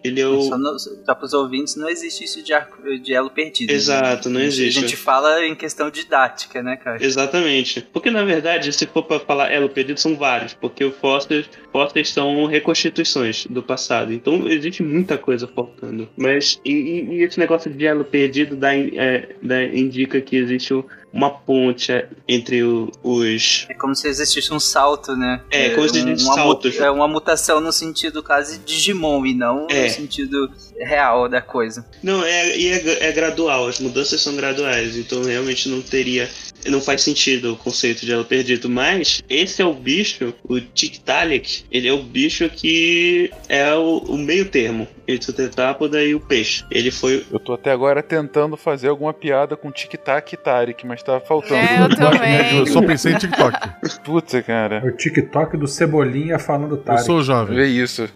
[0.06, 0.42] Ele é o.
[0.42, 3.70] Só, para os ouvintes, não existe isso de, arco, de elo perdido.
[3.70, 3.76] Né?
[3.76, 4.40] Exato, né?
[4.40, 4.78] não existe.
[4.78, 7.04] A gente fala em questão didática, né, cara?
[7.04, 7.82] Exatamente.
[7.94, 10.54] Porque, na verdade, se for para falar elo perdido, são vários.
[10.54, 14.14] Porque fósseis, fósseis são reconstituições do passado.
[14.14, 16.08] Então, existe muita coisa faltando.
[16.16, 20.86] Mas, e, e esse negócio de elo perdido dá, é, dá, indica que existe o
[21.16, 21.94] uma ponte
[22.28, 23.66] entre o, os.
[23.70, 25.42] É como se existisse um salto, né?
[25.50, 26.68] É, como se existisse um, salto.
[26.68, 29.86] É uma mutação no sentido quase Digimon e não é.
[29.86, 31.86] no sentido real da coisa.
[32.04, 36.30] Não, é, e é, é gradual, as mudanças são graduais, então realmente não teria
[36.66, 41.64] não faz sentido o conceito de elo perdido, mas esse é o bicho, o Tiktaalik,
[41.72, 46.20] ele é o bicho que é o, o meio termo entre o tetrápoda e o
[46.20, 46.64] peixe.
[46.72, 47.26] Ele foi.
[47.32, 51.56] Eu tô até agora tentando fazer alguma piada com Tic-Tac e Tarik, mas tá faltando.
[51.56, 52.58] É, eu também.
[52.58, 53.58] Eu só pensei em TikTok.
[54.04, 54.84] Puta, cara.
[54.86, 57.02] O TikTok do Cebolinha falando Tarik.
[57.02, 57.60] Eu sou jovem.
[57.60, 58.10] É isso.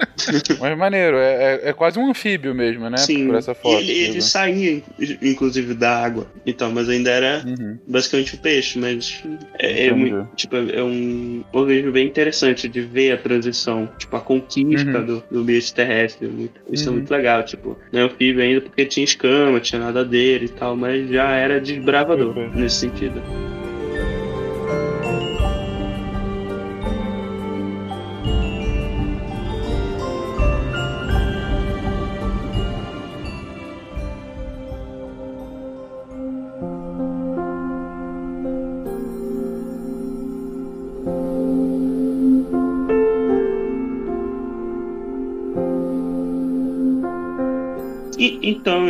[0.60, 2.96] mas maneiro, é, é, é, quase um anfíbio mesmo, né?
[2.96, 3.26] Sim.
[3.26, 3.82] Por essa foto.
[3.82, 4.82] E ele, ele saía,
[5.22, 7.78] inclusive, da água e tal, mas ainda era uhum.
[7.90, 9.22] Basicamente um peixe, mas
[9.58, 14.20] é, é muito, tipo, é um organismo bem interessante de ver a transição, tipo, a
[14.20, 15.06] conquista uhum.
[15.06, 16.92] do, do ambiente terrestre muito, isso é uhum.
[16.92, 20.76] é muito legal, tipo, não é anfíbio ainda porque tinha escama, tinha nadadeira e tal,
[20.76, 22.50] mas já era desbravador uhum.
[22.54, 23.20] nesse sentido.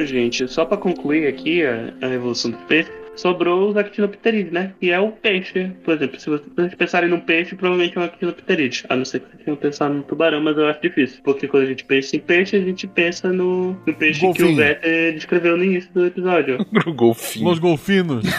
[0.00, 4.72] Então, gente, só para concluir aqui a, a evolução do peixe, sobrou os actinopterídeos, né?
[4.80, 5.70] E é o peixe.
[5.84, 8.86] Por exemplo, se vocês pensarem num peixe, provavelmente é um actinopterídeo.
[8.88, 11.20] A não ser que vocês tenham pensado no tubarão, mas eu acho difícil.
[11.22, 14.48] Porque quando a gente pensa em peixe, a gente pensa no, no peixe golfinho.
[14.48, 16.64] que o Vetter descreveu no início do episódio.
[16.72, 17.44] no golfinho.
[17.44, 18.24] Nos golfinos.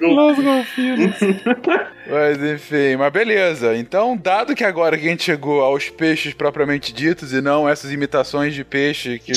[0.00, 1.16] Los golfinhos.
[2.06, 3.76] Mas enfim, mas beleza.
[3.76, 7.92] Então, dado que agora que a gente chegou aos peixes propriamente ditos e não essas
[7.92, 9.32] imitações de peixe que,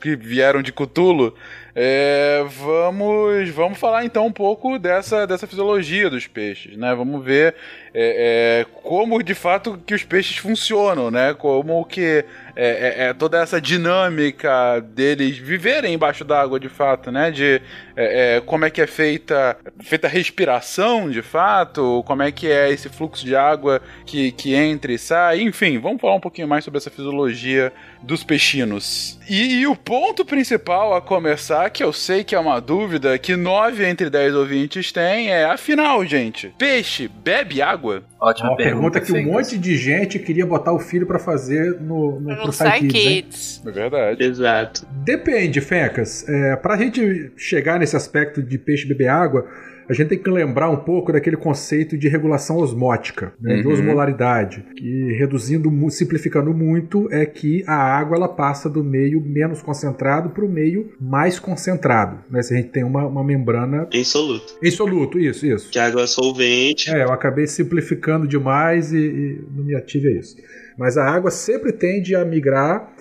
[0.00, 1.34] que vieram de Cutulo,
[1.78, 6.94] é, vamos, vamos falar então um pouco dessa, dessa fisiologia dos peixes, né?
[6.94, 7.54] Vamos ver
[7.92, 11.34] é, é, como de fato que os peixes funcionam, né?
[11.34, 12.24] Como que
[12.56, 17.30] é, é, é toda essa dinâmica deles viverem embaixo d'água de fato, né?
[17.30, 17.60] De
[17.94, 22.70] é, como é que é feita, feita a respiração de fato, como é que é
[22.70, 26.64] esse fluxo de água que, que entra e sai, enfim, vamos falar um pouquinho mais
[26.64, 27.72] sobre essa fisiologia
[28.02, 29.18] dos peixinos.
[29.28, 33.34] E, e, o ponto principal a começar, que eu sei que é uma dúvida que
[33.34, 38.04] nove entre dez ouvintes têm, é afinal, gente, peixe bebe água?
[38.20, 41.80] Ótima uma pergunta, pergunta que um monte de gente queria botar o filho para fazer
[41.80, 43.62] no, no, no Kids, Kids.
[43.66, 44.24] É verdade.
[44.24, 44.86] Exato.
[45.04, 46.26] Depende, Fecas.
[46.28, 49.46] É, pra gente chegar nesse aspecto de peixe beber água,
[49.88, 53.62] a gente tem que lembrar um pouco daquele conceito de regulação osmótica, né, uhum.
[53.62, 59.62] de osmolaridade, que reduzindo, simplificando muito, é que a água ela passa do meio menos
[59.62, 62.18] concentrado para o meio mais concentrado.
[62.30, 62.42] Né?
[62.42, 63.88] Se a gente tem uma, uma membrana.
[63.92, 64.58] Em soluto.
[64.62, 65.70] Em soluto, isso, isso.
[65.70, 66.90] Que água é solvente.
[66.90, 70.36] É, eu acabei simplificando demais e, e não me ative a isso.
[70.76, 72.92] Mas a água sempre tende a migrar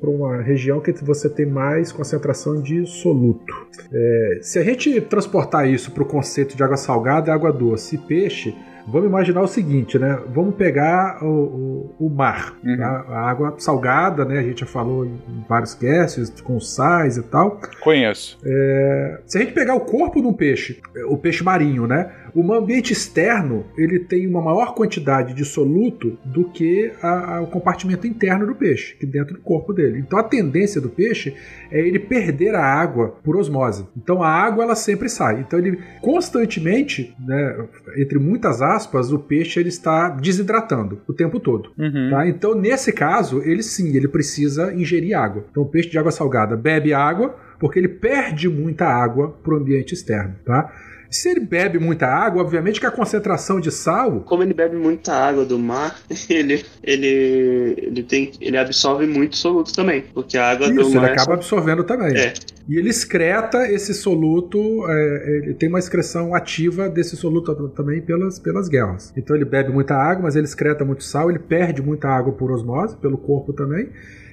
[0.00, 3.52] para uma região que você tem mais concentração de soluto.
[3.92, 7.96] É, se a gente transportar isso para o conceito de água salgada e água doce
[7.96, 8.54] e peixe,
[8.88, 10.16] Vamos imaginar o seguinte, né?
[10.28, 12.76] Vamos pegar o, o, o mar, uhum.
[12.76, 13.04] tá?
[13.08, 14.38] a água salgada, né?
[14.38, 17.60] A gente já falou em vários casts com sais e tal.
[17.80, 18.38] Conheço.
[18.44, 22.12] É, se a gente pegar o corpo de um peixe, o peixe marinho, né?
[22.36, 27.46] O ambiente externo ele tem uma maior quantidade de soluto do que a, a, o
[27.46, 30.00] compartimento interno do peixe, que dentro do corpo dele.
[30.00, 31.34] Então a tendência do peixe
[31.70, 33.86] é ele perder a água por osmose.
[33.96, 35.40] Então a água ela sempre sai.
[35.40, 41.70] Então ele constantemente, né, entre muitas aspas, o peixe ele está desidratando o tempo todo.
[41.78, 42.10] Uhum.
[42.10, 42.28] Tá?
[42.28, 45.46] Então nesse caso ele sim ele precisa ingerir água.
[45.50, 49.56] Então o peixe de água salgada bebe água porque ele perde muita água para o
[49.56, 50.70] ambiente externo, tá?
[51.10, 54.20] Se ele bebe muita água, obviamente que a concentração de sal.
[54.20, 59.72] Como ele bebe muita água do mar, ele, ele, ele, tem, ele absorve muito soluto
[59.72, 60.04] também.
[60.12, 61.04] Porque a água Isso, do mar.
[61.04, 62.16] Ele acaba absorvendo também.
[62.16, 62.34] É.
[62.68, 64.58] E ele excreta esse soluto,
[64.88, 69.12] é, ele tem uma excreção ativa desse soluto também pelas, pelas guerras.
[69.16, 72.50] Então ele bebe muita água, mas ele excreta muito sal, ele perde muita água por
[72.50, 73.88] osmose, pelo corpo também.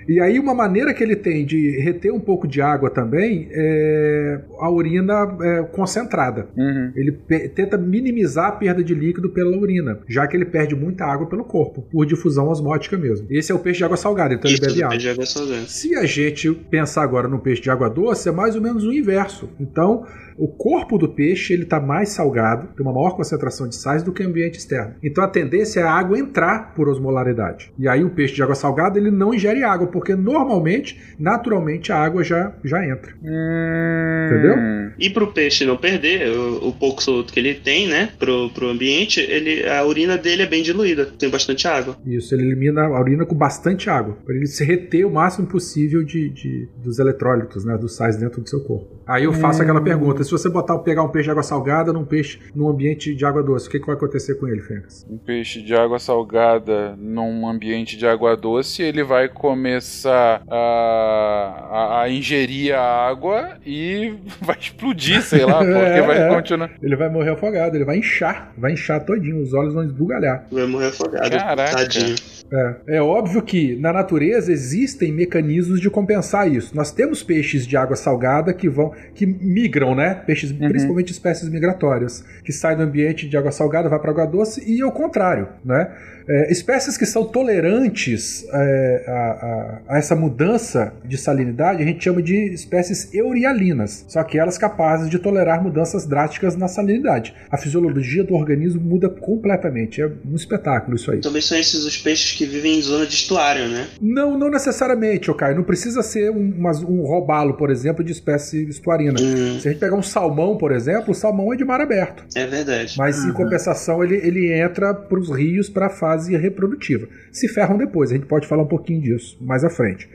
[0.07, 4.41] E aí, uma maneira que ele tem de reter um pouco de água também é
[4.59, 6.47] a urina é, concentrada.
[6.55, 6.91] Uhum.
[6.95, 7.11] Ele
[7.49, 11.43] tenta minimizar a perda de líquido pela urina, já que ele perde muita água pelo
[11.43, 13.27] corpo, por difusão osmótica mesmo.
[13.29, 14.97] Esse é o peixe de água salgada, então Isso, ele bebe água.
[14.97, 15.65] De água salgada.
[15.67, 18.93] Se a gente pensar agora no peixe de água doce, é mais ou menos o
[18.93, 19.49] inverso.
[19.59, 20.05] Então,
[20.37, 24.11] o corpo do peixe ele está mais salgado, tem uma maior concentração de sais do
[24.11, 24.95] que o ambiente externo.
[25.03, 27.71] Então a tendência é a água entrar por osmolaridade.
[27.77, 31.97] E aí o peixe de água salgada ele não ingere água, porque normalmente, naturalmente, a
[31.97, 33.13] água já, já entra.
[33.23, 34.27] Hum...
[34.27, 34.55] Entendeu?
[34.97, 38.49] E para o peixe não perder o, o, pouco soluto que ele tem, né, pro,
[38.49, 41.97] pro ambiente, ele, a urina dele é bem diluída, tem bastante água.
[42.05, 46.03] Isso, ele elimina a urina com bastante água, para ele se reter o máximo possível
[46.03, 49.03] de, de dos eletrólitos, né, dos sais dentro do seu corpo.
[49.05, 49.63] Aí eu faço hum...
[49.63, 53.13] aquela pergunta: se você botar, pegar um peixe de água salgada num peixe num ambiente
[53.13, 55.05] de água doce, o que, que vai acontecer com ele, Fênix?
[55.09, 62.01] Um peixe de água salgada num ambiente de água doce, ele vai começar a, a,
[62.01, 64.82] a ingerir a água e vai explodir,
[65.21, 66.29] sei lá, porque é, vai é.
[66.29, 66.71] continuar.
[66.81, 70.45] Ele vai morrer afogado, ele vai inchar, vai inchar todinho, os olhos vão esbugalhar.
[70.51, 71.29] Vai morrer afogado.
[71.29, 71.77] Caraca.
[71.77, 72.15] Tadinho.
[72.53, 76.75] É, é óbvio que na natureza existem mecanismos de compensar isso.
[76.75, 80.13] Nós temos peixes de água salgada que vão que migram, né?
[80.13, 80.69] Peixes, uhum.
[80.69, 84.81] principalmente espécies migratórias, que saem do ambiente de água salgada, vai para água doce e
[84.81, 85.91] ao contrário, né?
[86.27, 92.01] É, espécies que são tolerantes é, a, a, a, essa mudança de salinidade a gente
[92.01, 97.35] chama de espécies eurialinas, só que elas capazes de tolerar mudanças drásticas na salinidade.
[97.51, 100.01] A fisiologia do organismo muda completamente.
[100.01, 101.19] É um espetáculo isso aí.
[101.19, 103.87] Também são esses os peixes que vivem em zona de estuário, né?
[104.01, 105.53] Não, não necessariamente, okay?
[105.53, 106.53] Não precisa ser um,
[106.87, 109.19] um robalo, por exemplo, de espécie estuarina.
[109.19, 109.59] Hum.
[109.59, 112.25] Se a gente pegar um salmão, por exemplo, o salmão é de mar aberto.
[112.35, 112.95] É verdade.
[112.97, 113.29] Mas uhum.
[113.29, 117.07] em compensação ele, ele entra para os rios para a fase reprodutiva.
[117.31, 120.07] Se ferram depois, a gente pode falar um pouquinho disso mais à frente.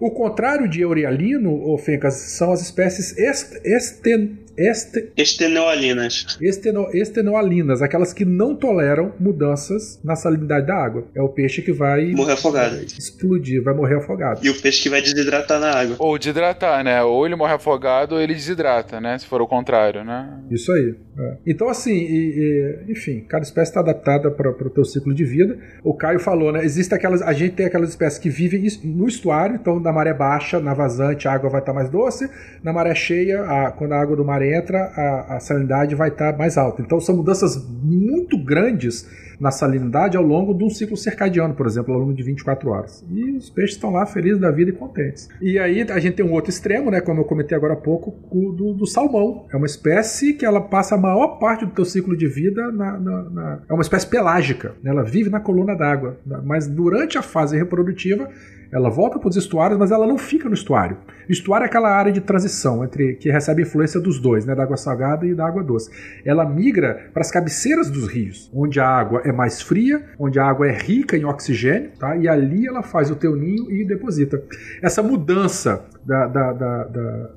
[0.00, 6.38] O contrário de eurialino, ou Fencas, são as espécies est, esten, este, estenoalinas.
[6.40, 11.06] Esteno, estenoalinas, aquelas que não toleram mudanças na salinidade da água.
[11.14, 12.76] É o peixe que vai morrer afogado.
[12.76, 14.40] Explodir, vai morrer afogado.
[14.44, 15.96] E o peixe que vai desidratar na água.
[15.98, 17.02] Ou desidratar, né?
[17.02, 19.18] Ou ele morre afogado ou ele desidrata, né?
[19.18, 20.40] Se for o contrário, né?
[20.50, 20.94] Isso aí.
[21.18, 21.36] É.
[21.46, 25.58] Então, assim, e, e, enfim, cada espécie está adaptada para o teu ciclo de vida.
[25.82, 26.64] O Caio falou, né?
[26.64, 27.22] Existe aquelas.
[27.22, 31.28] A gente tem aquelas espécies que vivem no estuário, então na maré baixa, na vazante,
[31.28, 32.28] a água vai estar tá mais doce.
[32.62, 36.32] Na maré cheia, a, quando a água do mar entra, a, a salinidade vai estar
[36.32, 36.82] tá mais alta.
[36.82, 39.06] Então são mudanças muito grandes
[39.40, 43.04] na salinidade ao longo de um ciclo circadiano, por exemplo, ao longo de 24 horas.
[43.10, 45.28] E os peixes estão lá felizes da vida e contentes.
[45.40, 48.14] E aí a gente tem um outro extremo, né, como eu comentei agora há pouco,
[48.30, 49.46] do, do salmão.
[49.52, 52.98] É uma espécie que ela passa a maior parte do seu ciclo de vida na,
[52.98, 54.74] na, na é uma espécie pelágica.
[54.82, 54.90] Né?
[54.90, 58.28] Ela vive na coluna d'água, mas durante a fase reprodutiva
[58.74, 60.96] ela volta para os estuários, mas ela não fica no estuário.
[61.28, 64.64] O estuário é aquela área de transição entre que recebe influência dos dois, né, da
[64.64, 65.90] água salgada e da água doce.
[66.24, 70.44] Ela migra para as cabeceiras dos rios, onde a água é mais fria, onde a
[70.44, 72.16] água é rica em oxigênio, tá?
[72.16, 74.42] E ali ela faz o teu ninho e deposita.
[74.82, 77.30] Essa mudança da, da, da, da,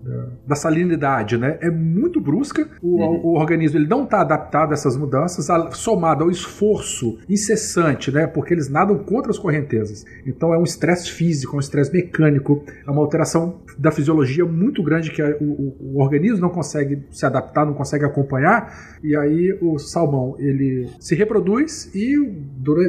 [0.45, 2.67] da salinidade né, é muito brusca.
[2.81, 3.21] O, uhum.
[3.23, 8.53] o organismo ele não está adaptado a essas mudanças, somado ao esforço incessante, né, porque
[8.53, 10.05] eles nadam contra as correntezas.
[10.25, 15.11] Então é um estresse físico, um estresse mecânico, é uma alteração da fisiologia muito grande
[15.11, 18.97] que o, o, o, organismo não consegue se adaptar, não consegue acompanhar.
[19.03, 22.15] E aí o salmão ele se reproduz e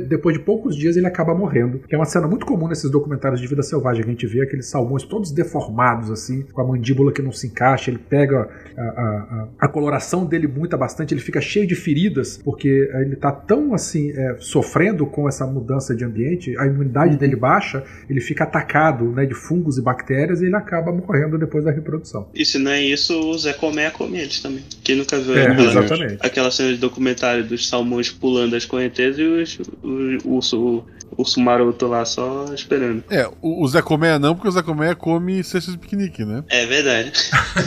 [0.09, 1.81] depois de poucos dias ele acaba morrendo.
[1.81, 4.43] Que é uma cena muito comum nesses documentários de vida selvagem que a gente vê
[4.43, 7.91] aqueles salmões todos deformados, assim, com a mandíbula que não se encaixa.
[7.91, 8.49] Ele pega
[8.79, 13.33] a, a, a coloração dele muda bastante, ele fica cheio de feridas, porque ele está
[13.33, 18.45] tão assim, é, sofrendo com essa mudança de ambiente, a imunidade dele baixa, ele fica
[18.45, 22.29] atacado né, de fungos e bactérias e ele acaba morrendo depois da reprodução.
[22.35, 24.63] E se não é isso, o Zé Comé come eles também.
[24.83, 26.17] Quem nunca viu é, aquela, exatamente.
[26.21, 29.59] aquela cena de documentário dos salmões pulando as correntezas e os,
[30.25, 30.85] o urso
[31.17, 33.05] urso maroto lá só esperando.
[33.11, 36.45] É, o, o Zé Comé não, porque o Zé Comé come cestas de piquenique, né?
[36.49, 37.13] É verdade.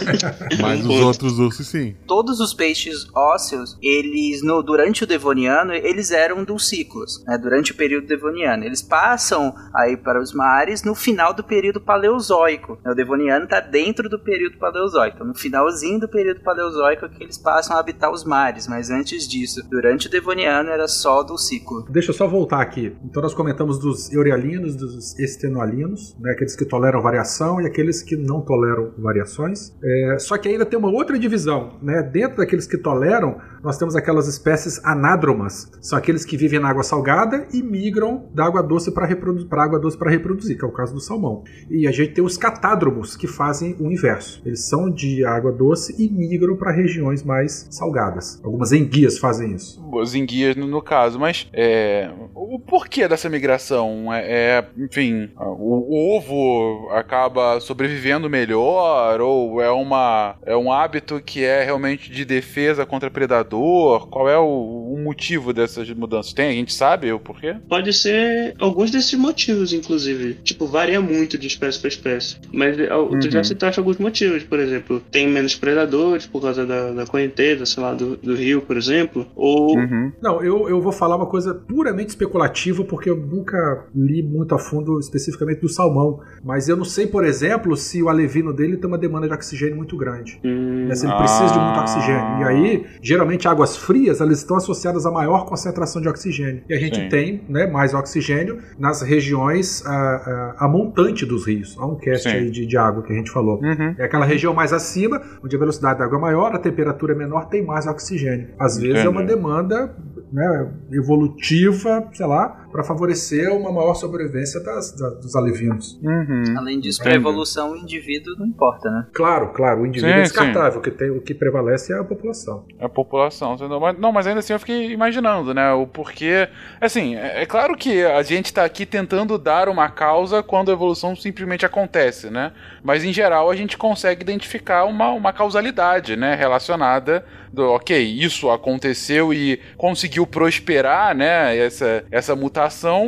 [0.61, 1.95] Mas os outros ursos sim.
[2.07, 7.38] Todos os peixes ósseos, eles, no, durante o Devoniano, eles eram dos ciclos, né?
[7.38, 8.63] Durante o período Devoniano.
[8.63, 12.77] Eles passam aí para os mares no final do período Paleozoico.
[12.85, 15.15] O Devoniano está dentro do período Paleozoico.
[15.15, 18.68] Então, no finalzinho do período Paleozoico é que eles passam a habitar os mares.
[18.68, 21.85] Mas antes disso, durante o Devoniano, era só do ciclo.
[21.89, 22.95] Deixa eu só voltar aqui.
[23.03, 28.15] Então, nós comentamos dos eurealinos, dos estenoalinos, né, aqueles que toleram variação e aqueles que
[28.15, 29.73] não toleram variações.
[29.83, 31.79] É, só que ainda tem uma outra divisão.
[31.81, 32.01] Né?
[32.03, 36.83] Dentro daqueles que toleram, nós temos aquelas espécies anádromas, são aqueles que vivem na água
[36.83, 40.71] salgada e migram da água doce para a água doce para reproduzir, que é o
[40.71, 41.43] caso do salmão.
[41.69, 44.41] E a gente tem os catádromos, que fazem o inverso.
[44.45, 48.41] Eles são de água doce e migram para regiões mais salgadas.
[48.43, 49.81] Algumas enguias fazem isso.
[49.99, 54.11] As enguias, no, caso, mas é, o porquê dessa migração?
[54.11, 61.21] É, é enfim, o, o, ovo acaba sobrevivendo melhor ou é uma é um hábito
[61.23, 63.11] que é realmente de defesa contra
[63.52, 64.07] predador?
[64.07, 66.34] Qual é o, o motivo dessas mudanças?
[66.34, 66.49] Tem?
[66.49, 67.56] A gente sabe o porquê?
[67.68, 70.36] Pode ser alguns desses motivos, inclusive.
[70.44, 72.38] Tipo, varia muito de espécie para espécie.
[72.52, 73.19] Mas uhum.
[73.19, 73.44] tu já uhum.
[73.44, 77.94] citaste alguns motivos, por exemplo, tem menos predadores por causa da, da correnteza, sei lá,
[77.94, 79.28] do, do rio, por exemplo.
[79.36, 79.76] Ou.
[79.78, 80.11] Uhum.
[80.22, 84.60] Não, eu, eu vou falar uma coisa puramente especulativa, porque eu nunca li muito a
[84.60, 88.88] fundo especificamente do salmão, mas eu não sei, por exemplo, se o alevino dele tem
[88.88, 90.40] uma demanda de oxigênio muito grande.
[90.44, 90.95] Hum, né?
[90.95, 91.18] Se ele ah.
[91.18, 92.40] precisa de muito oxigênio.
[92.40, 96.63] E aí, geralmente, águas frias elas estão associadas a maior concentração de oxigênio.
[96.69, 97.09] E a gente Sim.
[97.09, 101.76] tem né, mais oxigênio nas regiões a, a, a montante dos rios.
[101.80, 103.59] Há um cast aí de, de, água que a gente falou.
[103.61, 103.95] Uhum.
[103.97, 107.15] É aquela região mais acima, onde a velocidade da água é maior, a temperatura é
[107.15, 108.49] menor, tem mais oxigênio.
[108.59, 109.07] Às vezes Entendi.
[109.07, 109.95] é uma demanda
[110.31, 115.99] né, evolutiva, sei lá, para favorecer uma maior sobrevivência das, das dos alevinos.
[116.02, 116.57] Uhum.
[116.57, 119.07] Além disso, para evolução, o indivíduo não importa, né?
[119.14, 122.03] Claro, claro, o indivíduo sim, é descartável, o que, tem, o que prevalece é a
[122.03, 122.65] população.
[122.80, 123.56] É a população,
[123.98, 126.48] não, mas ainda assim eu fiquei imaginando, né, o porquê.
[126.80, 130.73] Assim, é, é claro que a gente está aqui tentando dar uma causa quando a
[130.73, 132.52] evolução simplesmente acontece, né?
[132.84, 138.49] Mas em geral a gente consegue identificar uma, uma causalidade, né, relacionada do, ok, isso
[138.49, 142.60] aconteceu e conseguiu prosperar, né, essa, essa mutação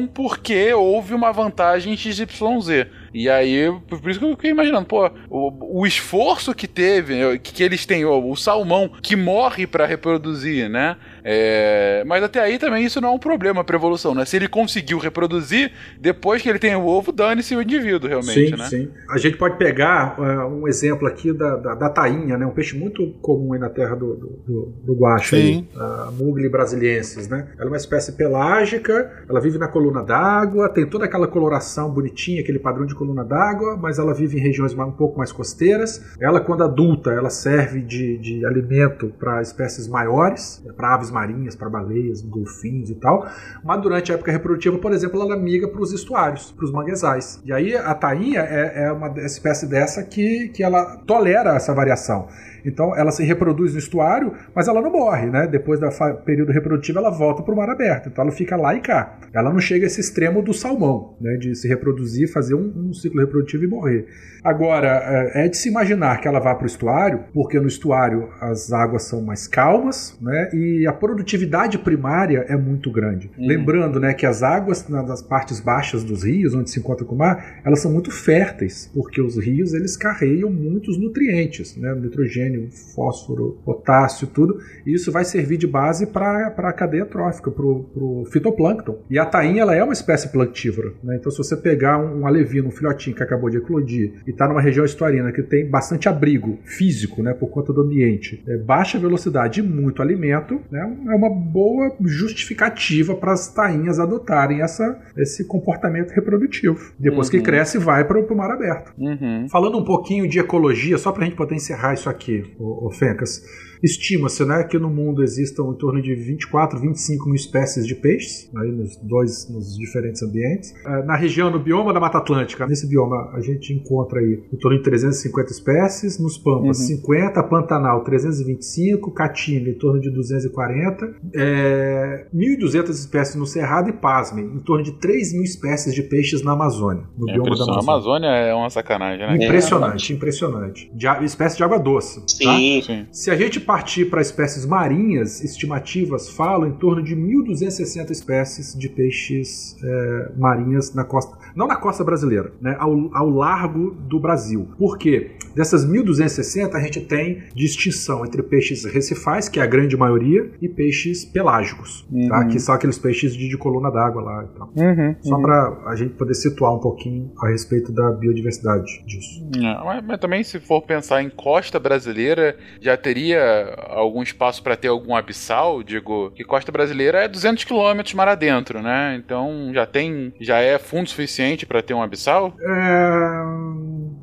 [0.08, 2.88] porque houve uma vantagem XYZ.
[3.14, 7.54] E aí, por isso que eu fiquei imaginando, pô, o, o esforço que teve, que,
[7.54, 10.98] que eles têm, o, o salmão que morre para reproduzir, né?
[11.24, 14.26] É, mas até aí também isso não é um problema para evolução, né?
[14.26, 18.56] Se ele conseguiu reproduzir, depois que ele tem o ovo, dane-se o indivíduo, realmente, sim,
[18.56, 18.66] né?
[18.66, 22.46] Sim, A gente pode pegar uh, um exemplo aqui da, da, da, tainha, né?
[22.46, 26.50] Um peixe muito comum aí na terra do, do, do, do Guacho, aí, a Mugli
[26.50, 27.48] brasiliensis, né?
[27.58, 32.42] Ela é uma espécie pelágica, ela vive na coluna d'água, tem toda aquela coloração bonitinha,
[32.42, 36.02] aquele padrão de coluna d'água, mas ela vive em regiões um pouco mais costeiras.
[36.20, 41.70] Ela, quando adulta, ela serve de, de alimento para espécies maiores, para aves marinhas, para
[41.70, 43.28] baleias, golfinhos e tal.
[43.64, 47.42] Mas durante a época reprodutiva, por exemplo, ela migra para os estuários, para os manguezais.
[47.44, 52.28] E aí a tainha é, é uma espécie dessa que, que ela tolera essa variação.
[52.66, 55.48] Então ela se reproduz no estuário, mas ela não morre, né?
[55.48, 55.88] Depois do
[56.26, 58.10] período reprodutivo ela volta para o mar aberto.
[58.10, 59.18] Então ela fica lá e cá.
[59.34, 61.38] Ela não chega a esse extremo do salmão, né?
[61.38, 64.06] De se reproduzir, fazer um, um ciclo reprodutivo e morrer.
[64.44, 68.30] Agora, é, é de se imaginar que ela vá para o estuário, porque no estuário
[68.42, 70.50] as águas são mais calmas, né?
[70.54, 73.32] E a produtividade primária é muito grande.
[73.38, 73.48] Uhum.
[73.48, 77.18] Lembrando, né, que as águas nas partes baixas dos rios, onde se encontra com o
[77.18, 81.94] mar, elas são muito férteis, porque os rios eles carregam muitos nutrientes, né?
[81.96, 82.53] Nitrogênio
[82.96, 84.60] fósforo, potássio, tudo.
[84.86, 89.00] E isso vai servir de base para a cadeia trófica, para o fitoplâncton.
[89.10, 90.94] E a tainha ela é uma espécie planctívora.
[91.04, 91.18] Né?
[91.18, 94.48] Então, se você pegar um, um alevino, um filhotinho que acabou de eclodir e está
[94.48, 99.00] numa região estuarina que tem bastante abrigo físico, né, por conta do ambiente, é, baixa
[99.00, 105.46] velocidade e muito alimento, né, é uma boa justificativa para as tainhas adotarem essa, esse
[105.46, 106.94] comportamento reprodutivo.
[107.00, 107.32] Depois uhum.
[107.32, 108.94] que cresce, vai para o mar aberto.
[108.98, 109.48] Uhum.
[109.50, 112.92] Falando um pouquinho de ecologia, só para a gente poder encerrar isso aqui o, o
[112.92, 113.44] Fencas.
[113.84, 118.50] Estima-se né, que no mundo existam em torno de 24, 25 mil espécies de peixes,
[118.56, 120.74] aí nos dois nos diferentes ambientes.
[120.86, 124.58] É, na região, no bioma da Mata Atlântica, nesse bioma a gente encontra aí em
[124.58, 126.98] torno de 350 espécies, nos Pampas uhum.
[126.98, 134.46] 50, Pantanal 325, Caatinga em torno de 240, é, 1.200 espécies no Cerrado e, pasmem,
[134.46, 137.80] em torno de 3 mil espécies de peixes na Amazônia, no é bioma da Amazônia.
[137.80, 139.46] A Amazônia é uma sacanagem, né?
[139.46, 140.16] Impressionante, é.
[140.16, 140.92] impressionante.
[140.94, 142.24] De, espécie de água doce.
[142.28, 142.46] Sim.
[142.46, 142.86] Tá?
[142.86, 143.08] Sim.
[143.12, 148.88] Se a gente partir para espécies marinhas, estimativas falam em torno de 1.260 espécies de
[148.88, 154.68] peixes é, marinhas na costa, não na costa brasileira, né, ao, ao largo do Brasil.
[154.78, 155.32] Por quê?
[155.56, 160.68] Dessas 1.260 a gente tem distinção entre peixes recifais, que é a grande maioria, e
[160.68, 162.08] peixes pelágicos, tá?
[162.16, 162.30] uhum.
[162.30, 162.46] tá?
[162.48, 164.46] que são aqueles peixes de, de coluna d'água lá.
[164.52, 164.70] Então.
[164.76, 165.42] Uhum, Só uhum.
[165.42, 169.48] para a gente poder situar um pouquinho a respeito da biodiversidade disso.
[169.56, 174.76] É, mas, mas também se for pensar em costa brasileira, já teria algum espaço para
[174.76, 179.22] ter algum abissal, digo, que costa brasileira é 200 quilômetros mar adentro, né?
[179.24, 182.54] Então já tem, já é fundo suficiente para ter um abissal?
[182.60, 183.44] É...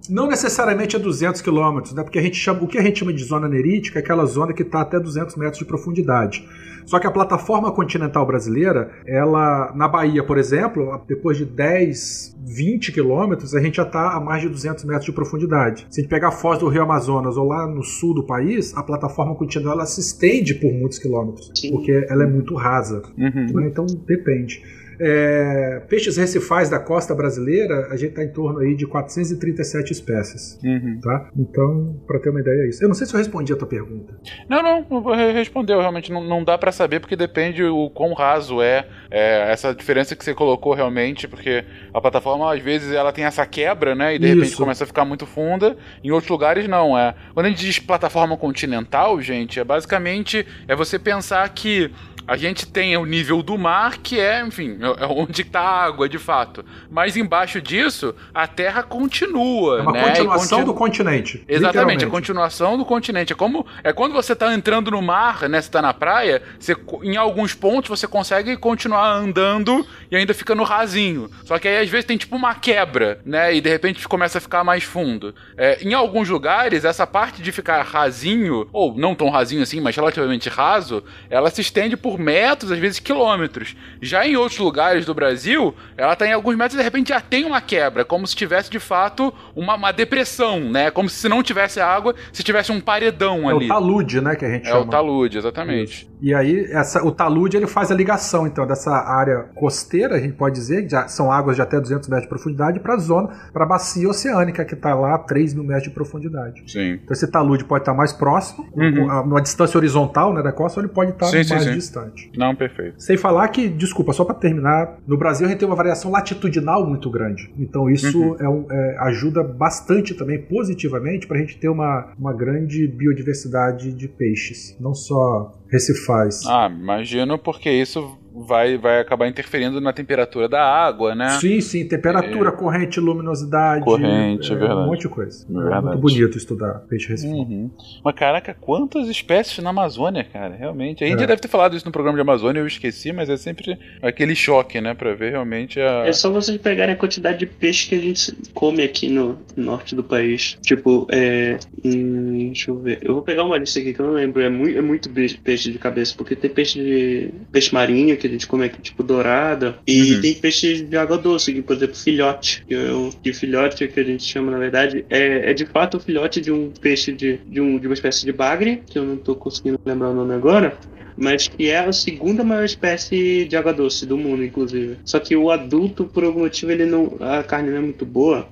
[0.08, 2.02] Não necessariamente é 200 quilômetros, né?
[2.02, 4.52] Porque a gente chama, o que a gente chama de zona nerítica é aquela zona
[4.52, 6.46] que está até 200 metros de profundidade.
[6.86, 12.92] Só que a plataforma continental brasileira, ela na Bahia, por exemplo, depois de 10, 20
[12.92, 15.86] quilômetros, a gente já está a mais de 200 metros de profundidade.
[15.90, 18.76] Se a gente pegar a foz do Rio Amazonas ou lá no sul do país,
[18.76, 21.70] a plataforma continental ela se estende por muitos quilômetros, Sim.
[21.70, 23.02] porque ela é muito rasa.
[23.16, 23.60] Uhum.
[23.66, 24.62] Então depende.
[25.00, 30.58] É, peixes recifais da costa brasileira, a gente está em torno aí de 437 espécies.
[30.62, 31.00] Uhum.
[31.00, 31.30] Tá?
[31.36, 32.84] Então, para ter uma ideia, é isso.
[32.84, 34.14] Eu não sei se eu respondi a tua pergunta.
[34.48, 35.02] Não, não,
[35.32, 35.80] respondeu.
[35.80, 40.14] Realmente não, não dá para saber, porque depende o quão raso é, é, essa diferença
[40.14, 41.64] que você colocou realmente, porque
[41.94, 44.14] a plataforma, às vezes, ela tem essa quebra, né?
[44.14, 44.34] E de isso.
[44.36, 45.76] repente começa a ficar muito funda.
[46.04, 46.98] Em outros lugares, não.
[46.98, 47.14] É.
[47.32, 51.90] Quando a gente diz plataforma continental, gente, é basicamente é você pensar que
[52.30, 55.84] a gente tem o nível do mar, que é, enfim, é, é onde está a
[55.84, 56.64] água, de fato.
[56.88, 59.80] Mas embaixo disso, a Terra continua.
[59.80, 60.04] É uma né?
[60.04, 60.66] continuação continu...
[60.66, 61.44] do continente.
[61.48, 63.32] Exatamente, a continuação do continente.
[63.32, 65.60] É como é quando você está entrando no mar, né?
[65.60, 70.54] Você está na praia, você, em alguns pontos você consegue continuar andando e ainda fica
[70.54, 71.28] no rasinho.
[71.44, 73.52] Só que aí às vezes tem tipo uma quebra, né?
[73.52, 75.34] E de repente começa a ficar mais fundo.
[75.56, 79.96] É, em alguns lugares, essa parte de ficar rasinho, ou não tão rasinho assim, mas
[79.96, 83.74] relativamente raso, ela se estende por metros, às vezes quilômetros.
[84.00, 87.20] Já em outros lugares do Brasil, ela está em alguns metros e de repente já
[87.20, 90.90] tem uma quebra, como se tivesse de fato uma, uma depressão, né?
[90.90, 93.64] Como se não tivesse água, se tivesse um paredão é ali.
[93.64, 94.80] É o talude, né, que a gente é chama.
[94.80, 96.09] É o talude, exatamente.
[96.20, 100.34] E aí essa, o talude ele faz a ligação então dessa área costeira, a gente
[100.34, 103.28] pode dizer, que já são águas de até 200 metros de profundidade, para a zona,
[103.52, 106.62] para a bacia oceânica que está lá a 3 mil metros de profundidade.
[106.66, 106.92] Sim.
[107.02, 109.26] Então esse talude pode estar tá mais próximo, uhum.
[109.26, 111.74] numa distância horizontal né, da costa, ou ele pode estar tá mais sim, sim.
[111.74, 112.30] distante.
[112.36, 113.02] Não, perfeito.
[113.02, 116.86] Sem falar que, desculpa, só para terminar, no Brasil a gente tem uma variação latitudinal
[116.86, 117.52] muito grande.
[117.58, 118.36] Então isso uhum.
[118.38, 123.92] é um, é, ajuda bastante também positivamente para a gente ter uma, uma grande biodiversidade
[123.92, 124.76] de peixes.
[124.80, 126.44] Não só recifais.
[126.46, 131.30] Ah, imagino porque isso vai, vai acabar interferindo na temperatura da água, né?
[131.40, 132.52] Sim, sim, temperatura, é...
[132.52, 133.84] corrente, luminosidade.
[133.84, 134.80] Corrente, é, é verdade.
[134.80, 135.46] Um monte de coisa.
[135.48, 135.86] É verdade.
[135.86, 137.38] muito bonito estudar peixe recifal.
[137.38, 137.70] Uhum.
[138.04, 141.04] Mas caraca, quantas espécies na Amazônia, cara, realmente.
[141.04, 141.26] A gente é.
[141.26, 144.80] deve ter falado isso no programa de Amazônia, eu esqueci, mas é sempre aquele choque,
[144.80, 146.06] né, pra ver realmente a...
[146.06, 149.94] É só vocês pegarem a quantidade de peixe que a gente come aqui no norte
[149.94, 150.58] do país.
[150.62, 151.58] Tipo, é...
[151.84, 152.98] Hum, deixa eu ver.
[153.02, 154.40] Eu vou pegar uma lista aqui que eu não lembro.
[154.42, 157.30] É muito, é muito peixe de cabeça, porque tem peixe de...
[157.50, 159.78] peixe marinho, que a gente come aqui, tipo dourada.
[159.86, 160.20] E uhum.
[160.20, 162.64] tem peixe de água doce, que, por exemplo, filhote.
[162.66, 165.96] Que, é o, que filhote, que a gente chama, na verdade, é, é de fato
[165.96, 169.04] o filhote de um peixe de, de, um, de uma espécie de bagre, que eu
[169.04, 170.78] não tô conseguindo lembrar o nome agora
[171.20, 174.96] mas que é a segunda maior espécie de água doce do mundo, inclusive.
[175.04, 178.48] Só que o adulto, por algum motivo, ele não, a carne não é muito boa.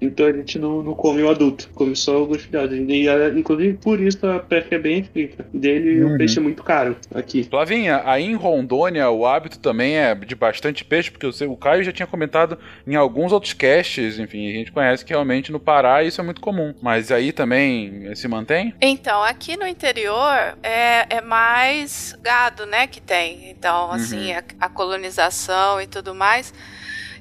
[0.00, 2.78] Então a gente não, não come o adulto, come só alguns filhotes.
[2.78, 5.46] E, inclusive por isso a pesca é bem feita.
[5.52, 6.14] Dele uhum.
[6.14, 7.44] o peixe é muito caro aqui.
[7.44, 11.92] Flavinha, aí em Rondônia o hábito também é de bastante peixe, porque o Caio já
[11.92, 16.20] tinha comentado em alguns outros casts, enfim, a gente conhece que realmente no Pará isso
[16.20, 16.74] é muito comum.
[16.80, 18.74] Mas aí também se mantém?
[18.80, 23.50] Então, aqui no interior é, é mais gado, né, que tem.
[23.50, 24.38] Então, assim, uhum.
[24.60, 26.52] a, a colonização e tudo mais.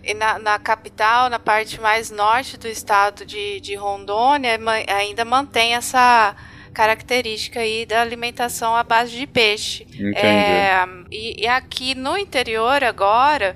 [0.03, 5.75] E na, na, capital, na parte mais norte do estado de, de Rondônia, ainda mantém
[5.75, 6.35] essa
[6.73, 9.85] característica aí da alimentação à base de peixe.
[10.15, 13.55] É, e, e, aqui no interior agora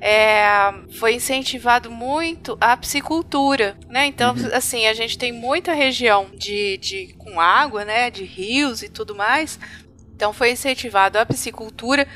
[0.00, 0.46] é,
[0.98, 4.06] foi incentivado muito a piscicultura, né?
[4.06, 4.50] Então, uhum.
[4.52, 8.10] assim, a gente tem muita região de, de com água, né?
[8.10, 9.58] De rios e tudo mais.
[10.14, 12.06] Então foi incentivado a piscicultura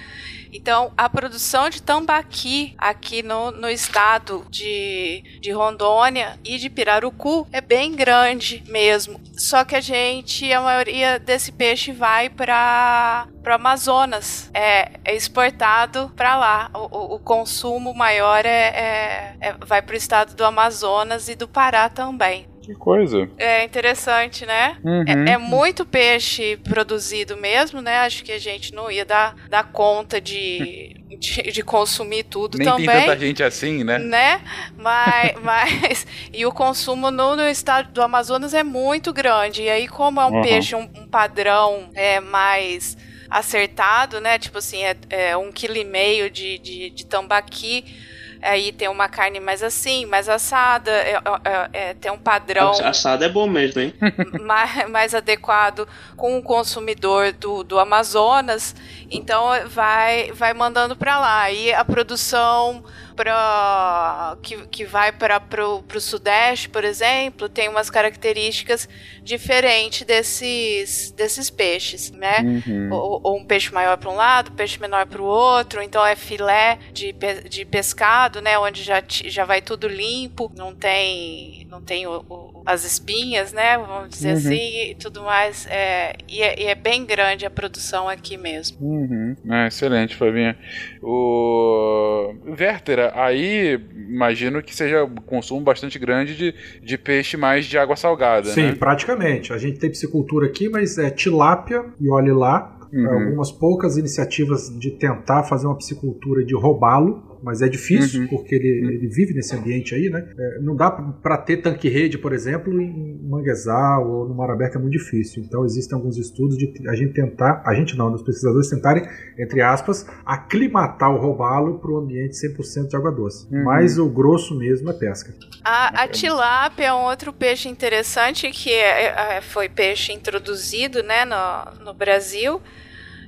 [0.52, 7.46] então, a produção de tambaqui aqui no, no estado de, de Rondônia e de Pirarucu
[7.52, 9.20] é bem grande mesmo.
[9.36, 16.12] Só que a gente, a maioria desse peixe vai para para Amazonas, é, é exportado
[16.14, 16.70] para lá.
[16.74, 21.34] O, o, o, consumo maior é, é, é vai para o estado do Amazonas e
[21.34, 22.49] do Pará também.
[22.62, 23.28] Que coisa.
[23.38, 24.76] É interessante, né?
[24.84, 25.04] Uhum.
[25.06, 27.98] É, é, muito peixe produzido mesmo, né?
[28.00, 32.66] Acho que a gente não ia dar, dar conta de, de, de consumir tudo Nem
[32.66, 32.86] também.
[32.86, 33.98] tem tanta gente assim, né?
[33.98, 34.40] Né?
[34.76, 39.62] Mas, mas e o consumo no, no, estado do Amazonas é muito grande.
[39.62, 40.42] E aí, como é um uhum.
[40.42, 42.96] peixe, um, um padrão é mais
[43.30, 44.38] acertado, né?
[44.38, 48.09] Tipo assim, é, é um quilo e meio de, de, de tambaqui
[48.42, 52.70] Aí tem uma carne mais assim, mais assada, é, é, é, tem um padrão.
[52.70, 53.94] Assada é bom mesmo, hein?
[54.40, 55.86] mais, mais adequado
[56.16, 58.74] com o consumidor do, do Amazonas.
[59.10, 61.50] Então vai, vai mandando para lá.
[61.50, 62.84] E a produção
[63.16, 68.88] pra, que, que vai para o sudeste, por exemplo, tem umas características
[69.22, 72.62] diferentes desses, desses peixes, né?
[72.66, 72.88] Uhum.
[72.92, 75.82] Ou, ou, um peixe maior para um lado, peixe menor para o outro.
[75.82, 77.14] Então é filé de,
[77.48, 78.58] de pescado, né?
[78.58, 83.76] Onde já, já vai tudo limpo, não tem, não tem o, o, as espinhas, né?
[83.76, 84.38] Vamos dizer uhum.
[84.38, 85.66] assim, e tudo mais.
[85.66, 88.78] É, e, é, e, é, bem grande a produção aqui mesmo.
[88.80, 88.99] Uhum.
[89.48, 90.56] É, excelente, Flavinha.
[91.02, 97.78] O Werther, aí imagino que seja um consumo bastante grande de, de peixe mais de
[97.78, 98.74] água salgada, Sim, né?
[98.74, 99.52] praticamente.
[99.52, 102.76] A gente tem piscicultura aqui, mas é tilápia e olhe lá.
[102.92, 103.08] Uhum.
[103.08, 108.28] Algumas poucas iniciativas de tentar fazer uma piscicultura de robalo, mas é difícil, uhum.
[108.28, 108.90] porque ele, uhum.
[108.90, 110.26] ele vive nesse ambiente aí, né?
[110.38, 114.78] É, não dá para ter tanque-rede, por exemplo, em manguezal ou no mar aberto é
[114.78, 115.42] muito difícil.
[115.44, 119.06] Então existem alguns estudos de a gente tentar, a gente não, os pesquisadores tentarem,
[119.38, 123.46] entre aspas, aclimatar o robalo para o ambiente 100% de água doce.
[123.52, 123.64] Uhum.
[123.64, 125.32] Mas o grosso mesmo é pesca.
[125.64, 131.24] A, a tilápia é um outro peixe interessante que é, é, foi peixe introduzido né,
[131.24, 132.60] no, no Brasil.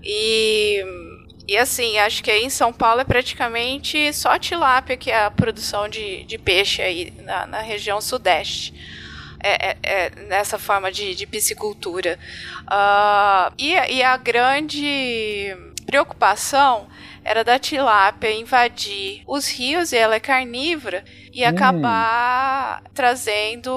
[0.05, 0.83] E
[1.47, 5.31] e assim, acho que aí em São Paulo é praticamente só tilápia que é a
[5.31, 8.73] produção de, de peixe aí na, na região sudeste.
[9.45, 12.17] É, é, é, nessa forma de, de piscicultura.
[12.63, 15.53] Uh, e, e, a grande
[15.85, 16.87] preocupação
[17.25, 21.49] era da tilápia invadir os rios, e ela é carnívora, e hum.
[21.49, 23.75] acabar trazendo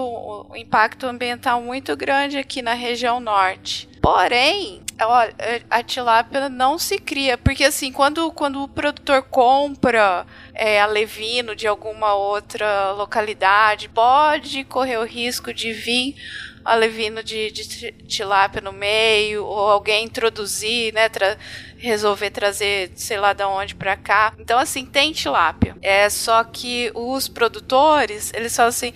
[0.51, 5.34] um impacto ambiental muito grande aqui na região norte Porém, olha,
[5.68, 11.65] a tilápia não se cria, porque assim, quando, quando o produtor compra é, alevino de
[11.65, 16.15] alguma outra localidade, pode correr o risco de vir
[16.64, 21.36] alevino de, de tilápia no meio, ou alguém introduzir, né, tra
[21.85, 24.33] resolver trazer, sei lá de onde para cá.
[24.39, 25.75] Então, assim, tem tilápia.
[25.81, 28.93] É só que os produtores, eles falam assim.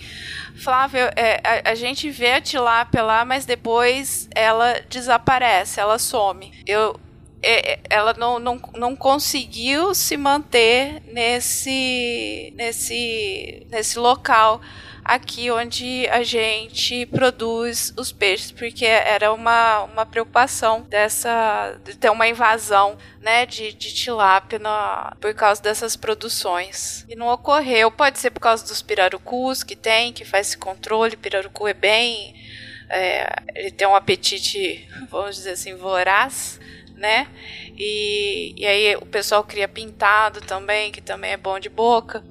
[0.56, 6.52] Flávio, é, a, a, gente vê a tilápia lá, mas depois ela desaparece, ela some.
[6.66, 7.00] Eu,
[7.42, 14.60] é, é ela não, não, não conseguiu se manter nesse, nesse, nesse local
[15.04, 22.10] aqui onde a gente produz os peixes, porque era uma, uma preocupação dessa de ter
[22.10, 27.04] uma invasão né, de, de tilápia na, por causa dessas produções.
[27.08, 31.16] E não ocorreu, pode ser por causa dos pirarucus que tem, que faz esse controle,
[31.16, 32.34] pirarucu é bem
[32.90, 36.58] é, ele tem um apetite, vamos dizer assim, voraz,
[36.96, 37.28] né?
[37.78, 42.24] E, e aí o pessoal cria pintado também, que também é bom de boca.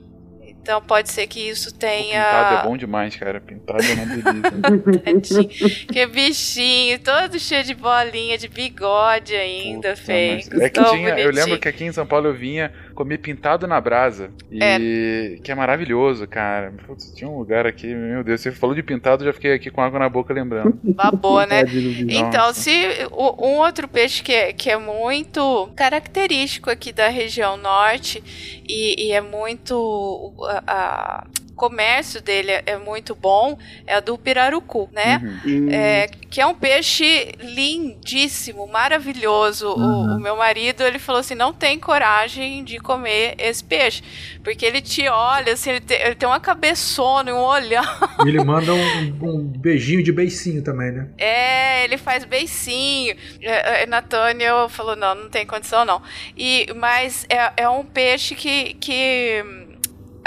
[0.61, 2.21] Então pode ser que isso tenha.
[2.21, 3.39] O pintado é bom demais, cara.
[3.39, 5.85] Pintado é uma delícia.
[5.91, 10.41] que bichinho, todo cheio de bolinha, de bigode ainda, feio.
[10.61, 13.79] É que tinha, eu lembro que aqui em São Paulo eu vinha comer pintado na
[13.79, 14.29] brasa.
[14.51, 15.39] E é.
[15.41, 16.73] que é maravilhoso, cara.
[16.85, 19.79] Putz, tinha um lugar aqui, meu Deus, você falou de pintado, já fiquei aqui com
[19.79, 20.77] água na boca lembrando.
[20.83, 21.61] Babou, né?
[22.09, 22.69] então, se
[23.13, 28.21] um outro peixe que é, que é muito característico aqui da região norte
[28.67, 30.33] e, e é muito
[30.67, 31.25] a,
[31.59, 35.41] comércio dele é muito bom é a do pirarucu, né?
[35.45, 35.67] Uhum.
[35.69, 39.67] É, que é um peixe lindíssimo, maravilhoso.
[39.67, 40.13] Uhum.
[40.13, 44.01] O, o, meu marido ele falou assim, não tem coragem de comer esse peixe,
[44.41, 47.83] porque ele te olha assim, ele, te, ele tem uma cabeçona, um olhão.
[48.25, 51.09] E ele manda um, um, beijinho de beicinho também, né?
[51.17, 53.17] É, ele faz beicinho.
[53.41, 56.01] É, é, Natânia falou não, não tem condição não.
[56.37, 59.43] E mas é, é um peixe que que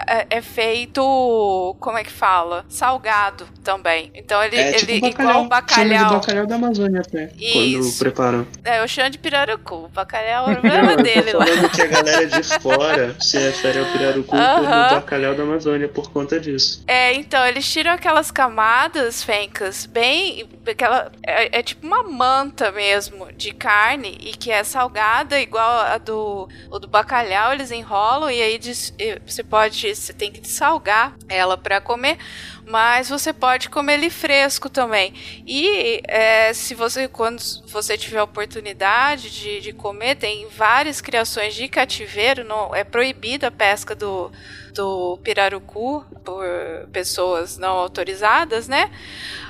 [0.07, 2.65] é, é, feito, como é que fala?
[2.69, 4.11] Salgado também.
[4.15, 5.99] Então ele, é, tipo ele tipo igual o bacalhau.
[5.99, 7.33] Chama bacalhau da Amazônia até.
[7.39, 7.83] Isso.
[7.83, 8.47] Quando preparam.
[8.65, 9.75] É, o chão de pirarucu.
[9.75, 11.47] O bacalhau é o problema dele lá.
[11.47, 14.55] Falando que a galera de fora se refere ao pirarucu uh -huh.
[14.57, 16.83] como bacalhau da Amazônia por conta disso.
[16.87, 20.49] É, então eles tiram aquelas camadas, fencas, bem.
[20.67, 25.99] Aquela, é, é, tipo uma manta mesmo de carne e que é salgada, igual a
[25.99, 27.53] do, o do bacalhau.
[27.53, 28.61] Eles enrolam e aí
[29.27, 32.19] você pode você tem que salgar ela para comer,
[32.67, 35.13] mas você pode comer ele fresco também.
[35.47, 41.55] E é, se você, quando você tiver a oportunidade de, de comer, tem várias criações
[41.55, 44.31] de cativeiro, não, é proibida a pesca do,
[44.75, 46.45] do pirarucu por
[46.93, 48.91] pessoas não autorizadas, né?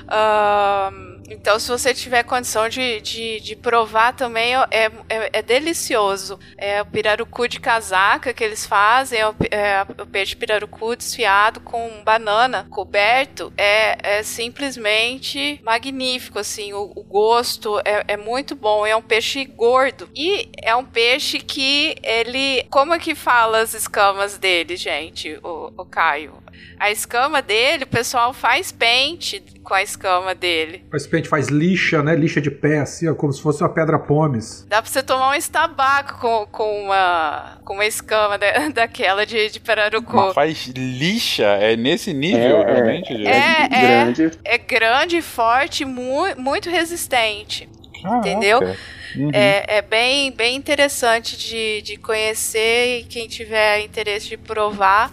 [0.03, 6.39] Uh, então, se você tiver condição de, de, de provar também, é, é, é, delicioso.
[6.57, 11.59] É o pirarucu de casaca que eles fazem, é o, é o peixe pirarucu desfiado
[11.61, 13.53] com banana coberto.
[13.57, 16.73] É, é simplesmente magnífico, assim.
[16.73, 18.85] O, o gosto é, é muito bom.
[18.85, 20.09] É um peixe gordo.
[20.13, 22.63] E é um peixe que ele.
[22.69, 25.39] Como é que fala as escamas dele, gente?
[25.43, 26.42] O, o Caio?
[26.79, 30.83] A escama dele, o pessoal faz pente com a escama dele.
[30.91, 32.15] Faz pente, faz lixa, né?
[32.15, 34.65] Lixa de pé, assim, ó, como se fosse uma pedra pomes.
[34.67, 39.49] Dá pra você tomar um estabaco com, com, uma, com uma escama da, daquela de,
[39.49, 40.15] de perarucu.
[40.15, 41.45] Mas faz lixa?
[41.45, 43.13] É nesse nível, é, realmente?
[43.13, 44.31] É, é, é, grande.
[44.43, 47.69] É grande, forte, mu muito resistente.
[48.03, 48.59] Ah, entendeu?
[49.15, 49.29] Uhum.
[49.31, 55.11] É, é, bem, bem interessante de, de conhecer e quem tiver interesse de provar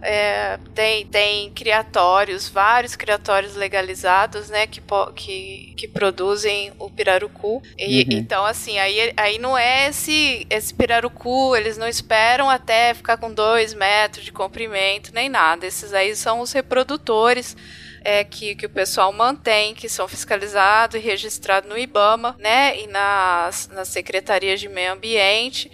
[0.00, 4.80] é, tem, tem criatórios, vários criatórios legalizados, né, que,
[5.14, 7.62] que, que produzem o pirarucu.
[7.76, 8.18] E, uhum.
[8.18, 13.32] Então, assim, aí, aí não é esse, esse pirarucu, eles não esperam até ficar com
[13.32, 15.66] dois metros de comprimento, nem nada.
[15.66, 17.56] Esses aí são os reprodutores.
[18.04, 22.86] É, que, que o pessoal mantém, que são fiscalizados e registrados no IBAMA, né, e
[22.86, 25.68] nas, nas secretarias de meio ambiente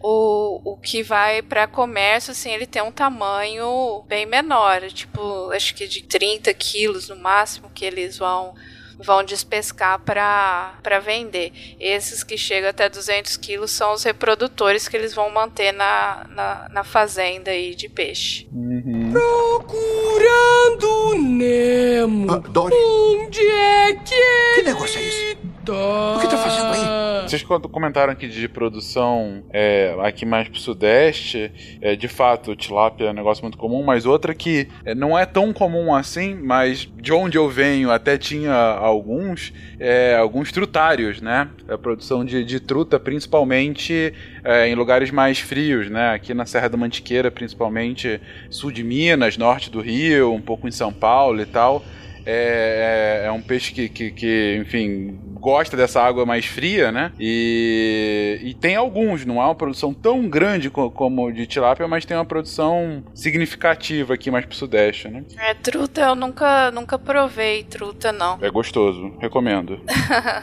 [0.00, 5.74] o, o que vai para comércio, assim, ele tem um tamanho bem menor, tipo, acho
[5.74, 8.54] que de 30 quilos no máximo que eles vão
[9.02, 11.52] vão despescar para vender.
[11.80, 16.68] Esses que chegam até 200 quilos são os reprodutores que eles vão manter na, na,
[16.70, 18.46] na fazenda aí de peixe.
[18.52, 19.12] Uhum.
[19.12, 22.30] Procurando Nemo.
[22.30, 22.74] Ah, Dory.
[22.74, 25.38] Onde é que Que negócio é esse?
[25.70, 26.16] Tá?
[26.16, 27.28] O que tá fazendo aí?
[27.28, 33.10] Vocês comentaram aqui de produção é, aqui mais pro sudeste, é, de fato, tilápia é
[33.10, 37.12] um negócio muito comum, mas outra que é, não é tão comum assim, mas de
[37.12, 41.48] onde eu venho até tinha alguns, é, alguns trutários, né?
[41.68, 46.10] A produção de, de truta, principalmente é, em lugares mais frios, né?
[46.14, 50.72] Aqui na Serra da Mantiqueira, principalmente sul de Minas, norte do Rio, um pouco em
[50.72, 51.84] São Paulo e tal.
[52.26, 57.12] É, é, é, um peixe que, que, que, enfim, gosta dessa água mais fria, né?
[57.18, 62.04] E, e tem alguns, não há uma produção tão grande co como de tilápia, mas
[62.04, 65.24] tem uma produção significativa aqui mais pro sudeste, né?
[65.38, 68.38] É, truta eu nunca, nunca provei truta, não.
[68.40, 69.80] É gostoso, recomendo.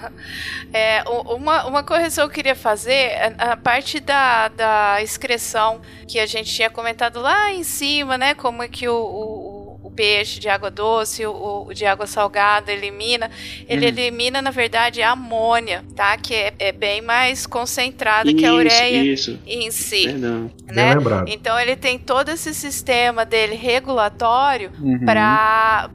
[0.73, 6.19] é, uma, uma correção que eu queria fazer, é, a parte da, da excreção que
[6.19, 8.33] a gente tinha comentado lá em cima, né?
[8.33, 9.56] Como é que o, o
[9.97, 13.31] peixe de água doce, o, o de água salgada elimina,
[13.67, 13.91] ele uhum.
[13.91, 16.15] elimina, na verdade, a amônia, tá?
[16.15, 19.39] Que é, é bem mais concentrada que a ureia isso.
[19.45, 20.03] em si.
[20.03, 20.51] Perdão.
[20.67, 20.93] Né?
[21.27, 24.99] Então ele tem todo esse sistema dele regulatório uhum.
[25.05, 25.89] para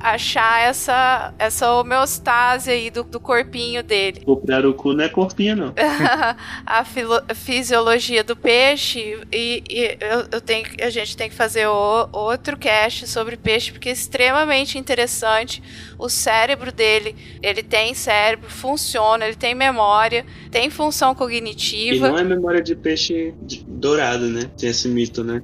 [0.00, 4.22] achar essa, essa homeostase aí do, do corpinho dele.
[4.26, 5.74] O pirarucu não é corpinho, não.
[6.66, 11.66] a filo, fisiologia do peixe e, e eu, eu, tenho, a gente tem que fazer
[11.68, 15.62] o, outro cast sobre peixe porque é extremamente interessante.
[15.96, 22.08] O cérebro dele, ele tem cérebro, funciona, ele tem memória, tem função cognitiva.
[22.08, 23.32] E não é memória de peixe
[23.68, 24.50] dourado, né?
[24.58, 25.40] Tem esse mito, né?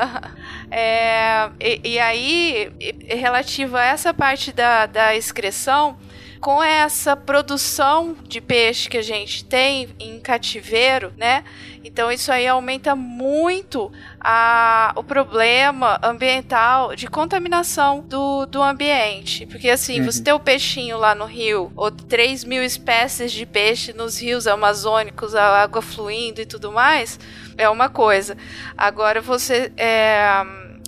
[0.70, 2.72] é, e, e aí,
[3.08, 5.98] relativo a essa parte da, da excreção,
[6.40, 11.44] com essa produção de peixe que a gente tem em cativeiro, né?
[11.84, 19.44] Então isso aí aumenta muito a, o problema ambiental de contaminação do, do ambiente.
[19.44, 20.06] Porque assim, uhum.
[20.06, 24.46] você tem o peixinho lá no rio, ou 3 mil espécies de peixe nos rios
[24.46, 27.20] amazônicos, a água fluindo e tudo mais,
[27.58, 28.34] é uma coisa.
[28.78, 30.42] Agora você é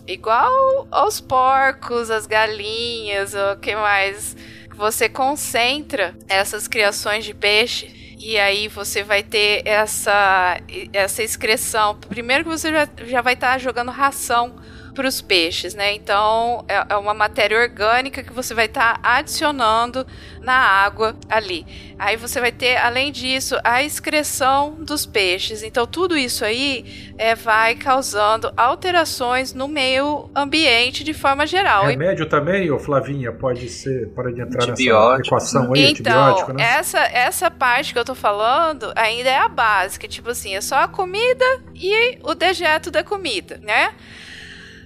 [0.06, 4.35] igual aos porcos, as galinhas, o que mais
[4.74, 10.60] você concentra essas criações de peixe e aí você vai ter essa,
[10.93, 11.97] essa excreção.
[12.09, 14.56] Primeiro que você já, já vai estar tá jogando ração
[14.97, 15.94] para os peixes, né?
[15.94, 20.06] Então é, é, uma matéria orgânica que você vai estar tá adicionando
[20.40, 21.66] na água ali.
[21.98, 25.62] Aí você vai ter, além disso, a excreção dos peixes.
[25.62, 31.86] Então tudo isso aí é, vai causando alterações no meio ambiente de forma geral.
[31.86, 36.64] Remédio também, ô Flavinha, pode ser, pode entrar nessa equação aí, então, antibiótico, né?
[36.64, 40.77] Essa, essa parte que eu tô falando ainda é a básica, tipo assim, é só
[40.77, 41.44] a comida
[41.74, 43.93] e o dejeto da comida, né?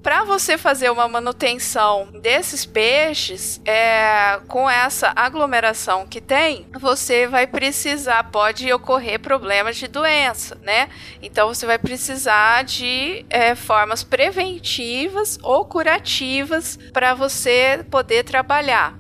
[0.03, 7.47] Para você fazer uma manutenção desses peixes, é, com essa aglomeração que tem, você vai
[7.47, 10.89] precisar, pode ocorrer problemas de doença, né?
[11.21, 18.97] Então você vai precisar de é, formas preventivas ou curativas para você poder trabalhar.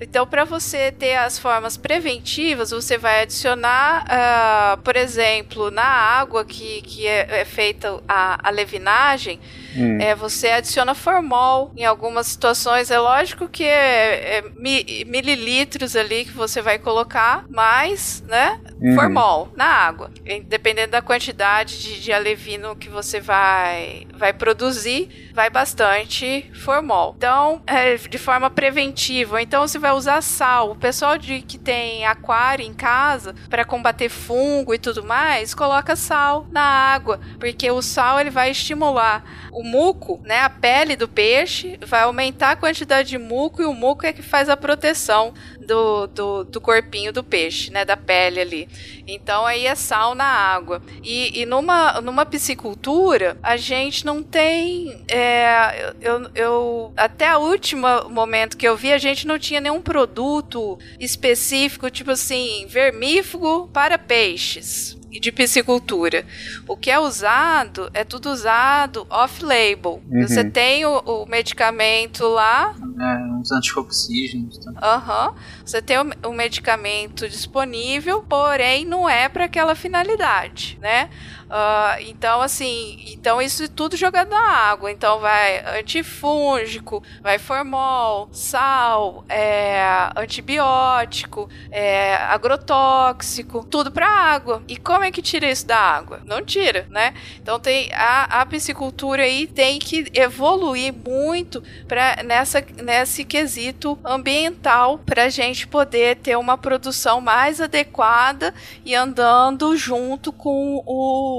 [0.00, 6.44] Então, para você ter as formas preventivas, você vai adicionar, uh, por exemplo, na água
[6.44, 9.40] que, que é, é feita a, a levinagem,
[9.76, 9.98] hum.
[10.00, 11.72] é, você adiciona formol.
[11.76, 17.44] Em algumas situações, é lógico que é, é mi, mililitros ali que você vai colocar,
[17.48, 18.60] mais, né?
[18.84, 18.94] Uhum.
[18.94, 20.10] Formol na água.
[20.46, 27.14] Dependendo da quantidade de, de alevino que você vai, vai produzir, vai bastante formol.
[27.16, 29.40] Então, é, de forma preventiva.
[29.40, 30.72] Então, você vai usar sal.
[30.72, 35.96] O pessoal de que tem aquário em casa para combater fungo e tudo mais, coloca
[35.96, 41.08] sal na água, porque o sal ele vai estimular o muco, né, a pele do
[41.08, 45.32] peixe, vai aumentar a quantidade de muco e o muco é que faz a proteção
[45.64, 47.84] do, do, do, corpinho do peixe, né?
[47.84, 48.68] Da pele ali.
[49.06, 50.82] Então aí é sal na água.
[51.02, 55.04] E, e numa, numa piscicultura, a gente não tem.
[55.08, 59.80] É, eu, eu, até o último momento que eu vi, a gente não tinha nenhum
[59.80, 66.24] produto específico, tipo assim, vermífugo para peixes de piscicultura.
[66.66, 70.02] O que é usado é tudo usado off-label.
[70.10, 70.26] Uhum.
[70.26, 72.74] Você tem o, o, medicamento lá.
[73.00, 74.58] É, uns antioxígenos.
[74.58, 74.72] Tá?
[74.82, 75.28] Aham.
[75.28, 75.34] Uhum.
[75.64, 81.08] Você tem o, o medicamento disponível, porém não é para aquela finalidade, né?
[81.44, 84.90] Uh, então, assim, então isso é tudo jogado na água.
[84.90, 94.62] Então vai antifúngico, vai formol, sal, é, antibiótico, é, agrotóxico, tudo para água.
[94.68, 96.20] E como é que tira isso da água?
[96.24, 97.14] Não tira, né?
[97.40, 104.98] Então tem a, a piscicultura aí tem que evoluir muito para nessa nesse quesito ambiental
[104.98, 108.54] para a gente poder ter uma produção mais adequada
[108.84, 111.33] e andando junto com o,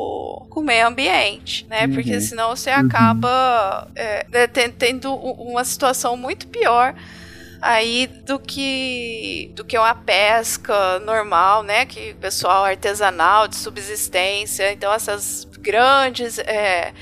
[0.50, 1.86] com o meio ambiente, né?
[1.86, 1.94] Uhum.
[1.94, 6.96] Porque senão você acaba é, né, tendo uma situação muito pior
[7.62, 11.86] aí do que do que uma pesca normal, né?
[11.86, 16.94] Que o pessoal artesanal de subsistência, então essas grandes é,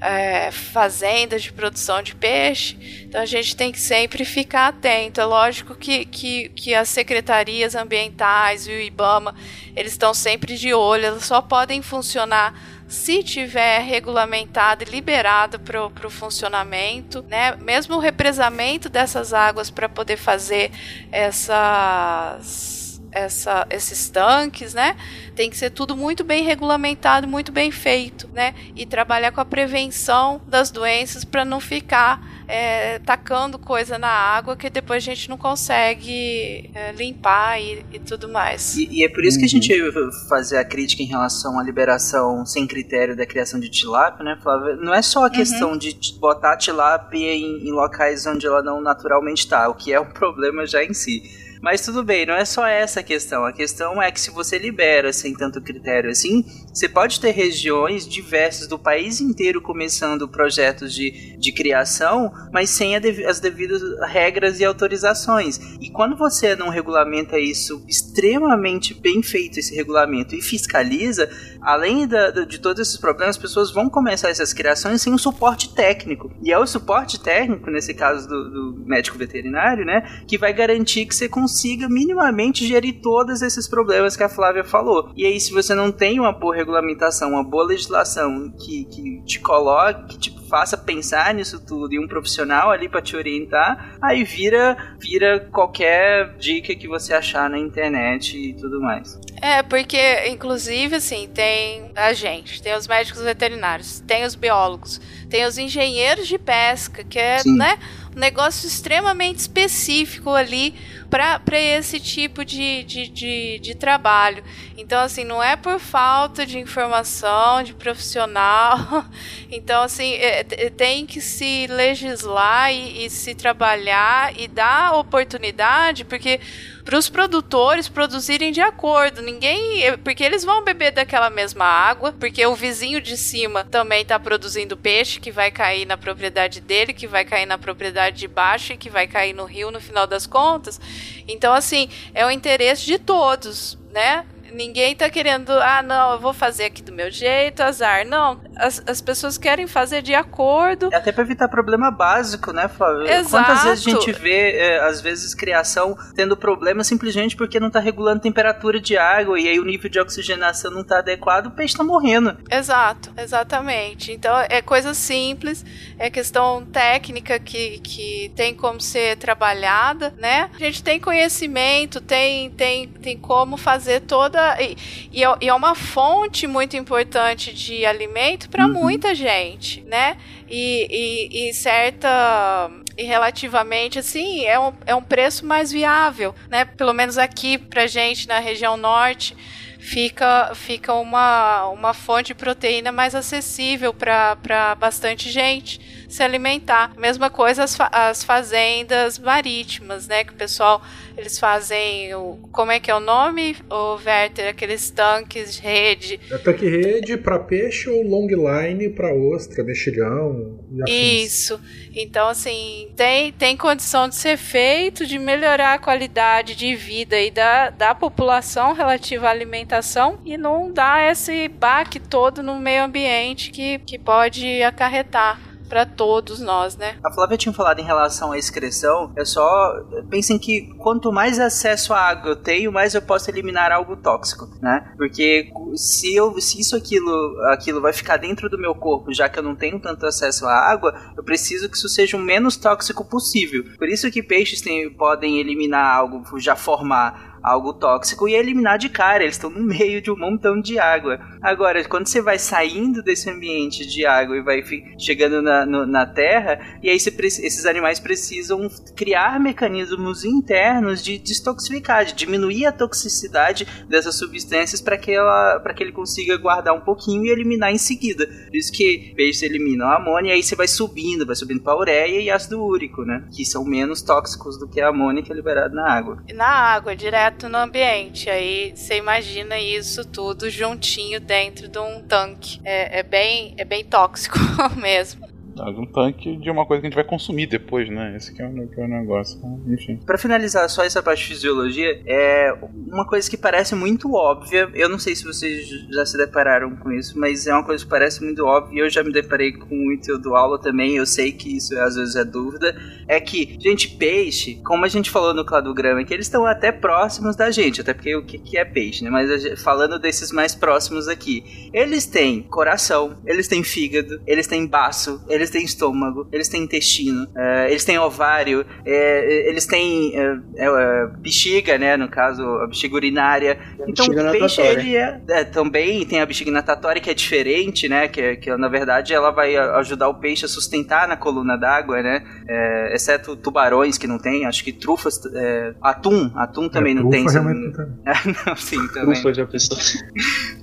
[0.00, 3.04] é, fazendas de produção de peixe.
[3.06, 5.20] Então a gente tem que sempre ficar atento.
[5.20, 9.34] É lógico que, que, que as secretarias ambientais e o IBAMA
[9.76, 12.54] eles estão sempre de olho, elas só podem funcionar
[12.88, 17.54] se tiver regulamentado e liberado para o funcionamento, né?
[17.56, 20.72] Mesmo o represamento dessas águas para poder fazer
[21.12, 22.80] essas
[23.12, 24.96] essa, esses tanques, né?
[25.34, 28.54] Tem que ser tudo muito bem regulamentado, muito bem feito, né?
[28.76, 34.56] E trabalhar com a prevenção das doenças para não ficar é, tacando coisa na água
[34.56, 38.76] que depois a gente não consegue é, limpar e, e, tudo mais.
[38.76, 39.40] E, e, é por isso uhum.
[39.40, 39.92] que a gente
[40.28, 44.76] fazer a crítica em relação à liberação sem critério da criação de tilápia, né, Flávia?
[44.76, 45.30] Não é só a uhum.
[45.30, 45.78] questão uhum.
[45.78, 50.00] de botar a tilápia em, em locais onde ela não naturalmente está, o que é
[50.00, 53.44] um problema já em si mas tudo bem, não é só essa a questão.
[53.44, 58.08] A questão é que se você libera sem tanto critério assim, você pode ter regiões
[58.08, 64.64] diversas do país inteiro começando projetos de, de criação, mas sem as devidas regras e
[64.64, 65.58] autorizações.
[65.80, 71.28] E quando você não regulamenta isso extremamente bem feito, esse regulamento, e fiscaliza,
[71.62, 75.74] além da, de todos esses problemas, as pessoas vão começar essas criações sem um suporte
[75.74, 76.30] técnico.
[76.42, 81.06] E é o suporte técnico, nesse caso do, do médico veterinário, né, que vai garantir
[81.06, 85.10] que você consiga minimamente gerir todos esses problemas que a Flávia falou.
[85.16, 89.40] E aí, se você não tem uma boa regulamentação, uma boa legislação que, que te
[89.40, 94.24] coloque, que te faça pensar nisso tudo e um profissional ali para te orientar, aí
[94.24, 99.18] vira vira qualquer dica que você achar na internet e tudo mais.
[99.40, 105.00] É, porque inclusive assim, tem a gente, tem os médicos veterinários, tem os biólogos,
[105.30, 107.56] tem os engenheiros de pesca, que é, Sim.
[107.56, 107.78] né,
[108.14, 110.74] um negócio extremamente específico ali
[111.10, 114.44] para esse tipo de, de, de, de, trabalho.
[114.78, 118.78] Então, assim, não é por falta de informação, de profissional.
[119.52, 126.04] Então, assim, é, é, tem que se legislar e, e se trabalhar e dar oportunidade,
[126.04, 126.38] porque
[126.84, 129.22] para os produtores produzirem de acordo.
[129.22, 129.96] Ninguém.
[129.98, 134.76] Porque eles vão beber daquela mesma água, porque o vizinho de cima também está produzindo
[134.76, 138.76] peixe que vai cair na propriedade dele, que vai cair na propriedade de baixo e
[138.76, 140.80] que vai cair no rio no final das contas.
[141.26, 144.24] Então, assim, é o interesse de todos, né?
[144.52, 148.04] Ninguém tá querendo, ah, não, eu vou fazer aqui do meu jeito, azar.
[148.04, 150.90] Não, as, as pessoas querem fazer de acordo.
[150.92, 153.08] É até pra evitar problema básico, né, Flávio?
[153.08, 153.30] Exato.
[153.30, 157.80] Quantas vezes a gente vê, é, às vezes, criação tendo problema simplesmente porque não tá
[157.80, 161.76] regulando temperatura de água e aí o nível de oxigenação não tá adequado, o peixe
[161.76, 162.36] tá morrendo.
[162.50, 164.12] Exato, exatamente.
[164.12, 165.64] Então é coisa simples,
[165.98, 170.50] é questão técnica que, que tem como ser trabalhada, né?
[170.54, 174.60] A gente tem conhecimento, tem, tem, tem como fazer toda.
[174.60, 174.76] E,
[175.12, 178.72] e, é, e é uma fonte muito importante de alimento para uhum.
[178.72, 180.16] muita gente, né?
[180.48, 182.70] E, e, e, certa.
[182.96, 186.64] E relativamente, assim, é um, é um preço mais viável, né?
[186.64, 189.36] Pelo menos aqui pra gente na região norte
[189.80, 196.92] fica, fica uma, uma fonte de proteína mais acessível para bastante gente se alimentar.
[196.96, 200.22] Mesma coisa as, fa as fazendas marítimas, né?
[200.22, 200.82] Que o pessoal,
[201.20, 202.38] eles fazem o...
[202.50, 204.48] Como é que é o nome, o Werther?
[204.48, 206.20] Aqueles tanques de rede.
[206.30, 211.60] É tanque rede para peixe ou long line para ostra, mexilhão e Isso.
[211.94, 217.30] Então, assim, tem, tem condição de ser feito, de melhorar a qualidade de vida e
[217.30, 223.50] da, da população relativa à alimentação e não dar esse baque todo no meio ambiente
[223.50, 226.96] que, que pode acarretar para todos nós, né?
[227.02, 229.80] A Flávia tinha falado em relação à excreção, é só
[230.10, 234.48] pensem que quanto mais acesso à água eu tenho, mais eu posso eliminar algo tóxico,
[234.60, 234.92] né?
[234.96, 239.38] Porque se eu se isso aquilo aquilo vai ficar dentro do meu corpo, já que
[239.38, 243.04] eu não tenho tanto acesso à água, eu preciso que isso seja o menos tóxico
[243.04, 243.64] possível.
[243.78, 248.88] Por isso que peixes têm, podem eliminar algo, já formar algo tóxico e eliminar de
[248.88, 249.22] cara.
[249.22, 251.20] Eles estão no meio de um montão de água.
[251.42, 254.62] Agora, quando você vai saindo desse ambiente de água e vai
[254.98, 261.18] chegando na, no, na terra, e aí você, esses animais precisam criar mecanismos internos de
[261.18, 266.80] destoxificar, de diminuir a toxicidade dessas substâncias para que, ela, que ele consiga guardar um
[266.80, 268.26] pouquinho e eliminar em seguida.
[268.26, 271.76] Por isso que peixes eliminam a amônia e aí você vai subindo, vai subindo para
[271.76, 273.24] ureia e ácido úrico, né?
[273.34, 276.22] Que são menos tóxicos do que a amônia que é liberada na água.
[276.34, 278.28] Na água, direto no ambiente.
[278.28, 282.60] Aí você imagina isso tudo juntinho dentro de um tanque.
[282.64, 284.38] É, é bem, é bem tóxico
[284.76, 285.29] mesmo
[285.68, 288.16] um tanque de uma coisa que a gente vai consumir depois, né?
[288.16, 289.40] Esse que é o, que é o negócio.
[289.66, 289.98] Enfim.
[290.04, 292.52] Pra finalizar só essa parte de fisiologia, é
[292.86, 294.68] uma coisa que parece muito óbvia.
[294.74, 297.90] Eu não sei se vocês já se depararam com isso, mas é uma coisa que
[297.90, 298.82] parece muito óbvia.
[298.82, 300.96] Eu já me deparei com muito do aula também.
[300.96, 302.74] Eu sei que isso às vezes é dúvida.
[303.06, 306.72] É que, gente, peixe, como a gente falou no cladograma, é que eles estão até
[306.72, 307.80] próximos da gente.
[307.80, 309.10] Até porque o que, que é peixe, né?
[309.10, 315.24] Mas falando desses mais próximos aqui, eles têm coração, eles têm fígado, eles têm baço,
[315.28, 321.18] eles eles têm estômago, eles têm intestino, uh, eles têm ovário, é, eles têm uh,
[321.18, 321.96] bexiga, né?
[321.96, 323.58] No caso, a bexiga urinária.
[323.86, 328.08] Então, o peixe, ele é, é, Também tem a bexiga natatória, que é diferente, né?
[328.08, 332.22] Que, que na verdade ela vai ajudar o peixe a sustentar na coluna d'água, né?
[332.48, 335.20] É, exceto tubarões que não tem, acho que trufas.
[335.34, 337.24] É, atum, atum também não tem.
[338.46, 339.14] não, sim, também.
[339.14, 339.76] Trufa já pensou.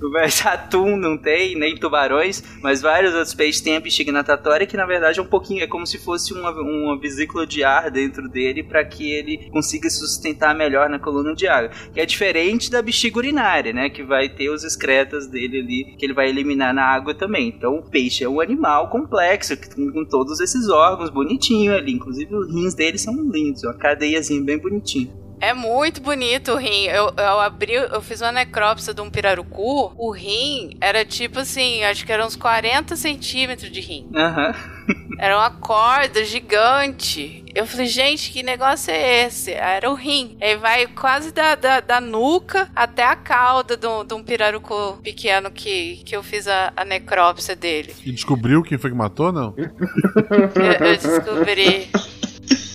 [0.12, 4.76] Mas atum não tem, nem tubarões, mas vários outros peixes têm a bexiga natatória que
[4.78, 8.28] na verdade é um pouquinho, é como se fosse uma, uma vesícula de ar dentro
[8.28, 11.70] dele para que ele consiga se sustentar melhor na coluna de água.
[11.92, 13.90] Que é diferente da bexiga urinária, né?
[13.90, 17.48] Que vai ter os excretas dele ali, que ele vai eliminar na água também.
[17.48, 21.92] Então o peixe é um animal complexo, com, todos esses órgãos bonitinho ali.
[21.92, 25.27] Inclusive os rins dele são lindos, uma cadeiazinha bem bonitinha.
[25.40, 26.84] É muito bonito o rim.
[26.84, 29.92] Eu, eu abri, eu fiz uma necrópsia de um pirarucu.
[29.96, 34.08] O rim era tipo assim, acho que eram uns 40 centímetros de rim.
[34.14, 34.48] Aham.
[34.48, 34.78] Uhum.
[35.18, 37.44] Era uma corda gigante.
[37.52, 39.52] Eu falei, gente, que negócio é esse?
[39.52, 40.36] Era o rim.
[40.40, 46.02] Aí vai quase da, da, da nuca até a cauda de um pirarucu pequeno que,
[46.04, 47.94] que eu fiz a, a necrópsia dele.
[48.04, 49.54] E descobriu quem foi que matou, não?
[49.56, 51.90] eu, eu descobri.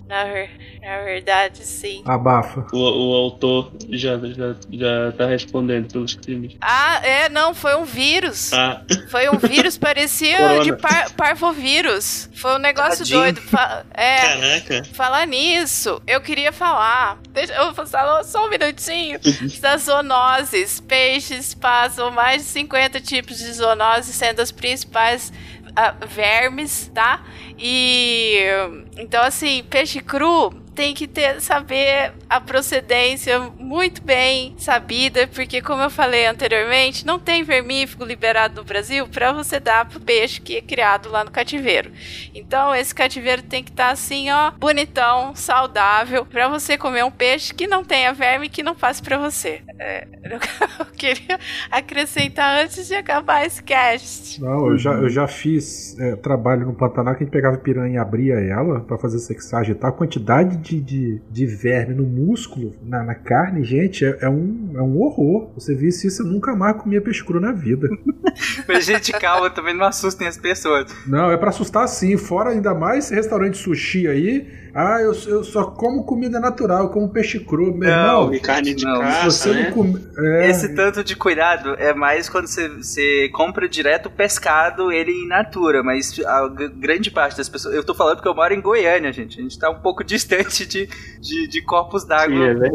[0.06, 2.02] Na, na verdade, sim.
[2.04, 2.66] Abafa.
[2.72, 6.56] O, o autor já, já, já tá respondendo pelos crimes.
[6.60, 8.52] Ah, é, não, foi um vírus.
[8.52, 8.82] Ah.
[9.10, 12.28] Foi um vírus, parecia de par, parvovírus.
[12.34, 13.20] Foi um negócio Tadinho.
[13.20, 13.40] doido.
[13.40, 14.84] Fa é, Caraca.
[14.92, 17.18] Falar nisso, eu queria falar.
[17.30, 19.18] Deixa eu falar só um minutinho.
[19.60, 20.80] das zoonoses.
[20.80, 25.32] Peixes passam mais de 50 tipos de zoonoses, sendo as principais
[25.76, 27.24] uh, vermes, tá?
[27.58, 28.38] E
[28.96, 35.82] então assim, peixe cru tem que ter saber a procedência muito bem sabida, porque como
[35.82, 40.56] eu falei anteriormente, não tem vermífugo liberado no Brasil para você dar pro peixe que
[40.56, 41.90] é criado lá no cativeiro.
[42.34, 47.10] Então esse cativeiro tem que estar tá assim, ó, bonitão, saudável, para você comer um
[47.10, 49.62] peixe que não tenha verme que não passe para você.
[49.78, 50.06] É,
[50.78, 51.38] eu queria
[51.70, 54.40] acrescentar antes de acabar esse cast.
[54.40, 57.94] Não, eu já, eu já fiz é, trabalho no Pantanal que a gente pegava piranha
[57.94, 59.88] e abria ela para fazer sexagem, tá?
[59.88, 64.72] A quantidade de, de, de verme no músculo, na, na carne, gente, é, é, um,
[64.74, 65.50] é um horror.
[65.54, 67.88] Você visse isso, eu nunca mais comia peixe cru na vida.
[68.66, 70.90] Mas, gente, calma, também não assustem as pessoas.
[71.06, 72.16] Não, é para assustar sim.
[72.16, 76.88] Fora ainda mais esse restaurante sushi aí ah, eu, eu só como comida natural, eu
[76.88, 77.72] como peixe cru.
[77.72, 79.62] Meu não, irmão, carne de não, caça, você né?
[79.64, 80.04] não come...
[80.18, 80.50] é...
[80.50, 85.28] Esse tanto de cuidado é mais quando você, você compra direto o pescado, ele in
[85.28, 87.72] natura, mas a grande parte das pessoas...
[87.72, 89.38] Eu tô falando porque eu moro em Goiânia, gente.
[89.38, 90.88] A gente tá um pouco distante de,
[91.20, 92.70] de, de corpos d'água é né,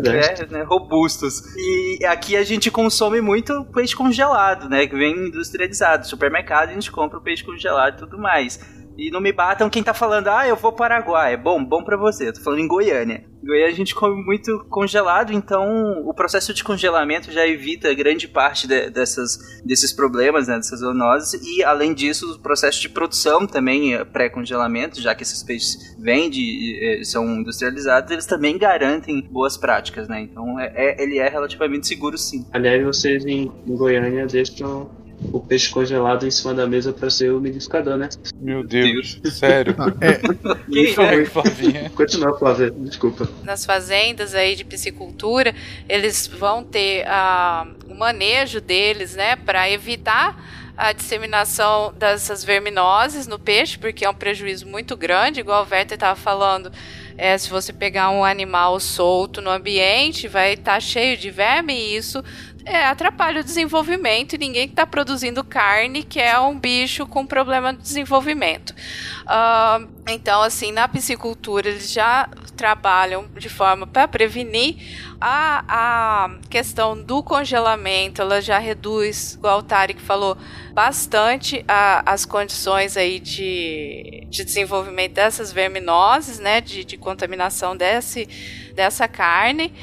[0.49, 1.53] né, robustos.
[1.57, 4.87] E aqui a gente consome muito peixe congelado, né?
[4.87, 6.03] Que vem industrializado.
[6.03, 8.57] No supermercado a gente compra o peixe congelado e tudo mais.
[8.99, 11.33] E não me batam quem tá falando, ah, eu vou para Paraguai.
[11.33, 12.27] É bom, bom para você.
[12.27, 13.23] Eu tô falando em Goiânia.
[13.41, 18.27] Em Goiânia a gente come muito congelado, então o processo de congelamento já evita grande
[18.27, 21.41] parte de, dessas, desses problemas, né, dessas zoonoses.
[21.41, 26.29] E além disso, o processo de produção também é pré-congelamento, já que esses peixes vêm
[26.29, 30.19] de, são industrializados, eles também garantem boas práticas, né?
[30.21, 32.45] Então é, é, ele é relativamente seguro sim.
[32.51, 34.89] Aliás, vocês em Goiânia deixam
[35.31, 38.09] o peixe congelado em cima da mesa para ser o umidificador, né?
[38.39, 39.75] Meu Deus, sério.
[40.01, 40.19] é.
[40.71, 41.89] Quem é, Flavinha?
[41.95, 43.27] Continua, Flávia, desculpa.
[43.43, 45.53] Nas fazendas aí de piscicultura,
[45.87, 53.37] eles vão ter uh, o manejo deles, né, para evitar a disseminação dessas verminoses no
[53.37, 56.71] peixe, porque é um prejuízo muito grande, igual o Werther estava falando
[57.17, 61.73] É, se você pegar um animal solto no ambiente, vai estar tá cheio de verme
[61.73, 62.23] e isso
[62.65, 67.73] é, atrapalha o desenvolvimento e ninguém está produzindo carne que é um bicho com problema
[67.73, 68.71] de desenvolvimento.
[68.71, 74.75] Uh, então, assim, na piscicultura eles já trabalham de forma para prevenir
[75.21, 80.37] a, a questão do congelamento, ela já reduz, igual o Tarek falou,
[80.73, 88.27] bastante a, as condições aí de, de desenvolvimento dessas verminoses, né, de, de contaminação desse,
[88.75, 89.73] dessa carne.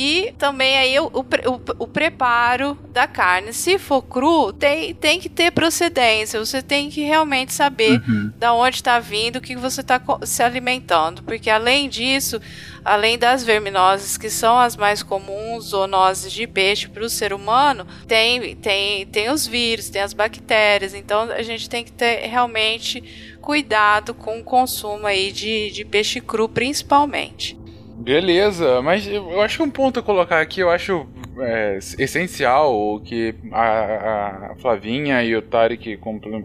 [0.00, 3.52] E também aí o, o, o, preparo da carne.
[3.52, 6.38] Se for cru, tem, tem que ter procedência.
[6.38, 8.32] Você tem que realmente saber uhum.
[8.36, 11.24] da onde está vindo, o que você está se alimentando.
[11.24, 12.40] Porque além disso,
[12.84, 17.84] além das verminoses, que são as mais comuns, zoonoses de peixe para o ser humano,
[18.06, 20.94] tem, tem, tem os vírus, tem as bactérias.
[20.94, 26.20] Então a gente tem que ter realmente cuidado com o consumo aí de, de peixe
[26.20, 27.58] cru, principalmente.
[28.00, 31.06] Beleza, mas eu acho que um ponto a colocar aqui, eu acho
[31.40, 35.96] é, essencial, o que a, a, Flavinha e o Tarek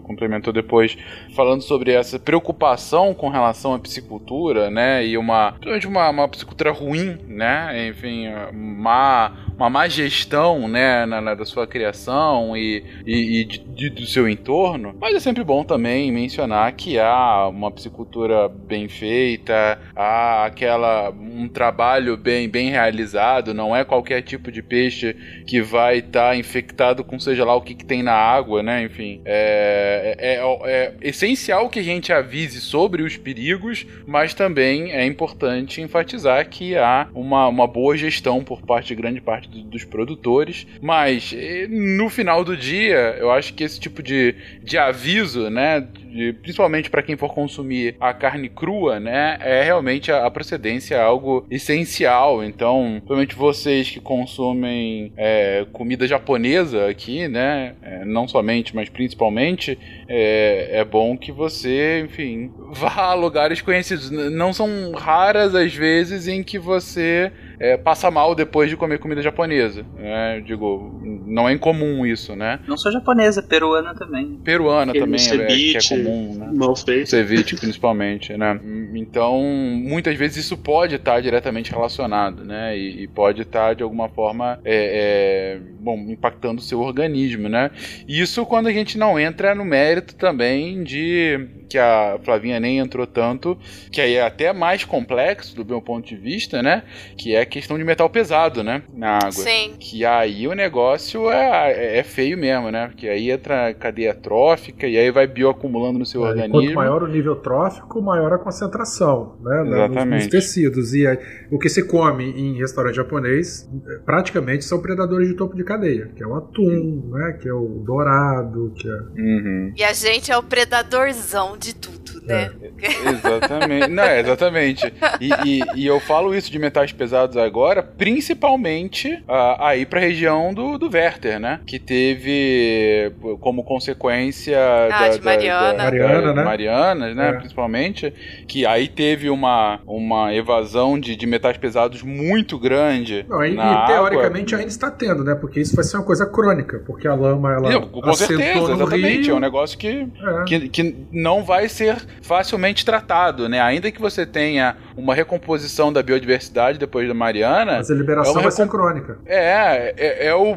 [0.03, 0.97] complementou depois,
[1.35, 5.55] falando sobre essa preocupação com relação à psicultura, né, e uma,
[5.85, 11.65] uma, uma psicultura ruim, né, enfim, má, uma má gestão, né, na, na da sua
[11.65, 16.71] criação e, e, e de, de, do seu entorno, mas é sempre bom também mencionar
[16.73, 23.83] que há uma psicultura bem feita, há aquela, um trabalho bem, bem realizado, não é
[23.83, 25.15] qualquer tipo de peixe peixe
[25.47, 28.83] que vai estar tá infectado com seja lá o que, que tem na água, né?
[28.83, 34.91] Enfim, é, é, é, é, essencial que a gente avise sobre os perigos, mas também
[34.91, 39.61] é importante enfatizar que há uma, uma boa gestão por parte de grande parte do,
[39.63, 40.67] dos produtores.
[40.81, 41.33] Mas
[41.69, 45.87] no final do dia, eu acho que esse tipo de, de aviso, né?
[46.13, 49.37] De, principalmente para quem for consumir a carne crua, né?
[49.41, 52.43] É realmente a, a procedência algo essencial.
[52.43, 57.73] Então, principalmente vocês que consomem é, comida japonesa aqui, né?
[57.81, 59.77] É, não somente, mas principalmente,
[60.07, 64.11] é, é bom que você, enfim, vá a lugares conhecidos.
[64.11, 69.21] Não são raras as vezes em que você é, passa mal depois de comer comida
[69.21, 69.85] japonesa.
[69.95, 70.41] Né?
[70.45, 72.59] Digo, não é incomum isso, né?
[72.67, 74.39] Não só japonesa, peruana também.
[74.43, 76.49] Peruana Aquele também ceviche, é, que é comum, né?
[76.53, 77.09] Mal feito.
[77.09, 78.59] Ceviche, principalmente, né?
[78.93, 82.77] Então, muitas vezes isso pode estar diretamente relacionado, né?
[82.77, 87.71] E, e pode estar, de alguma forma, é, é, bom, impactando o seu organismo, né?
[88.07, 93.07] Isso quando a gente não entra no mérito também de que a Flavinha nem entrou
[93.07, 93.57] tanto,
[93.91, 96.83] que aí é até mais complexo do meu ponto de vista, né?
[97.17, 98.81] Que é questão de metal pesado, né?
[98.91, 99.31] Na água.
[99.31, 99.75] Sim.
[99.79, 102.87] Que aí o negócio é, é feio mesmo, né?
[102.87, 106.53] Porque aí entra a cadeia trófica e aí vai bioacumulando no seu é, organismo.
[106.53, 109.61] Quanto maior o nível trófico, maior a concentração, né?
[109.67, 110.09] Exatamente.
[110.09, 110.93] Nos, nos tecidos.
[110.95, 111.19] E aí,
[111.51, 113.69] o que se come em restaurante japonês
[114.03, 117.37] praticamente são predadores de topo de cadeia, que é o atum, né?
[117.39, 119.21] Que é o dourado, que é.
[119.21, 119.73] Uhum.
[119.77, 122.51] E a gente é o predadorzão de tudo, né?
[122.81, 123.09] É.
[123.13, 123.87] exatamente.
[123.89, 124.93] Não, é, exatamente.
[125.21, 130.53] E, e, e, eu falo isso de metais pesados agora, principalmente uh, aí pra região
[130.53, 131.59] do, do Werther, né?
[131.65, 134.59] Que teve como consequência
[134.91, 135.73] ah, da, de Mariana.
[135.73, 136.43] Da, Mariana, né?
[136.43, 137.29] Marianas, né?
[137.29, 137.33] É.
[137.33, 138.13] Principalmente,
[138.47, 143.25] que aí teve uma, uma evasão de, de metais pesados muito grande.
[143.27, 145.33] Não, e, e teoricamente ainda está tendo, né?
[145.35, 147.71] Porque isso vai ser uma coisa crônica, porque a lama ela.
[147.71, 149.23] Não, com certeza, exatamente.
[149.23, 149.33] Rio.
[149.33, 150.43] É um negócio que, é.
[150.45, 153.61] que, que não vai vai ser facilmente tratado, né?
[153.61, 157.77] Ainda que você tenha uma recomposição da biodiversidade depois da Mariana.
[157.77, 159.17] Mas a liberação é vai ser crônica.
[159.25, 160.55] É, é, é o,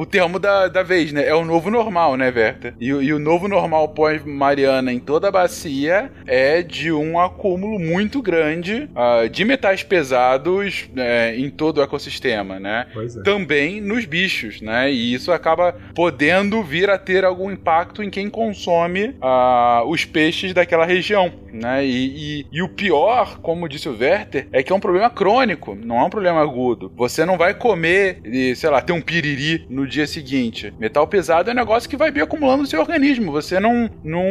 [0.00, 1.26] o termo da, da vez, né?
[1.26, 2.74] É o novo normal, né, Verta?
[2.80, 8.20] E, e o novo normal pós-Mariana em toda a bacia é de um acúmulo muito
[8.20, 12.86] grande uh, de metais pesados uh, em todo o ecossistema, né?
[12.96, 13.22] É.
[13.22, 14.90] Também nos bichos, né?
[14.90, 20.32] E isso acaba podendo vir a ter algum impacto em quem consome uh, os peixes
[20.32, 21.84] peixes daquela região, né?
[21.84, 25.74] E, e, e, o pior, como disse o Werther, é que é um problema crônico,
[25.74, 26.92] não é um problema agudo.
[26.96, 30.72] Você não vai comer, e, sei lá, ter um piriri no dia seguinte.
[30.78, 33.32] Metal pesado é um negócio que vai bioacumulando no seu organismo.
[33.32, 34.24] Você não, não,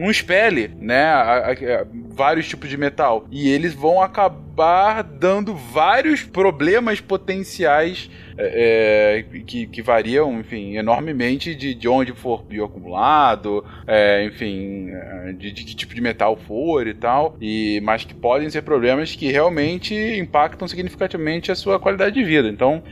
[0.00, 1.04] não expele, né?
[1.04, 3.26] A, a, a, vários tipos de metal.
[3.30, 8.10] E eles vão acabar dando vários problemas potenciais
[8.42, 15.32] é, é, que, que, variam, enfim, enormemente de, de onde for bioacumulado, é, enfim, é,
[15.32, 19.14] de, de, que tipo de metal for e tal, e, mas que podem ser problemas
[19.14, 22.48] que realmente impactam significativamente a sua qualidade de vida.
[22.48, 22.82] Então,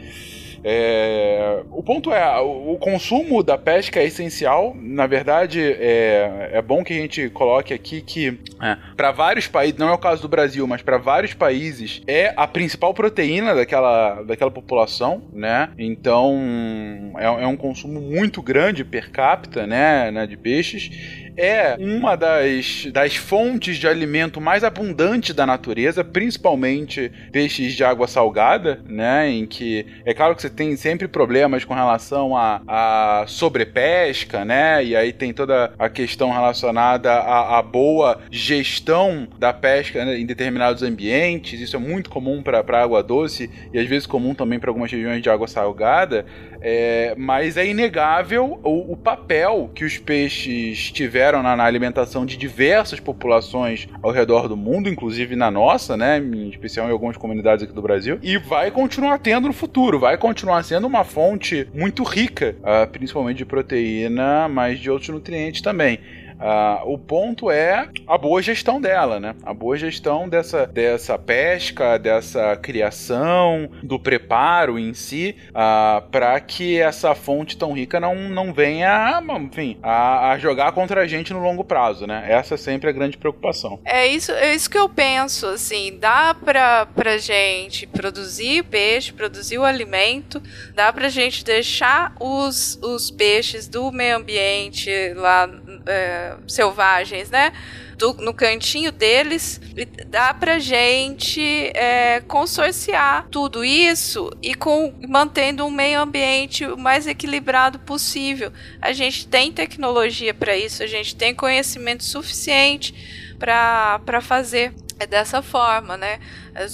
[0.65, 4.77] É, o ponto é, o, consumo da pesca é essencial.
[4.81, 9.79] Na verdade, é, é bom que a gente coloque aqui que é, para vários países,
[9.79, 14.23] não é o caso do Brasil, mas para vários países é a principal proteína daquela,
[14.23, 15.71] daquela população, né?
[15.79, 22.17] Então é, é um consumo muito grande per capita, né, né de peixes é uma
[22.17, 29.31] das, das fontes de alimento mais abundante da natureza, principalmente peixes de água salgada, né?
[29.31, 34.85] Em que é claro que você tem sempre problemas com relação a, a sobrepesca, né?
[34.85, 40.27] E aí tem toda a questão relacionada à, à boa gestão da pesca né, em
[40.27, 41.61] determinados ambientes.
[41.61, 45.23] Isso é muito comum para água doce e às vezes comum também para algumas regiões
[45.23, 46.27] de água salgada.
[46.61, 52.37] É, mas é inegável o, o, papel que os peixes tiveram na, na, alimentação de
[52.37, 57.65] diversas populações ao redor do mundo, inclusive na nossa, né, em especial em algumas comunidades
[57.65, 62.03] aqui do Brasil, e vai continuar tendo no futuro, vai continuar sendo uma fonte muito
[62.03, 66.01] rica, uh, principalmente de proteína, mas de outros nutrientes também.
[66.39, 69.35] Uh, o ponto é a boa gestão dela, né?
[69.43, 76.79] A boa gestão dessa, dessa pesca, dessa criação, do preparo em si, ah, para que
[76.81, 81.41] essa fonte tão rica não, não venha, enfim, a, a, jogar contra a gente no
[81.41, 82.25] longo prazo, né?
[82.29, 83.81] Essa é sempre a grande preocupação.
[83.85, 89.59] É isso, é isso que eu penso, assim, dá pra, pra gente produzir peixe, produzir
[89.59, 90.41] o alimento,
[90.75, 95.49] dá pra gente deixar os, os peixes do meio ambiente lá
[95.87, 97.53] é, selvagens, né?
[97.97, 99.61] Do, no cantinho deles,
[100.07, 101.41] dá pra gente
[101.75, 108.53] é, consorciar tudo isso e com, mantendo um meio ambiente o mais equilibrado possível.
[108.81, 112.95] A gente tem tecnologia para isso, a gente tem conhecimento suficiente
[113.39, 116.19] para fazer é dessa forma, né?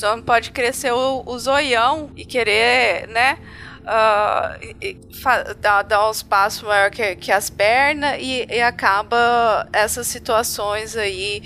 [0.02, 3.38] O homem pode crescer o, o zoião e querer, né?
[3.84, 10.96] Uh, dá, dá uns passos maior que, que as pernas e, e acaba essas situações
[10.96, 11.42] aí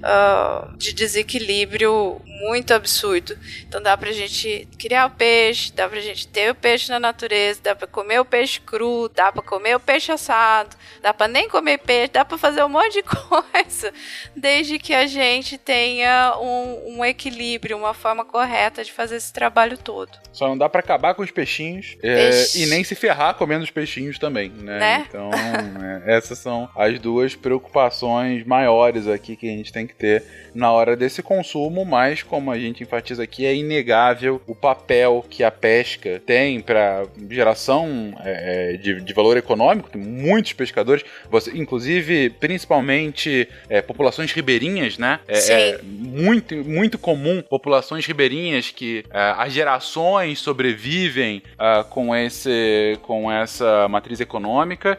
[0.00, 3.36] uh, de desequilíbrio muito absurdo.
[3.66, 7.60] Então dá pra gente criar o peixe, dá pra gente ter o peixe na natureza,
[7.62, 11.48] dá pra comer o peixe cru, dá pra comer o peixe assado, dá pra nem
[11.48, 13.92] comer peixe, dá pra fazer um monte de coisa,
[14.34, 19.76] desde que a gente tenha um, um equilíbrio, uma forma correta de fazer esse trabalho
[19.76, 20.10] todo.
[20.32, 23.70] Só não dá para acabar com os peixinhos é, e nem se ferrar comendo os
[23.70, 24.78] peixinhos também, né?
[24.78, 25.06] né?
[25.08, 30.24] Então, é, essas são as duas preocupações maiores aqui que a gente tem que ter
[30.54, 35.44] na hora desse consumo, mas como a gente enfatiza aqui, é inegável o papel que
[35.44, 39.90] a pesca tem para geração é, é, de, de, valor econômico.
[39.90, 45.20] Tem muitos pescadores, você, inclusive, principalmente é, populações ribeirinhas, né?
[45.28, 52.98] É, é, muito, muito comum populações ribeirinhas que é, as gerações sobrevivem uh, com, esse,
[53.02, 54.98] com essa matriz econômica,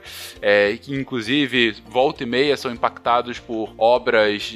[0.82, 4.54] que inclusive volta e meia são impactados por obras,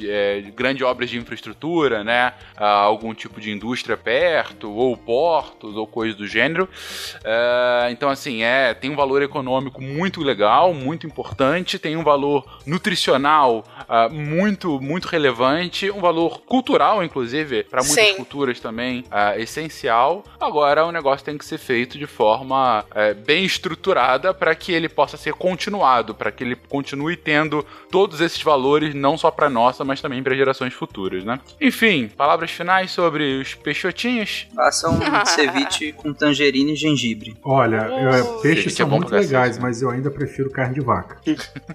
[0.54, 2.32] grandes obras de infraestrutura, né?
[2.58, 6.68] Uh, algum tipo de indústria perto, ou portos, ou coisa do gênero.
[7.16, 12.44] Uh, então, assim, é, tem um valor econômico muito legal, muito importante, tem um valor
[12.66, 18.14] nutricional uh, muito, muito relevante, um valor cultural, inclusive, para muitas Sim.
[18.14, 20.24] culturas também uh, essencial.
[20.40, 24.88] Agora, o negócio tem que ser feito de forma uh, bem estruturada para que ele
[24.88, 29.84] possa ser continuado, para que ele continue tendo todos esses valores, não só para nossa,
[29.84, 31.38] mas também para gerações futuras, né?
[31.60, 34.46] Enfim, palavras finais sobre os peixotinhos?
[34.54, 37.36] Faça um ceviche com tangerina e gengibre.
[37.42, 37.88] Olha,
[38.24, 41.20] oh, peixes são é muito legais, mas eu ainda prefiro carne de vaca.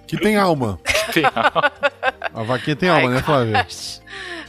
[0.06, 0.78] que tem alma.
[1.12, 1.72] Tem alma.
[2.32, 3.66] A vaquinha tem alma, Ai, né, Flávia?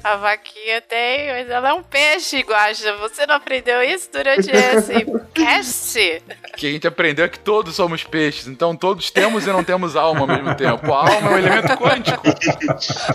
[0.04, 2.98] A vaquinha tem, mas ela é um peixe, Guaxa.
[2.98, 6.22] Você não aprendeu isso durante esse cast?
[6.58, 9.96] que a gente aprendeu é que todos somos peixes, então todos temos e não temos
[9.96, 10.94] alma ao mesmo tempo.
[10.94, 12.22] A alma é um elemento quântico.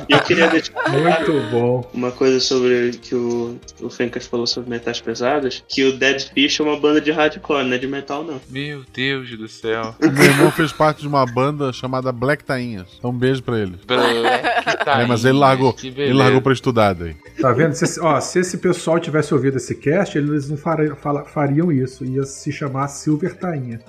[0.09, 5.01] eu queria deixar muito bom uma coisa sobre que o, o Fencas falou sobre metais
[5.01, 8.41] pesados, que o Dead Fish é uma banda de hardcore, não é de metal não.
[8.49, 9.95] Meu Deus do céu.
[10.01, 12.89] Meu irmão fez parte de uma banda chamada Black Tainhas.
[12.99, 13.79] Então um beijo pra ele.
[13.87, 15.05] Black Tainhas.
[15.05, 17.17] É, mas ele largou, ele largou pra estudar aí.
[17.41, 17.75] Tá vendo?
[17.75, 20.97] Se, ó, se esse pessoal tivesse ouvido esse cast, eles não fariam,
[21.27, 22.05] fariam isso.
[22.05, 23.81] Ia se chamar Silver Tainha.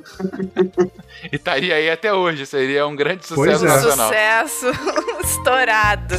[1.32, 2.45] e estaria aí até hoje.
[2.45, 3.68] Seria um grande sucesso é.
[3.68, 4.07] nacional.
[4.07, 4.66] Sucesso
[5.24, 6.16] estourado.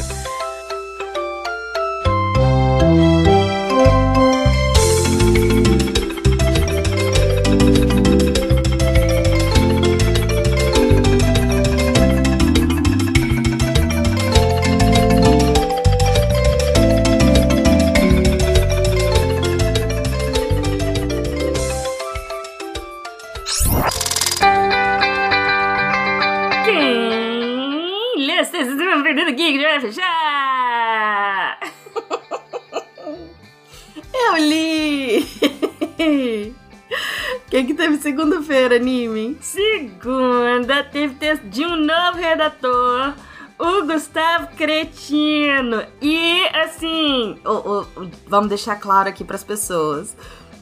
[38.73, 39.37] Anime?
[39.41, 43.13] Segunda teve texto de um novo redator,
[43.57, 45.83] o Gustavo Cretino.
[46.01, 50.15] E assim, oh, oh, vamos deixar claro aqui para as pessoas.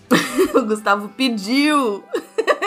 [0.54, 2.04] o Gustavo pediu.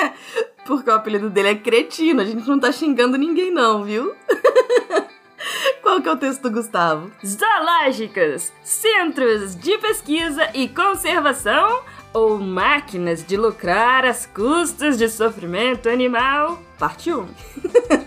[0.65, 2.21] Porque o apelido dele é Cretino.
[2.21, 4.15] A gente não tá xingando ninguém, não, viu?
[5.83, 7.11] Qual que é o texto do Gustavo?
[7.27, 11.83] Zoológicas, centros de pesquisa e conservação
[12.13, 17.27] ou máquinas de lucrar às custas de sofrimento animal, parte 1.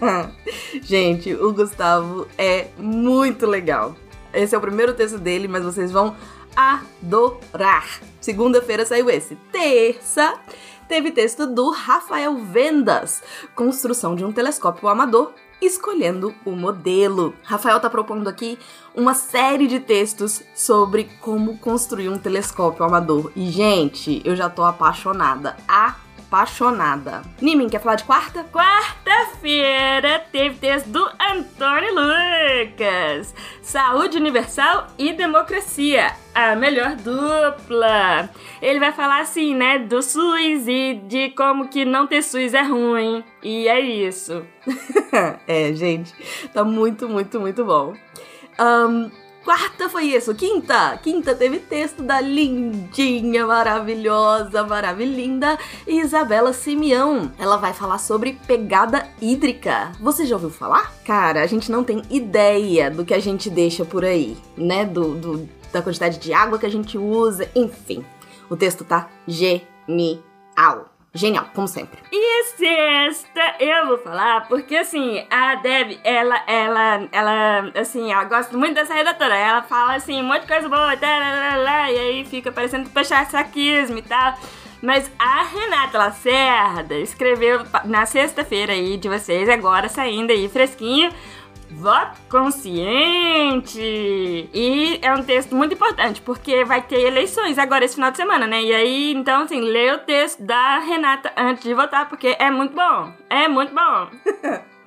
[0.82, 3.96] Gente, o Gustavo é muito legal.
[4.34, 6.16] Esse é o primeiro texto dele, mas vocês vão
[6.56, 8.00] adorar.
[8.22, 9.36] Segunda-feira saiu esse.
[9.52, 10.40] Terça
[10.88, 13.24] teve texto do Rafael Vendas,
[13.56, 17.34] construção de um telescópio amador escolhendo o modelo.
[17.44, 18.60] Rafael está propondo aqui
[18.96, 23.32] uma série de textos sobre como construir um telescópio amador.
[23.36, 25.56] E, gente, eu já tô apaixonada.
[25.68, 27.22] Apaixonada.
[27.42, 28.46] Nimin, quer falar de quarta?
[28.46, 33.36] Quarta-feira teve texto do Antônio Lucas.
[33.62, 36.14] Saúde Universal e Democracia.
[36.34, 38.30] A melhor dupla.
[38.62, 42.64] Ele vai falar assim, né, do SUS e de como que não ter SUS é
[42.64, 43.24] ruim.
[43.44, 44.46] E é isso.
[45.48, 46.14] é, gente,
[46.54, 47.94] tá muito, muito, muito bom.
[48.60, 49.10] Um,
[49.44, 50.34] quarta foi isso.
[50.34, 55.58] Quinta, quinta teve texto da lindinha, maravilhosa, maravilhinda
[55.88, 57.32] Isabela Simeão.
[57.38, 59.92] Ela vai falar sobre pegada hídrica.
[60.00, 60.94] Você já ouviu falar?
[61.06, 64.86] Cara, a gente não tem ideia do que a gente deixa por aí, né?
[64.86, 68.04] Do, do da quantidade de água que a gente usa, enfim.
[68.50, 70.95] O texto tá genial.
[71.16, 71.98] Genial, como sempre.
[72.12, 78.58] E sexta eu vou falar porque assim, a Deb, ela, ela, ela, assim, ela gosta
[78.58, 79.34] muito dessa redatora.
[79.34, 82.90] Ela fala assim, um monte de coisa boa, tá, lá, lá, e aí fica parecendo
[82.90, 84.38] puxar saquismo e tal.
[84.82, 91.12] Mas a Renata Lacerda escreveu na sexta-feira aí de vocês, agora saindo aí fresquinho,
[91.72, 93.80] Voto consciente!
[94.54, 98.48] E é um texto muito importante, porque vai ter eleições agora esse final de semana,
[98.48, 98.64] né?
[98.64, 102.76] E aí, então, assim, lê o texto da Renata antes de votar, porque é muito
[102.76, 103.12] bom.
[103.30, 104.10] É muito bom.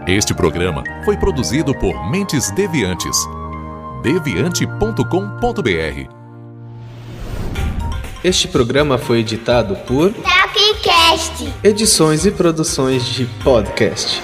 [0.07, 3.17] Este programa foi produzido por Mentes Deviantes.
[4.03, 6.11] deviante.com.br
[8.25, 11.53] Este programa foi editado por Tapcast.
[11.63, 14.21] Edições e produções de podcast.